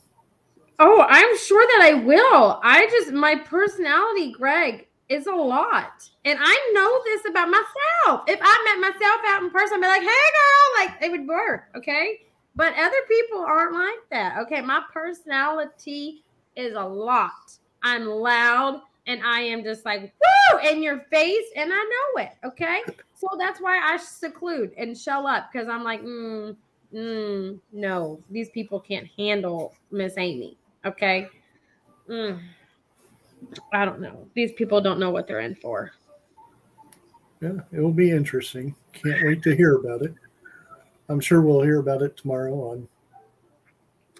Oh, 0.79 1.05
I'm 1.07 1.37
sure 1.37 1.61
that 1.61 1.81
I 1.83 1.93
will. 1.93 2.59
I 2.63 2.87
just 2.87 3.11
my 3.11 3.35
personality, 3.35 4.31
Greg, 4.31 4.87
is 5.09 5.27
a 5.27 5.33
lot. 5.33 6.09
And 6.25 6.39
I 6.41 6.71
know 6.73 7.01
this 7.05 7.29
about 7.29 7.49
myself. 7.49 8.23
If 8.27 8.39
I 8.41 8.79
met 8.79 8.91
myself 8.91 9.21
out 9.27 9.43
in 9.43 9.49
person, 9.49 9.77
I'd 9.77 9.81
be 9.81 9.87
like, 9.87 10.01
hey 10.01 10.07
girl, 10.07 10.85
like 10.85 11.03
it 11.03 11.11
would 11.11 11.27
work. 11.27 11.65
Okay. 11.75 12.21
But 12.55 12.73
other 12.77 12.97
people 13.07 13.39
aren't 13.39 13.73
like 13.73 14.09
that. 14.11 14.37
Okay. 14.39 14.61
My 14.61 14.81
personality 14.91 16.23
is 16.55 16.75
a 16.75 16.83
lot. 16.83 17.57
I'm 17.83 18.05
loud 18.05 18.81
and 19.09 19.23
I 19.23 19.41
am 19.41 19.63
just 19.63 19.85
like 19.85 20.01
woo 20.01 20.59
in 20.69 20.83
your 20.83 20.99
face, 21.11 21.47
and 21.55 21.71
I 21.73 21.77
know 21.77 22.23
it. 22.23 22.31
Okay, 22.45 22.81
so 23.15 23.27
that's 23.39 23.59
why 23.59 23.79
I 23.83 23.97
seclude 23.97 24.71
and 24.77 24.95
shell 24.95 25.25
up 25.25 25.49
because 25.51 25.67
I'm 25.67 25.83
like, 25.83 26.03
mm, 26.03 26.55
mm, 26.93 27.59
no, 27.73 28.19
these 28.29 28.49
people 28.49 28.79
can't 28.79 29.07
handle 29.17 29.73
Miss 29.89 30.13
Amy. 30.17 30.58
Okay, 30.85 31.27
mm, 32.09 32.39
I 33.73 33.85
don't 33.85 33.99
know. 33.99 34.27
These 34.33 34.53
people 34.53 34.81
don't 34.81 34.99
know 34.99 35.11
what 35.11 35.27
they're 35.27 35.41
in 35.41 35.55
for. 35.55 35.91
Yeah, 37.41 37.59
it 37.71 37.79
will 37.79 37.93
be 37.93 38.11
interesting. 38.11 38.75
Can't 38.93 39.25
wait 39.25 39.43
to 39.43 39.55
hear 39.55 39.75
about 39.75 40.01
it. 40.01 40.13
I'm 41.07 41.19
sure 41.19 41.41
we'll 41.41 41.61
hear 41.61 41.79
about 41.79 42.01
it 42.01 42.17
tomorrow 42.17 42.53
on 42.53 42.87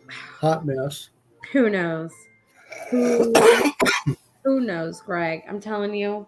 Hot 0.10 0.66
Mess. 0.66 1.10
Who 1.52 1.70
knows? 1.70 2.12
Who, 2.90 3.34
who 4.44 4.62
knows, 4.62 5.02
Greg? 5.02 5.44
I'm 5.48 5.60
telling 5.60 5.94
you. 5.94 6.28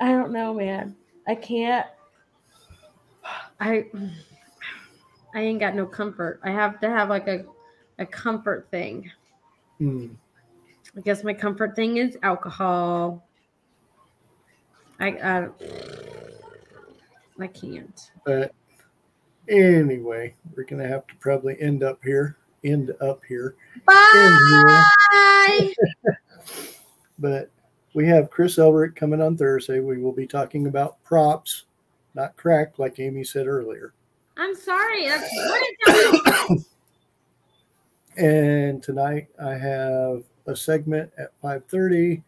I 0.00 0.08
don't 0.08 0.32
know, 0.32 0.52
man. 0.52 0.94
I 1.26 1.34
can't. 1.34 1.86
I 3.58 3.86
I 5.34 5.40
ain't 5.40 5.60
got 5.60 5.74
no 5.74 5.86
comfort. 5.86 6.40
I 6.42 6.50
have 6.50 6.80
to 6.80 6.88
have 6.88 7.08
like 7.08 7.28
a 7.28 7.44
a 7.98 8.06
comfort 8.06 8.68
thing. 8.70 9.10
Hmm. 9.78 10.08
I 10.96 11.00
guess 11.00 11.24
my 11.24 11.34
comfort 11.34 11.76
thing 11.76 11.98
is 11.98 12.16
alcohol. 12.22 13.26
I 14.98 15.08
I, 15.08 15.48
I 17.38 17.46
can't. 17.48 18.10
But 18.24 18.54
anyway, 19.48 20.34
we're 20.54 20.64
gonna 20.64 20.88
have 20.88 21.06
to 21.08 21.14
probably 21.16 21.60
end 21.60 21.82
up 21.82 22.00
here. 22.02 22.36
End 22.64 22.92
up 23.00 23.22
here. 23.28 23.56
End 24.14 24.38
here. 24.50 24.84
Bye. 25.10 25.74
But 27.18 27.50
we 27.94 28.06
have 28.08 28.30
Chris 28.30 28.58
Elbert 28.58 28.94
coming 28.94 29.22
on 29.22 29.36
Thursday. 29.36 29.80
We 29.80 29.98
will 29.98 30.12
be 30.12 30.26
talking 30.26 30.66
about 30.66 31.02
props, 31.02 31.64
not 32.14 32.36
crack, 32.36 32.78
like 32.78 32.98
Amy 32.98 33.24
said 33.24 33.46
earlier. 33.46 33.94
I'm 34.36 34.54
sorry. 34.54 35.08
That's 35.08 35.34
what 35.34 36.50
is 36.50 36.66
And 38.16 38.82
tonight 38.82 39.28
I 39.42 39.54
have 39.54 40.24
a 40.46 40.56
segment 40.56 41.12
at 41.18 41.38
5:30. 41.42 42.22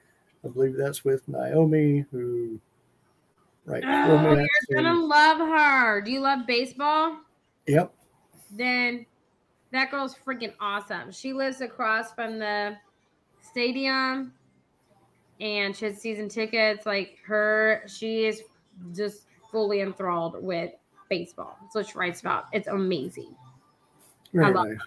I 0.45 0.49
believe 0.49 0.77
that's 0.77 1.05
with 1.05 1.27
Naomi, 1.29 2.05
who 2.11 2.61
right 3.65 3.83
Oh, 3.85 4.35
you're 4.69 4.83
gonna 4.83 4.95
love 4.95 5.39
her. 5.39 6.01
Do 6.01 6.11
you 6.11 6.21
love 6.21 6.47
baseball? 6.47 7.19
Yep. 7.67 7.93
Then 8.51 9.07
that 9.71 9.91
girl's 9.91 10.15
freaking 10.15 10.53
awesome. 10.61 11.11
She 11.11 11.33
lives 11.33 11.61
across 11.61 12.13
from 12.13 12.39
the 12.39 12.77
stadium 13.41 14.33
and 15.41 15.75
she 15.75 15.87
has 15.87 15.99
season 15.99 16.29
tickets. 16.29 16.87
Like 16.87 17.19
her, 17.25 17.83
she 17.87 18.27
is 18.27 18.43
just 18.95 19.27
fully 19.51 19.81
enthralled 19.81 20.43
with 20.43 20.73
baseball. 21.09 21.59
So 21.71 21.83
she 21.83 21.97
writes 21.99 22.21
about 22.21 22.47
it's 22.53 22.69
amazing. 22.69 23.35
Very 24.33 24.55
love 24.55 24.69
nice. 24.69 24.79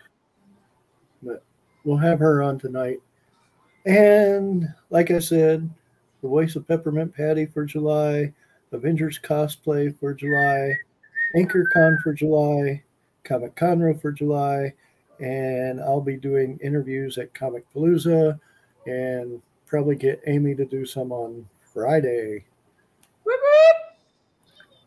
But 1.23 1.43
we'll 1.83 1.97
have 1.97 2.19
her 2.19 2.41
on 2.41 2.59
tonight. 2.59 2.99
And 3.85 4.67
like 4.89 5.11
I 5.11 5.19
said, 5.19 5.69
the 6.21 6.27
voice 6.27 6.55
of 6.55 6.67
Peppermint 6.67 7.15
Patty 7.15 7.45
for 7.45 7.65
July, 7.65 8.31
Avengers 8.71 9.19
cosplay 9.21 9.97
for 9.99 10.13
July, 10.13 10.77
AnchorCon 11.35 12.01
for 12.01 12.13
July, 12.13 12.83
Comic 13.23 13.55
Conro 13.55 13.99
for 13.99 14.11
July, 14.11 14.73
and 15.19 15.79
I'll 15.81 16.01
be 16.01 16.17
doing 16.17 16.59
interviews 16.63 17.17
at 17.17 17.33
Comic 17.33 17.65
Palooza 17.73 18.39
and 18.85 19.41
probably 19.67 19.95
get 19.95 20.21
Amy 20.27 20.55
to 20.55 20.65
do 20.65 20.85
some 20.85 21.11
on 21.11 21.47
Friday. 21.73 22.45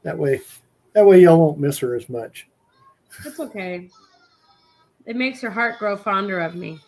That 0.03 0.19
way 0.19 0.43
that 0.93 1.07
way 1.07 1.21
y'all 1.21 1.39
won't 1.39 1.59
miss 1.59 1.79
her 1.79 1.95
as 1.95 2.09
much. 2.09 2.47
It's 3.25 3.41
okay. 3.41 3.89
It 5.07 5.17
makes 5.17 5.43
your 5.43 5.51
heart 5.51 5.79
grow 5.79 5.97
fonder 5.97 6.41
of 6.41 6.55
me. 6.55 6.79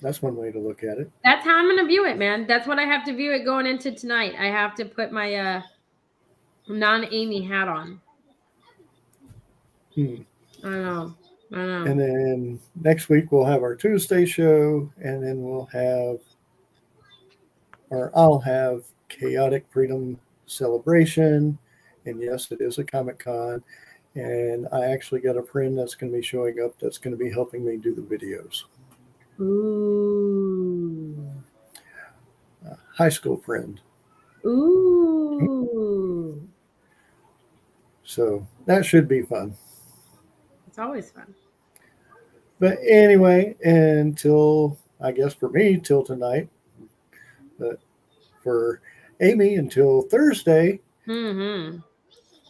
That's 0.00 0.20
one 0.20 0.36
way 0.36 0.50
to 0.52 0.58
look 0.58 0.82
at 0.84 0.98
it. 0.98 1.10
That's 1.24 1.44
how 1.46 1.56
I'm 1.56 1.68
gonna 1.68 1.86
view 1.86 2.06
it, 2.06 2.18
man. 2.18 2.46
That's 2.46 2.66
what 2.66 2.78
I 2.78 2.82
have 2.82 3.04
to 3.06 3.14
view 3.14 3.32
it 3.32 3.44
going 3.44 3.66
into 3.66 3.92
tonight. 3.92 4.34
I 4.38 4.46
have 4.46 4.74
to 4.76 4.84
put 4.84 5.12
my 5.12 5.34
uh 5.34 5.62
non-Amy 6.68 7.42
hat 7.42 7.68
on. 7.68 8.00
Hmm. 9.94 10.16
I 10.64 10.68
know. 10.68 11.14
I 11.52 11.56
know. 11.56 11.84
And 11.84 12.00
then 12.00 12.60
next 12.82 13.08
week 13.08 13.30
we'll 13.30 13.44
have 13.44 13.62
our 13.62 13.74
Tuesday 13.74 14.26
show, 14.26 14.90
and 15.02 15.22
then 15.22 15.42
we'll 15.42 15.66
have, 15.66 16.18
or 17.90 18.10
I'll 18.14 18.40
have 18.40 18.84
Chaotic 19.08 19.66
Freedom 19.70 20.18
Celebration. 20.46 21.56
And 22.06 22.20
yes, 22.20 22.50
it 22.50 22.60
is 22.60 22.78
a 22.78 22.84
Comic 22.84 23.20
Con. 23.20 23.62
And 24.14 24.68
I 24.72 24.86
actually 24.86 25.20
got 25.20 25.36
a 25.36 25.42
friend 25.42 25.76
that's 25.76 25.94
going 25.94 26.12
to 26.12 26.18
be 26.18 26.22
showing 26.22 26.60
up 26.64 26.78
that's 26.78 26.98
going 26.98 27.16
to 27.16 27.22
be 27.22 27.30
helping 27.30 27.64
me 27.64 27.76
do 27.76 27.94
the 27.94 28.02
videos. 28.02 28.64
Ooh. 29.40 31.28
A 32.66 32.76
high 32.96 33.08
school 33.08 33.38
friend. 33.38 33.80
Ooh. 34.46 36.48
So 38.04 38.46
that 38.66 38.86
should 38.86 39.08
be 39.08 39.22
fun. 39.22 39.56
It's 40.68 40.78
always 40.78 41.10
fun. 41.10 41.34
But 42.60 42.78
anyway, 42.88 43.56
until 43.64 44.78
I 45.00 45.10
guess 45.10 45.34
for 45.34 45.48
me, 45.48 45.80
till 45.80 46.04
tonight. 46.04 46.48
But 47.58 47.80
for 48.42 48.80
Amy, 49.20 49.56
until 49.56 50.02
Thursday, 50.02 50.80
Mm-hmm. 51.06 51.78